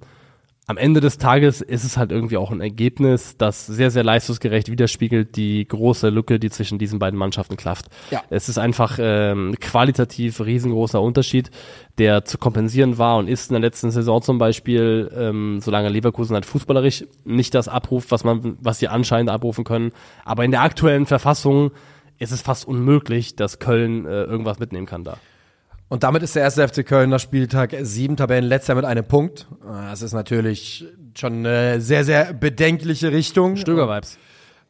[0.66, 4.70] Am Ende des Tages ist es halt irgendwie auch ein Ergebnis, das sehr, sehr leistungsgerecht
[4.70, 7.86] widerspiegelt die große Lücke, die zwischen diesen beiden Mannschaften klafft.
[8.12, 8.22] Ja.
[8.30, 11.50] Es ist einfach ähm, qualitativ riesengroßer Unterschied,
[11.98, 16.34] der zu kompensieren war und ist in der letzten Saison zum Beispiel, ähm, solange Leverkusen
[16.34, 19.90] halt fußballerisch nicht das abruft, was man, was sie anscheinend abrufen können.
[20.24, 21.72] Aber in der aktuellen Verfassung
[22.18, 25.16] ist es fast unmöglich, dass Köln äh, irgendwas mitnehmen kann da.
[25.90, 29.48] Und damit ist der erste FC Köln nach Spieltag 7 Tabellenletzter mit einem Punkt.
[29.60, 30.86] Das ist natürlich
[31.18, 33.56] schon eine sehr, sehr bedenkliche Richtung.
[33.56, 34.16] Stöger-Vibes.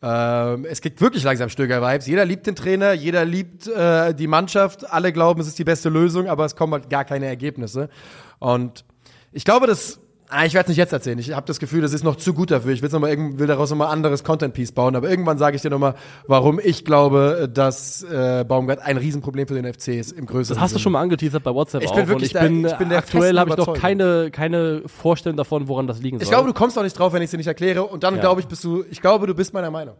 [0.02, 2.06] Ähm, es kriegt wirklich langsam Stöger-Vibes.
[2.06, 4.90] Jeder liebt den Trainer, jeder liebt äh, die Mannschaft.
[4.90, 7.90] Alle glauben, es ist die beste Lösung, aber es kommen halt gar keine Ergebnisse.
[8.38, 8.86] Und
[9.30, 10.00] ich glaube, das.
[10.32, 11.18] Ah, ich werde es nicht jetzt erzählen.
[11.18, 12.72] Ich habe das Gefühl, das ist noch zu gut dafür.
[12.72, 14.94] Ich will's noch mal will daraus nochmal anderes Content-Piece bauen.
[14.94, 15.94] Aber irgendwann sage ich dir nochmal,
[16.28, 20.62] warum ich glaube, dass äh, Baumgart ein Riesenproblem für den FC ist im größeren Das
[20.62, 20.82] hast du Sinne.
[20.84, 21.96] schon mal angeteasert bei WhatsApp Ich auch.
[21.96, 25.36] bin wirklich ich bin, der- ich bin der aktuell habe ich noch keine, keine Vorstellung
[25.36, 26.22] davon, woran das liegen soll.
[26.24, 27.82] Ich glaube, du kommst auch nicht drauf, wenn ich es dir nicht erkläre.
[27.82, 28.20] Und dann Ja.
[28.20, 29.96] glaube ich, bist du, ich glaube, du bist meiner Meinung.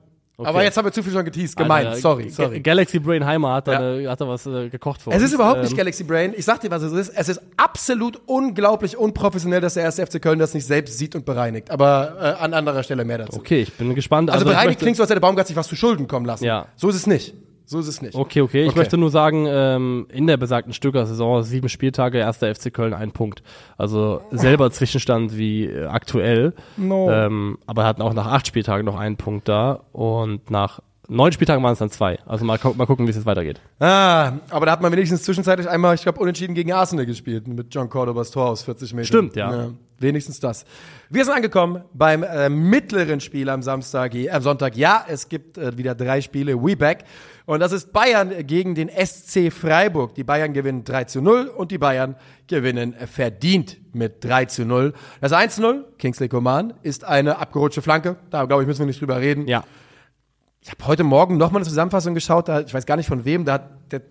[0.47, 1.57] Aber jetzt haben wir zu viel schon geteased.
[1.57, 1.86] Gemein.
[1.86, 2.61] Alter, sorry, sorry.
[2.61, 4.11] Galaxy Brain Heimer hat, da, Ja.
[4.11, 5.24] hat da was äh, gekocht für Es uns.
[5.24, 6.34] ist überhaupt nicht Ähm, Galaxy Brain.
[6.36, 7.09] Ich sag dir, was es ist.
[7.16, 11.24] Es ist absolut unglaublich unprofessionell, dass der erste FC Köln das nicht selbst sieht und
[11.24, 11.70] bereinigt.
[11.70, 13.38] Aber äh, an anderer Stelle mehr dazu.
[13.38, 14.30] Okay, ich bin gespannt.
[14.30, 16.45] Also, ich bereinigt klingt so, als hätte Baumgart sich was zu Schulden kommen lassen.
[16.45, 16.66] Ja.
[16.76, 17.34] So ist es nicht.
[17.70, 18.16] So ist es nicht.
[18.16, 18.62] Okay, okay.
[18.64, 18.78] Ich Okay.
[18.80, 23.44] möchte nur sagen, ähm, in der besagten Stöcker-Saison, sieben Spieltage, erster FC Köln, ein Punkt.
[23.78, 26.52] Also selber Zwischenstand wie äh, aktuell.
[26.76, 27.08] No.
[27.12, 31.62] Ähm, aber hatten auch nach acht Spieltagen noch einen Punkt da und nach neun Spieltagen
[31.62, 32.18] waren es dann zwei.
[32.26, 33.60] Also mal, mal gucken, wie es jetzt weitergeht.
[33.78, 37.72] Ah, aber da hat man wenigstens zwischenzeitlich einmal, ich glaube, unentschieden gegen Arsenal gespielt mit
[37.72, 39.06] John Cordobas Tor aus 40 Metern.
[39.06, 39.70] Stimmt, ja.
[39.98, 40.64] wenigstens das.
[41.08, 44.76] Wir sind angekommen beim äh, mittleren Spiel am Samstag, äh, am Sonntag.
[44.76, 46.60] Ja, es gibt äh, wieder drei Spiele.
[46.60, 47.04] We back.
[47.51, 50.14] Und das ist Bayern gegen den SC Freiburg.
[50.14, 52.14] Die Bayern gewinnen 3 zu 0 und die Bayern
[52.46, 54.92] gewinnen verdient mit 3 zu 0.
[55.20, 58.14] Das 1 zu 0, Kingsley Coman, ist eine abgerutschte Flanke.
[58.30, 59.48] Da, glaube ich, müssen wir nicht drüber reden.
[59.48, 59.64] Ja.
[60.61, 63.44] Ich habe heute Morgen nochmal eine Zusammenfassung geschaut, da, ich weiß gar nicht von wem,
[63.44, 64.03] da hat der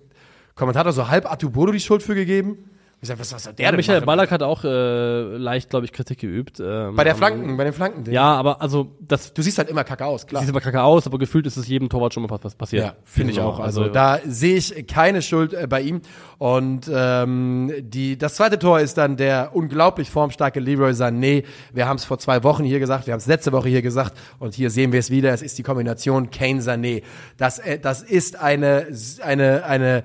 [0.56, 2.70] Kommentator so halb Atubodo die Schuld für gegeben.
[3.02, 4.06] Ich sag, was, was soll der Ja, denn Michael machen?
[4.08, 6.60] Ballack hat auch äh, leicht, glaube ich, Kritik geübt.
[6.60, 8.12] Ähm, Bei der am- Flanken, bei den Flanken.
[8.12, 10.41] Ja, aber also das Du siehst halt immer kacke aus, klar.
[10.41, 12.84] sieht aber kacke aus, aber gefühlt ist es jedem Torwart schon mal pass- passiert.
[12.84, 13.60] Ja, finde ich Genau, auch.
[13.62, 16.02] Also, da sehe ich keine Schuld äh, bei ihm.
[16.39, 21.45] Und ähm, die, das zweite Tor ist dann der unglaublich formstarke Leroy Sané.
[21.74, 24.18] Wir haben es vor zwei Wochen hier gesagt, wir haben es letzte Woche hier gesagt
[24.39, 25.34] und hier sehen wir es wieder.
[25.34, 27.04] Es ist die Kombination Kane-Sané.
[27.38, 28.88] Das, äh, das ist eine,
[29.24, 30.04] eine, eine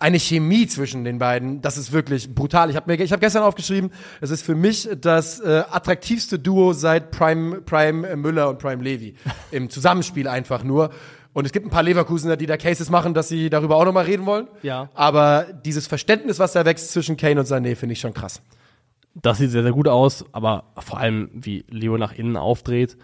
[0.00, 2.70] eine Chemie zwischen den beiden, das ist wirklich brutal.
[2.70, 3.90] Ich habe mir, ich habe gestern aufgeschrieben,
[4.20, 9.14] es ist für mich das äh, attraktivste Duo seit Prime, Prime Müller und Prime Levy
[9.50, 10.90] im Zusammenspiel einfach nur.
[11.32, 14.06] Und es gibt ein paar Leverkusener, die da Cases machen, dass sie darüber auch nochmal
[14.06, 14.48] reden wollen.
[14.62, 14.88] Ja.
[14.94, 18.40] Aber dieses Verständnis, was da wächst zwischen Kane und Sané, finde ich schon krass.
[19.14, 22.96] Das sieht sehr, sehr gut aus, aber vor allem, wie Leo nach innen aufdreht.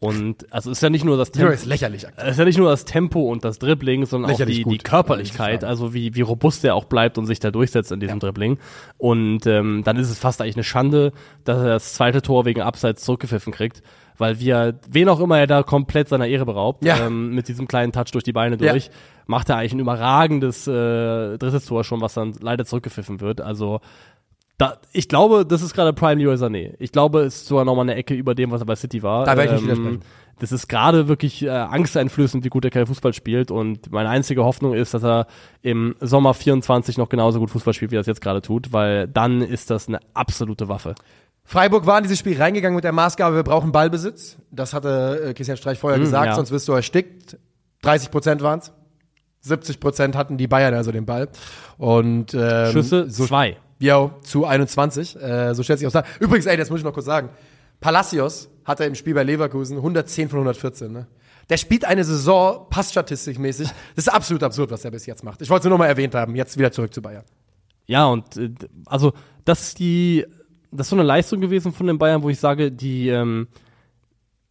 [0.00, 1.50] Und also es ist ja nicht nur das Tempo.
[1.52, 2.04] ist lächerlich.
[2.16, 4.70] Es ist ja nicht nur das Tempo und das Dribbling, sondern auch Lächerlich die, die
[4.78, 4.84] gut.
[4.84, 8.18] Körperlichkeit, Ja, also wie, wie robust er auch bleibt und sich da durchsetzt in diesem
[8.20, 8.58] Dribbling.
[8.98, 11.12] Und ähm, dann ist es fast eigentlich eine Schande,
[11.44, 13.82] dass er das zweite Tor wegen Abseits zurückgepfiffen kriegt,
[14.18, 17.06] weil wir, wen auch immer er da komplett seiner Ehre beraubt, Ja.
[17.06, 18.72] ähm, mit diesem kleinen Touch durch die Beine Ja.
[18.72, 18.90] durch,
[19.26, 23.40] macht er eigentlich ein überragendes äh, drittes Tor schon, was dann leider zurückgepfiffen wird.
[23.40, 23.80] Also
[24.58, 26.74] da, ich glaube, das ist gerade Prime Leroy Sané.
[26.78, 29.24] Ich glaube, es ist sogar nochmal eine Ecke über dem, was er bei City war.
[29.24, 30.00] Da werde ich nicht widersprechen.
[30.40, 33.50] Das ist gerade wirklich äh, angsteinflößend, wie gut er kein Fußball spielt.
[33.50, 35.26] Und meine einzige Hoffnung ist, dass er
[35.62, 39.06] im Sommer 24 noch genauso gut Fußball spielt, wie er es jetzt gerade tut, weil
[39.08, 40.94] dann ist das eine absolute Waffe.
[41.44, 44.38] Freiburg war in dieses Spiel reingegangen mit der Maßgabe, wir brauchen Ballbesitz.
[44.50, 46.34] Das hatte äh, Christian Streich vorher gesagt, Hm, ja.
[46.36, 47.36] sonst wirst du erstickt.
[47.82, 48.72] 30 Prozent waren es.
[49.40, 51.28] 70 Prozent hatten die Bayern also den Ball.
[51.76, 53.58] Und ähm, Schüsse so, zwei.
[53.78, 55.20] Ja, zu 21.
[55.20, 55.92] Äh, so stellt sich aus.
[55.92, 56.04] da.
[56.20, 57.30] Übrigens, ey, das muss ich noch kurz sagen.
[57.80, 60.92] Palacios hatte im Spiel bei Leverkusen 110 von 114.
[60.92, 61.06] Ne?
[61.50, 63.68] Der spielt eine Saison passstatistikmäßig.
[63.94, 65.42] Das ist absolut absurd, was er bis jetzt macht.
[65.42, 66.34] Ich wollte es nur noch mal erwähnt haben.
[66.34, 67.24] Jetzt wieder zurück zu Bayern.
[67.86, 68.50] Ja, und äh,
[68.86, 69.12] also
[69.44, 70.24] das ist die,
[70.70, 73.48] das ist so eine Leistung gewesen von den Bayern, wo ich sage, die ähm,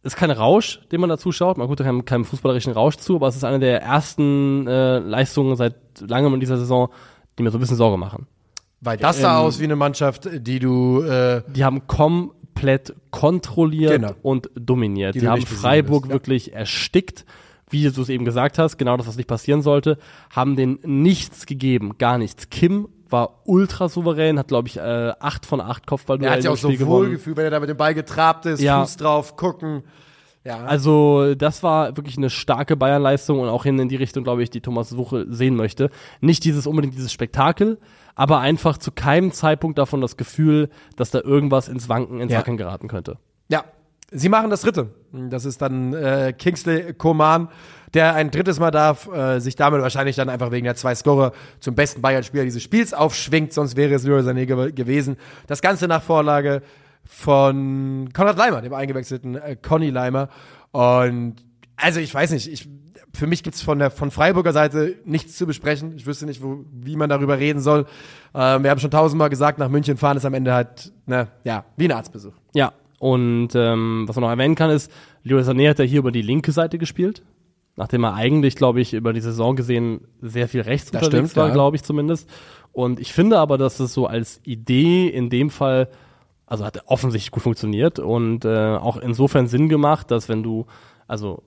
[0.04, 1.56] ist kein Rausch, den man da zuschaut.
[1.58, 5.56] Man guckt da keinem fußballerischen Rausch zu, aber es ist eine der ersten äh, Leistungen
[5.56, 6.90] seit langem in dieser Saison,
[7.38, 8.26] die mir so ein bisschen Sorge machen.
[8.84, 13.92] Weil das sah Ähm, aus wie eine Mannschaft, die du äh, Die haben komplett kontrolliert
[13.92, 14.12] Genau.
[14.22, 15.14] und dominiert.
[15.14, 16.14] Die Die haben Freiburg wirst, ja.
[16.14, 17.24] wirklich erstickt,
[17.70, 19.98] wie du es eben gesagt hast, genau das, was nicht passieren sollte,
[20.30, 22.50] haben denen nichts gegeben, gar nichts.
[22.50, 24.80] Kim war ultra souverän, hat glaube ich äh,
[25.18, 27.06] acht von acht Er Kopfballduellen hat sich auch so gewonnen.
[27.06, 28.80] wohlgefühlt, wenn er da mit dem Ball getrabt ist, Ja.
[28.84, 29.82] Fuß drauf, gucken.
[30.44, 34.42] Ja, Also das war wirklich eine starke Bayern-Leistung und auch hin in die Richtung, glaube
[34.42, 35.90] ich, die Thomas Suche sehen möchte.
[36.20, 37.78] Nicht dieses unbedingt dieses Spektakel,
[38.14, 42.38] aber einfach zu keinem Zeitpunkt davon das Gefühl, dass da irgendwas ins Wanken, ins Ja.
[42.40, 43.16] Wackeln geraten könnte.
[43.48, 43.64] ja.
[44.16, 44.90] Sie machen das dritte.
[45.12, 47.48] Das ist dann äh, Kingsley Coman,
[47.94, 51.32] der ein drittes Mal darf, äh, sich damit wahrscheinlich dann einfach wegen der zwei Scorer
[51.58, 55.16] zum besten Bayern-Spieler dieses Spiels aufschwingt, sonst wäre es Leroy Sané ge gewesen.
[55.48, 56.62] Das Ganze nach Vorlage
[57.04, 60.28] von Konrad Leimer, dem eingewechselten äh, Conny Leimer.
[60.72, 61.36] Und
[61.76, 62.68] also ich weiß nicht, ich,
[63.12, 65.94] für mich gibt's von der von Freiburger Seite nichts zu besprechen.
[65.96, 67.86] Ich wüsste nicht, wo, wie man darüber reden soll.
[68.34, 71.64] Ähm, wir haben schon tausendmal gesagt, nach München fahren ist am Ende halt, ne, ja,
[71.76, 72.32] wie ein Arztbesuch.
[72.54, 74.90] Ja, und ähm, was man noch erwähnen kann, ist,
[75.22, 77.22] Leroy Sané hat ja hier über die linke Seite gespielt.
[77.76, 81.36] Nachdem er eigentlich, glaube ich, über die Saison gesehen sehr viel rechts Das unterwegs stimmt,
[81.36, 81.54] war, ja.
[81.54, 82.30] glaube ich zumindest.
[82.72, 85.88] Und ich finde aber, dass es so als Idee in dem Fall,
[86.46, 90.66] also hat offensichtlich gut funktioniert und äh, auch insofern Sinn gemacht, dass wenn du,
[91.06, 91.42] also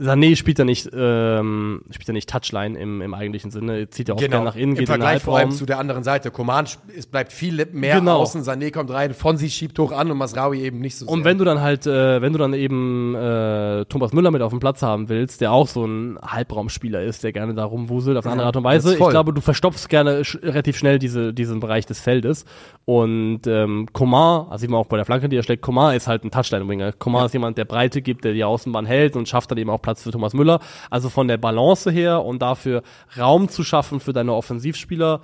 [0.00, 4.14] Sané spielt ja nicht, ähm, spielt ja nicht Touchline im, im eigentlichen Sinne, zieht ja
[4.14, 4.74] auch gerne nach innen, Genau.
[4.74, 6.30] Im geht in den Vergleich vor allem zu der anderen Seite.
[6.30, 8.18] Coman, sp- es bleibt viel mehr Genau.
[8.18, 11.12] außen, Sané kommt rein, Fonsi schiebt hoch an und Masraoui eben nicht so sehr.
[11.12, 14.50] Und wenn du dann halt, äh, wenn du dann eben äh, Thomas Müller mit auf
[14.50, 18.24] dem Platz haben willst, der auch so ein Halbraumspieler ist, der gerne da rumwuselt auf
[18.24, 21.58] eine andere Art und Weise, ich glaube, du verstopfst gerne sch relativ schnell diese, diesen
[21.60, 22.44] Bereich des Feldes.
[22.84, 26.06] Und ähm, Coman, also sieht man auch bei der Flanke, die er schlägt, Coman ist
[26.06, 26.92] halt ein Touchline-Winger.
[26.92, 29.82] Coman ist jemand, der Breite gibt, der die Außenbahn hält und schafft dann eben auch
[29.88, 30.60] Platz für Thomas Müller.
[30.90, 32.82] Also von der Balance her und dafür
[33.18, 35.22] Raum zu schaffen für deine Offensivspieler,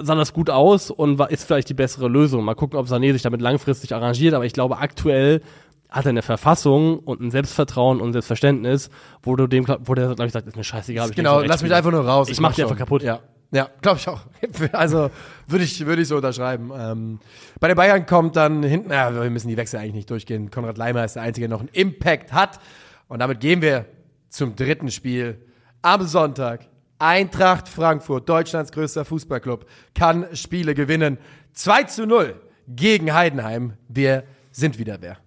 [0.00, 2.44] sah das gut aus und war, ist vielleicht die bessere Lösung.
[2.44, 5.42] Mal gucken, ob Sané sich damit langfristig arrangiert, aber ich glaube, aktuell
[5.88, 8.90] hat er eine Verfassung und ein Selbstvertrauen und Selbstverständnis,
[9.22, 11.10] wo du dem, wo der, glaube ich, sagt, ist mir scheißegal.
[11.10, 12.28] ich genau, lass mich einfach nur raus.
[12.28, 12.64] Ich mach die schon.
[12.64, 13.04] einfach kaputt.
[13.04, 13.20] Ja,
[13.52, 14.20] ja glaube ich auch.
[14.72, 15.10] Also
[15.46, 16.72] würde ich, würde ich so unterschreiben.
[16.76, 17.20] Ähm,
[17.60, 20.50] bei den Bayern kommt dann hinten, ja, wir müssen die Wechsel eigentlich nicht durchgehen.
[20.50, 22.58] Konrad Leimer ist der Einzige, der noch einen Impact hat.
[23.08, 23.86] Und damit gehen wir
[24.28, 25.40] zum dritten Spiel
[25.82, 26.66] am Sonntag.
[26.98, 31.18] Eintracht Frankfurt, Deutschlands größter Fußballclub, kann Spiele gewinnen.
[31.52, 33.74] 2 zu 0 gegen Heidenheim.
[33.88, 35.18] Wir sind wieder wer.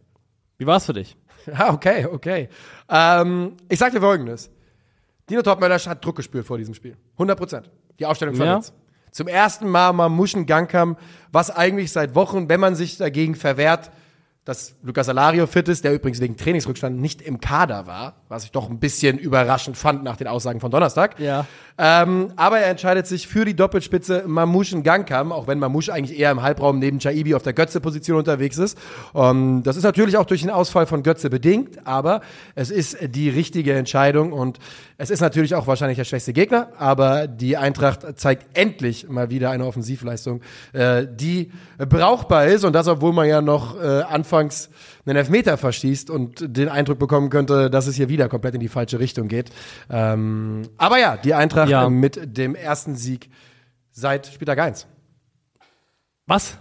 [0.57, 1.15] Wie war's für dich?
[1.45, 2.49] Ja, okay, okay.
[2.89, 4.51] Ähm, ich sag dir folgendes.
[5.29, 6.97] Dino Topmöller hat Druck gespürt vor diesem Spiel.
[7.13, 7.69] 100 Prozent.
[7.97, 8.55] Die Aufstellung von Ja.
[8.57, 8.73] jetzt.
[9.11, 10.97] Zum ersten Mal mal Muschen Gangkam,
[11.31, 13.89] was eigentlich seit Wochen, wenn man sich dagegen verwehrt,
[14.49, 18.51] dass Lucas Alario fit ist, der übrigens wegen Trainingsrückstand nicht im Kader war, was ich
[18.51, 21.19] doch ein bisschen überraschend fand nach den Aussagen von Donnerstag.
[21.19, 21.45] Ja.
[21.77, 26.31] Ähm, aber er entscheidet sich für die Doppelspitze Mamouche Gangkam, auch wenn Mamouche eigentlich eher
[26.31, 28.77] im Halbraum neben Chaibi auf der Götze-Position unterwegs ist.
[29.13, 32.21] Ähm, das ist natürlich auch durch den Ausfall von Götze bedingt, aber
[32.55, 34.57] es ist die richtige Entscheidung und
[34.97, 39.51] es ist natürlich auch wahrscheinlich der schwächste Gegner, aber die Eintracht zeigt endlich mal wieder
[39.51, 40.41] eine Offensivleistung,
[40.73, 44.01] äh, die brauchbar ist und das, obwohl man ja noch äh,
[44.39, 44.69] anfangs
[45.05, 48.67] einen Elfmeter verschießt und den Eindruck bekommen könnte, dass es hier wieder komplett in die
[48.67, 49.49] falsche Richtung geht.
[49.89, 51.89] Ähm, aber ja, die Eintracht Ja.
[51.89, 53.29] mit dem ersten Sieg
[53.91, 54.87] seit Spieltag 1.
[56.27, 56.57] Was?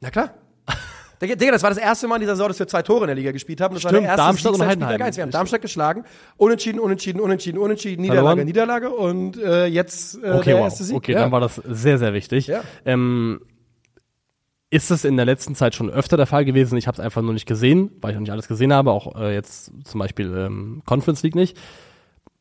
[0.00, 0.34] Na klar.
[1.20, 3.16] Digga, das war das erste Mal in dieser Saison, dass wir zwei Tore in der
[3.16, 3.74] Liga gespielt haben.
[3.74, 5.06] Das war Stimmt, der erste Darmstadt Sieg und Spieltag Heidenheim.
[5.08, 5.16] eins.
[5.16, 6.04] Wir haben Darmstadt geschlagen,
[6.36, 8.44] unentschieden, unentschieden, unentschieden, unentschieden, Niederlage.
[8.44, 10.64] Niederlage und äh, jetzt äh, Okay, der wow.
[10.64, 10.96] erste Sieg.
[10.96, 11.20] Okay, ja.
[11.20, 12.46] dann war das sehr, sehr wichtig.
[12.46, 12.60] Ja.
[12.84, 13.40] Ähm,
[14.70, 16.76] ist es in der letzten Zeit schon öfter der Fall gewesen?
[16.76, 19.16] Ich habe es einfach nur nicht gesehen, weil ich noch nicht alles gesehen habe, auch
[19.18, 21.56] äh, jetzt zum Beispiel ähm, Conference League nicht,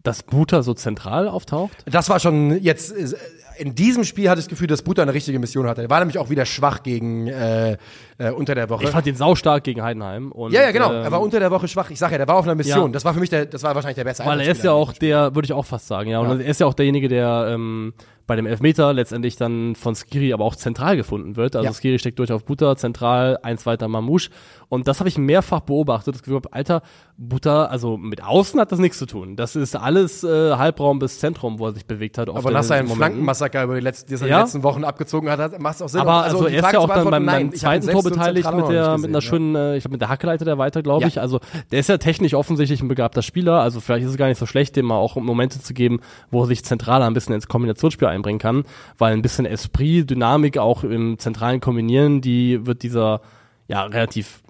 [0.04, 1.72] dass Buta so zentral auftaucht.
[1.86, 3.16] Das war schon jetzt, äh,
[3.60, 5.84] in diesem Spiel hatte ich das Gefühl, dass Buta eine richtige Mission hatte.
[5.84, 7.78] Er war nämlich auch wieder schwach gegen äh,
[8.18, 8.84] äh, unter der Woche.
[8.84, 10.32] Ich fand ihn saustark gegen Heidenheim.
[10.34, 10.92] Und, ja, ja, genau.
[10.94, 11.90] ähm, er war unter der Woche schwach.
[11.90, 12.88] Ich sag ja, der war auf einer Mission.
[12.88, 12.92] Ja.
[12.92, 14.92] Das war für mich der, das war wahrscheinlich der beste Weil er ist ja auch
[14.94, 16.20] der, würde ich auch fast sagen, ja.
[16.20, 16.46] Und Ja.
[16.46, 17.94] er ist ja auch derjenige, der ähm,
[18.28, 21.56] bei dem Elfmeter letztendlich dann von Skiri aber auch zentral gefunden wird.
[21.56, 21.74] Also Ja.
[21.74, 24.30] Skiri steckt durch auf Buta, zentral, eins weiter Mamouche.
[24.70, 26.14] Und das habe ich mehrfach beobachtet.
[26.16, 26.82] Das Gefühl, Alter,
[27.20, 29.36] Buta, also mit Außen hat das nichts zu tun.
[29.36, 32.30] Das ist alles äh, Halbraum bis Zentrum, wo er sich bewegt hat.
[32.30, 32.96] Aber in nach Momenten.
[32.96, 34.38] Flankenmassaker über die letzten, die er in Ja.
[34.38, 36.02] den letzten Wochen abgezogen hat, macht es auch Sinn.
[36.02, 38.84] Aber also, die er ist ja auch dann beim, beim zweiten Tor beteiligt mit der
[38.84, 39.22] gesehen, mit einer ja.
[39.22, 41.08] schönen, äh, ich glaube mit der Hackeleiter der weiter, glaube Ja.
[41.08, 41.20] ich.
[41.20, 41.40] Also
[41.72, 43.62] der ist ja technisch offensichtlich ein begabter Spieler.
[43.62, 46.42] Also vielleicht ist es gar nicht so schlecht, dem mal auch Momente zu geben, wo
[46.44, 48.64] er sich zentral ein bisschen ins Kombinationsspiel einbringen kann,
[49.00, 53.22] weil ein bisschen Esprit, Dynamik auch im zentralen Kombinieren, die wird dieser
[53.68, 54.44] ja relativ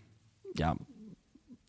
[0.57, 0.75] ja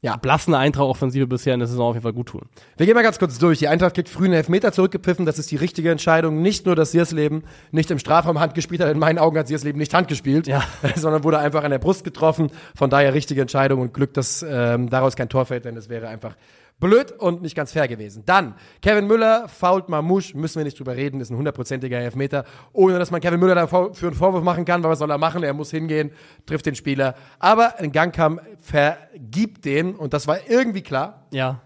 [0.01, 0.17] Ja.
[0.17, 2.43] blassen Eintracht-Offensive bisher in der Saison auf jeden Fall gut tun.
[2.77, 3.59] Wir gehen mal ganz kurz durch.
[3.59, 5.27] Die Eintracht kriegt früh einen Elfmeter zurückgepfiffen.
[5.27, 6.41] Das ist die richtige Entscheidung.
[6.41, 7.43] Nicht nur, dass Siersleben
[7.73, 8.91] nicht im Strafraum Hand gespielt hat.
[8.91, 10.63] In meinen Augen hat Siersleben nicht Hand gespielt, Ja.
[10.95, 12.51] sondern wurde einfach an der Brust getroffen.
[12.77, 16.07] Von daher richtige Entscheidung und Glück, dass ähm, daraus kein Tor fällt, denn es wäre
[16.09, 16.37] einfach
[16.81, 18.23] blöd und nicht ganz fair gewesen.
[18.27, 22.99] Dann, Kevin Müller fault Mamouche, müssen wir nicht drüber reden, ist ein hundertprozentiger Elfmeter, ohne
[22.99, 25.43] dass man Kevin Müller dafür einen Vorwurf machen kann, weil was soll er machen?
[25.43, 26.13] Er muss hingehen,
[26.47, 27.15] trifft den Spieler.
[27.39, 31.27] Aber ein Gangkamm vergibt den und das war irgendwie klar.
[31.31, 31.61] Ja.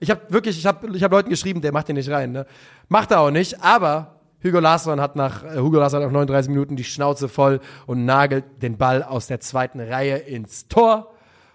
[0.00, 2.32] Ich habe wirklich, ich habe ich hab Leuten geschrieben, der macht den nicht rein.
[2.32, 2.46] Ne?
[2.88, 6.76] Macht er auch nicht, aber Hugo Larsson hat nach äh, Hugo Larsson nach 39 Minuten
[6.76, 11.12] die Schnauze voll und nagelt den Ball aus der zweiten Reihe ins Tor.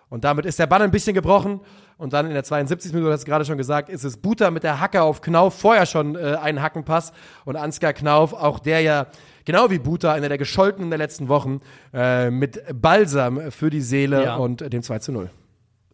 [0.09, 1.61] Und damit ist der Bann ein bisschen gebrochen.
[2.03, 2.91] Und dann in der 72.
[2.91, 5.53] Minute, du hast es gerade schon gesagt, ist es Buta mit der Hacke auf Knauf,
[5.57, 7.13] vorher schon äh, ein Hackenpass.
[7.45, 9.07] Und Ansgar Knauf, auch der ja,
[9.45, 11.61] genau wie Buta, einer der gescholtenen der letzten Wochen,
[11.93, 14.35] äh, mit Balsam für die Seele Ja.
[14.35, 15.29] und dem 2 zu 0.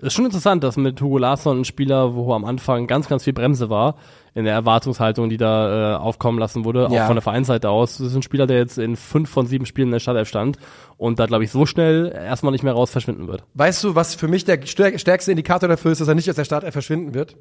[0.01, 3.33] Ist schon interessant, dass mit Hugo Larsson ein Spieler, wo am Anfang ganz, ganz viel
[3.33, 3.95] Bremse war,
[4.33, 7.03] in der Erwartungshaltung, die da äh, aufkommen lassen wurde, Ja.
[7.03, 7.97] auch von der Vereinsseite aus.
[7.97, 10.57] Das ist ein Spieler, der jetzt in fünf von sieben Spielen in der Startelf stand
[10.95, 13.43] und da, glaube ich, so schnell erstmal nicht mehr raus verschwinden wird.
[13.55, 16.35] Weißt du, was für mich der stär- stärkste Indikator dafür ist, dass er nicht aus
[16.37, 17.35] der Startelf verschwinden wird?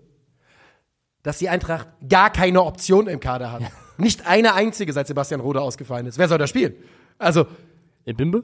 [1.22, 3.62] Dass die Eintracht gar keine Option im Kader hat.
[3.98, 6.18] Nicht eine einzige, seit Sebastian Rode ausgefallen ist.
[6.18, 6.74] Wer soll da spielen?
[7.18, 7.47] Also,
[8.05, 8.43] In Bimbe?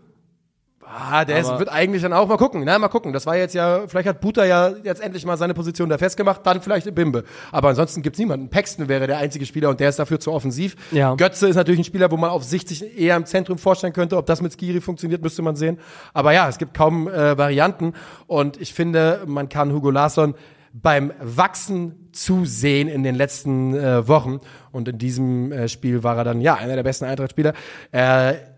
[0.86, 2.62] Ah, der ist, wird eigentlich dann auch mal gucken.
[2.64, 3.12] Na, mal gucken.
[3.12, 6.40] Das war jetzt ja, vielleicht hat Buta ja jetzt endlich mal seine Position da festgemacht,
[6.44, 7.24] dann vielleicht Bimbe.
[7.52, 8.48] Aber ansonsten gibt's niemanden.
[8.48, 10.76] Paxton wäre der einzige Spieler und der ist dafür zu offensiv.
[10.92, 11.14] Ja.
[11.14, 14.16] Götze ist natürlich ein Spieler, wo man auf Sicht sich eher im Zentrum vorstellen könnte.
[14.16, 15.78] Ob das mit Skiri funktioniert, müsste man sehen.
[16.12, 17.94] Aber ja, es gibt kaum äh, Varianten.
[18.26, 20.34] Und ich finde, man kann Hugo Larsson
[20.74, 24.40] beim Wachsen zusehen in den letzten äh, Wochen.
[24.72, 27.54] Und in diesem äh, Spiel war er dann, ja, einer der besten Eintracht-Spieler.
[27.92, 28.53] Er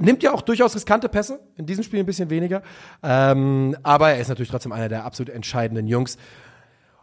[0.00, 2.62] nimmt ja auch durchaus riskante Pässe, in diesem Spiel ein bisschen weniger.
[3.02, 6.16] Ähm, aber er ist natürlich trotzdem einer der absolut entscheidenden Jungs.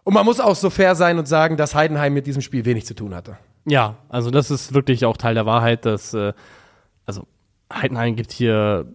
[0.03, 2.85] Und man muss auch so fair sein und sagen, dass Heidenheim mit diesem Spiel wenig
[2.85, 3.37] zu tun hatte.
[3.65, 6.31] Ja, also das ist wirklich auch Teil der Wahrheit, dass äh,
[7.05, 7.27] also
[7.73, 8.85] Heidenheim gibt hier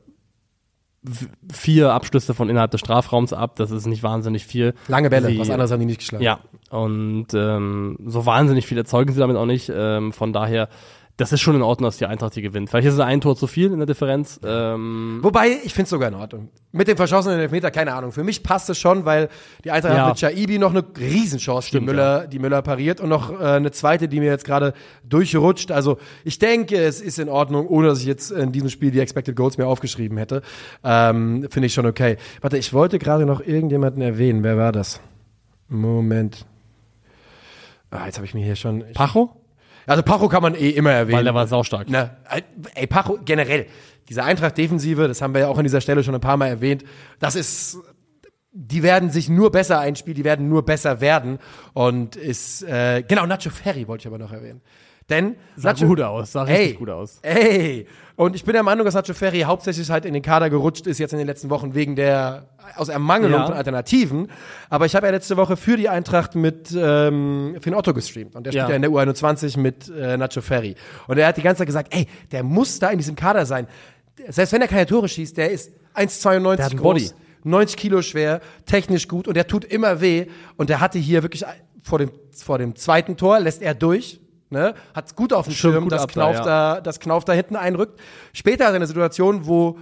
[1.53, 3.57] vier Abschlüsse von innerhalb des Strafraums ab.
[3.57, 4.75] Das ist nicht wahnsinnig viel.
[4.87, 6.23] Lange Bälle, Sie- was anderes haben die nicht geschlagen.
[6.23, 6.39] Ja,
[6.71, 9.71] und ähm, so wahnsinnig viel erzeugen sie damit auch nicht.
[9.75, 10.69] Ähm, von daher,
[11.23, 12.69] das ist schon in Ordnung, dass die Eintracht hier gewinnt.
[12.69, 14.41] Vielleicht ist es ein Tor zu viel in der Differenz.
[14.45, 16.49] Ähm, Wobei, ich finde es sogar in Ordnung.
[16.73, 18.13] Mit dem verschossenen Elfmeter, keine Ahnung.
[18.13, 19.29] Für mich passt es schon, weil
[19.65, 20.03] die Eintracht Ja.
[20.07, 23.45] hat mit Shaibi noch eine Riesenchance, die Stimmt, Müller, die Müller pariert und noch äh,
[23.45, 24.75] eine zweite, die mir jetzt gerade
[25.09, 25.71] durchrutscht.
[25.71, 29.01] Also ich denke, es ist in Ordnung, ohne dass ich jetzt in diesem Spiel die
[29.01, 30.43] Expected Goals mir aufgeschrieben hätte.
[30.83, 32.17] Ähm, finde ich schon okay.
[32.41, 34.43] Warte, ich wollte gerade noch irgendjemanden erwähnen.
[34.43, 35.01] Wer war das?
[35.69, 36.47] Moment.
[37.91, 38.85] Ah, jetzt habe ich mir hier schon.
[38.95, 39.31] Pacho?
[39.87, 41.19] Also Pacho kann man eh immer erwähnen.
[41.19, 41.89] Weil der war saustark.
[41.89, 42.17] Ne,
[42.75, 43.67] ey, Pacho, generell,
[44.09, 46.85] diese Eintracht-Defensive, das haben wir ja auch an dieser Stelle schon ein paar Mal erwähnt,
[47.19, 47.79] das ist,
[48.53, 51.39] die werden sich nur besser einspielen, die werden nur besser werden
[51.73, 54.61] und ist, äh, genau, Nacho Ferry wollte ich aber noch erwähnen.
[55.13, 57.19] Denn Sah Nacho, gut aus, sah richtig gut aus.
[57.23, 57.87] Ey,
[58.17, 60.99] und ich bin der Meinung, dass Nacho Ferry hauptsächlich halt in den Kader gerutscht ist
[60.99, 63.47] jetzt in den letzten Wochen wegen der aus Ermangelung Ja.
[63.47, 64.29] von Alternativen.
[64.71, 68.45] Aber ich habe ja letzte Woche für die Eintracht mit ähm, Finn Otto gestreamt und
[68.47, 68.71] der spielt Ja.
[68.71, 70.75] ja in der U21 mit äh, Nacho Ferry
[71.09, 73.67] und er hat die ganze Zeit gesagt, ey, der muss da in diesem Kader sein.
[74.29, 76.93] Selbst wenn er keine Tore schießt, der ist 1,92 Der hat einen groß.
[77.11, 77.11] Body.
[77.45, 80.27] 90 Kilo schwer, technisch gut und der tut immer weh.
[80.57, 81.45] Und der hatte hier wirklich
[81.83, 84.21] vor dem, vor dem zweiten Tor, lässt er durch,
[84.53, 84.75] ne?
[84.95, 86.45] hat gut auf dem Schirm, dass ab da, Knauf ja.
[86.45, 87.99] da, dass Knauf da hinten einrückt.
[88.33, 89.79] Später hat er eine Situation, wo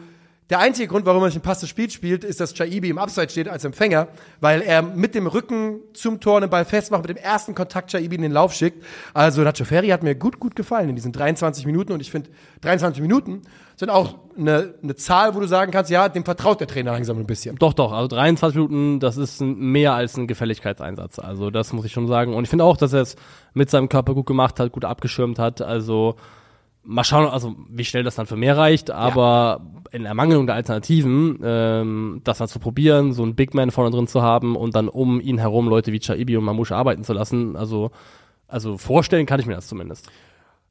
[0.51, 3.31] Der einzige Grund, warum er nicht ein passendes Spiel spielt, ist, dass Chaibi im Upside
[3.31, 4.09] steht als Empfänger,
[4.40, 8.16] weil er mit dem Rücken zum Tor den Ball festmacht, mit dem ersten Kontakt Chaibi
[8.16, 8.85] in den Lauf schickt.
[9.14, 12.31] Also Nacho Ferri hat mir gut, gut gefallen in diesen 23 Minuten und ich finde,
[12.62, 13.43] 23 Minuten
[13.77, 17.18] sind auch eine, eine Zahl, wo du sagen kannst, ja, dem vertraut der Trainer langsam
[17.18, 17.55] ein bisschen.
[17.56, 21.20] Doch, doch, also 23 Minuten, das ist mehr als ein Gefälligkeitseinsatz.
[21.20, 22.35] Also das muss ich schon sagen.
[22.35, 23.14] Und ich finde auch, dass er es
[23.55, 25.62] mit seinem Körper gut gemacht hat, gut abgeschirmt hat.
[25.62, 26.16] Also
[26.90, 29.80] mal schauen, also wie schnell das dann für mehr reicht, aber ja.
[29.92, 34.08] in Ermangelung der Alternativen, ähm, das dann zu probieren, so einen Big Man vorne drin
[34.08, 37.56] zu haben und dann um ihn herum Leute wie Chaibi und Mamouche arbeiten zu lassen,
[37.56, 37.92] also,
[38.48, 40.10] also vorstellen kann ich mir das zumindest.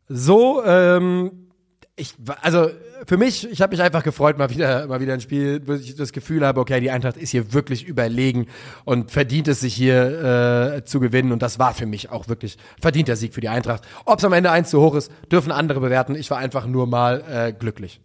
[0.09, 1.47] So, ähm,
[1.95, 2.67] ich, also
[3.05, 5.95] für mich, ich habe mich einfach gefreut, mal wieder, mal wieder ein Spiel, wo ich
[5.95, 8.47] das Gefühl habe, okay, die Eintracht ist hier wirklich überlegen
[8.85, 11.31] und verdient es sich hier äh, zu gewinnen.
[11.31, 13.83] Und das war für mich auch wirklich verdienter Sieg für die Eintracht.
[14.05, 16.15] Ob es am Ende eins zu hoch ist, dürfen andere bewerten.
[16.15, 18.01] Ich war einfach nur mal äh, glücklich.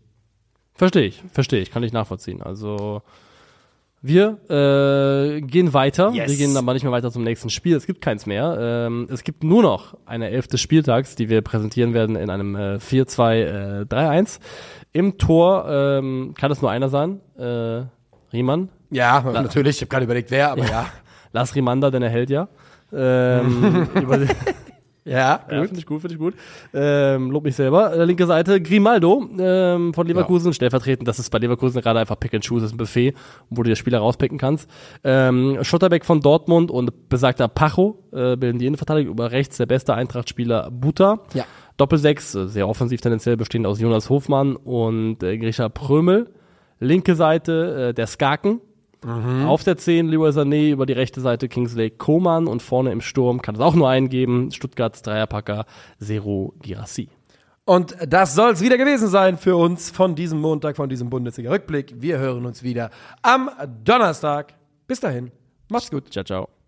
[0.74, 2.42] Verstehe ich, verstehe ich, kann ich nachvollziehen.
[2.42, 3.02] Also
[4.06, 6.10] wir äh, gehen weiter.
[6.12, 6.28] Yes.
[6.28, 7.74] Wir gehen aber nicht mehr weiter zum nächsten Spiel.
[7.74, 8.56] Es gibt keins mehr.
[8.60, 12.54] Ähm, es gibt nur noch eine Elf des Spieltags, die wir präsentieren werden in einem
[12.54, 14.40] äh, 4-2-3-1.
[14.92, 17.20] Im Tor ähm, kann es nur einer sein.
[17.38, 17.84] Äh,
[18.30, 18.68] Riemann.
[18.90, 19.76] Ja, La natürlich.
[19.76, 20.70] Ich habe gerade überlegt, wer, aber ja.
[20.70, 20.86] ja.
[21.32, 22.48] Lars Riemann, denn er hält ja.
[22.92, 23.88] Ähm,
[25.04, 26.34] ja, ja finde ich gut, finde ich gut.
[26.72, 27.92] Ähm, lob mich selber.
[27.92, 30.52] Äh, linke Seite, Grimaldo ähm, von Leverkusen, ja.
[30.54, 31.06] stellvertretend.
[31.06, 33.14] Das ist bei Leverkusen gerade einfach Pick and Choose, das ist ein Buffet,
[33.50, 34.68] wo du dir Spieler rauspicken kannst.
[35.02, 39.12] Ähm, Schotterbeck von Dortmund und besagter Pacho äh, bilden die Innenverteidigung.
[39.12, 41.20] Über rechts der beste Eintracht-Spieler Buta.
[41.34, 41.44] Ja.
[41.76, 46.32] Doppelsechs, äh, sehr offensiv tendenziell, bestehend aus Jonas Hofmann und äh, Grisha Prömel.
[46.80, 48.60] Linke Seite äh, der Skaken,
[49.04, 49.44] Mhm.
[49.44, 53.42] Auf der 10 Leroy Sané, über die rechte Seite Kingsley Coman und vorne im Sturm
[53.42, 55.66] kann es auch nur einen geben, Stuttgarts Dreierpacker
[56.00, 57.08] Zero Girassi.
[57.66, 61.94] Und das soll es wieder gewesen sein für uns von diesem Montag, von diesem Bundesliga-Rückblick.
[61.98, 62.90] Wir hören uns wieder
[63.22, 63.50] am
[63.84, 64.54] Donnerstag.
[64.86, 65.30] Bis dahin,
[65.70, 66.12] macht's gut.
[66.12, 66.63] Ciao, ciao.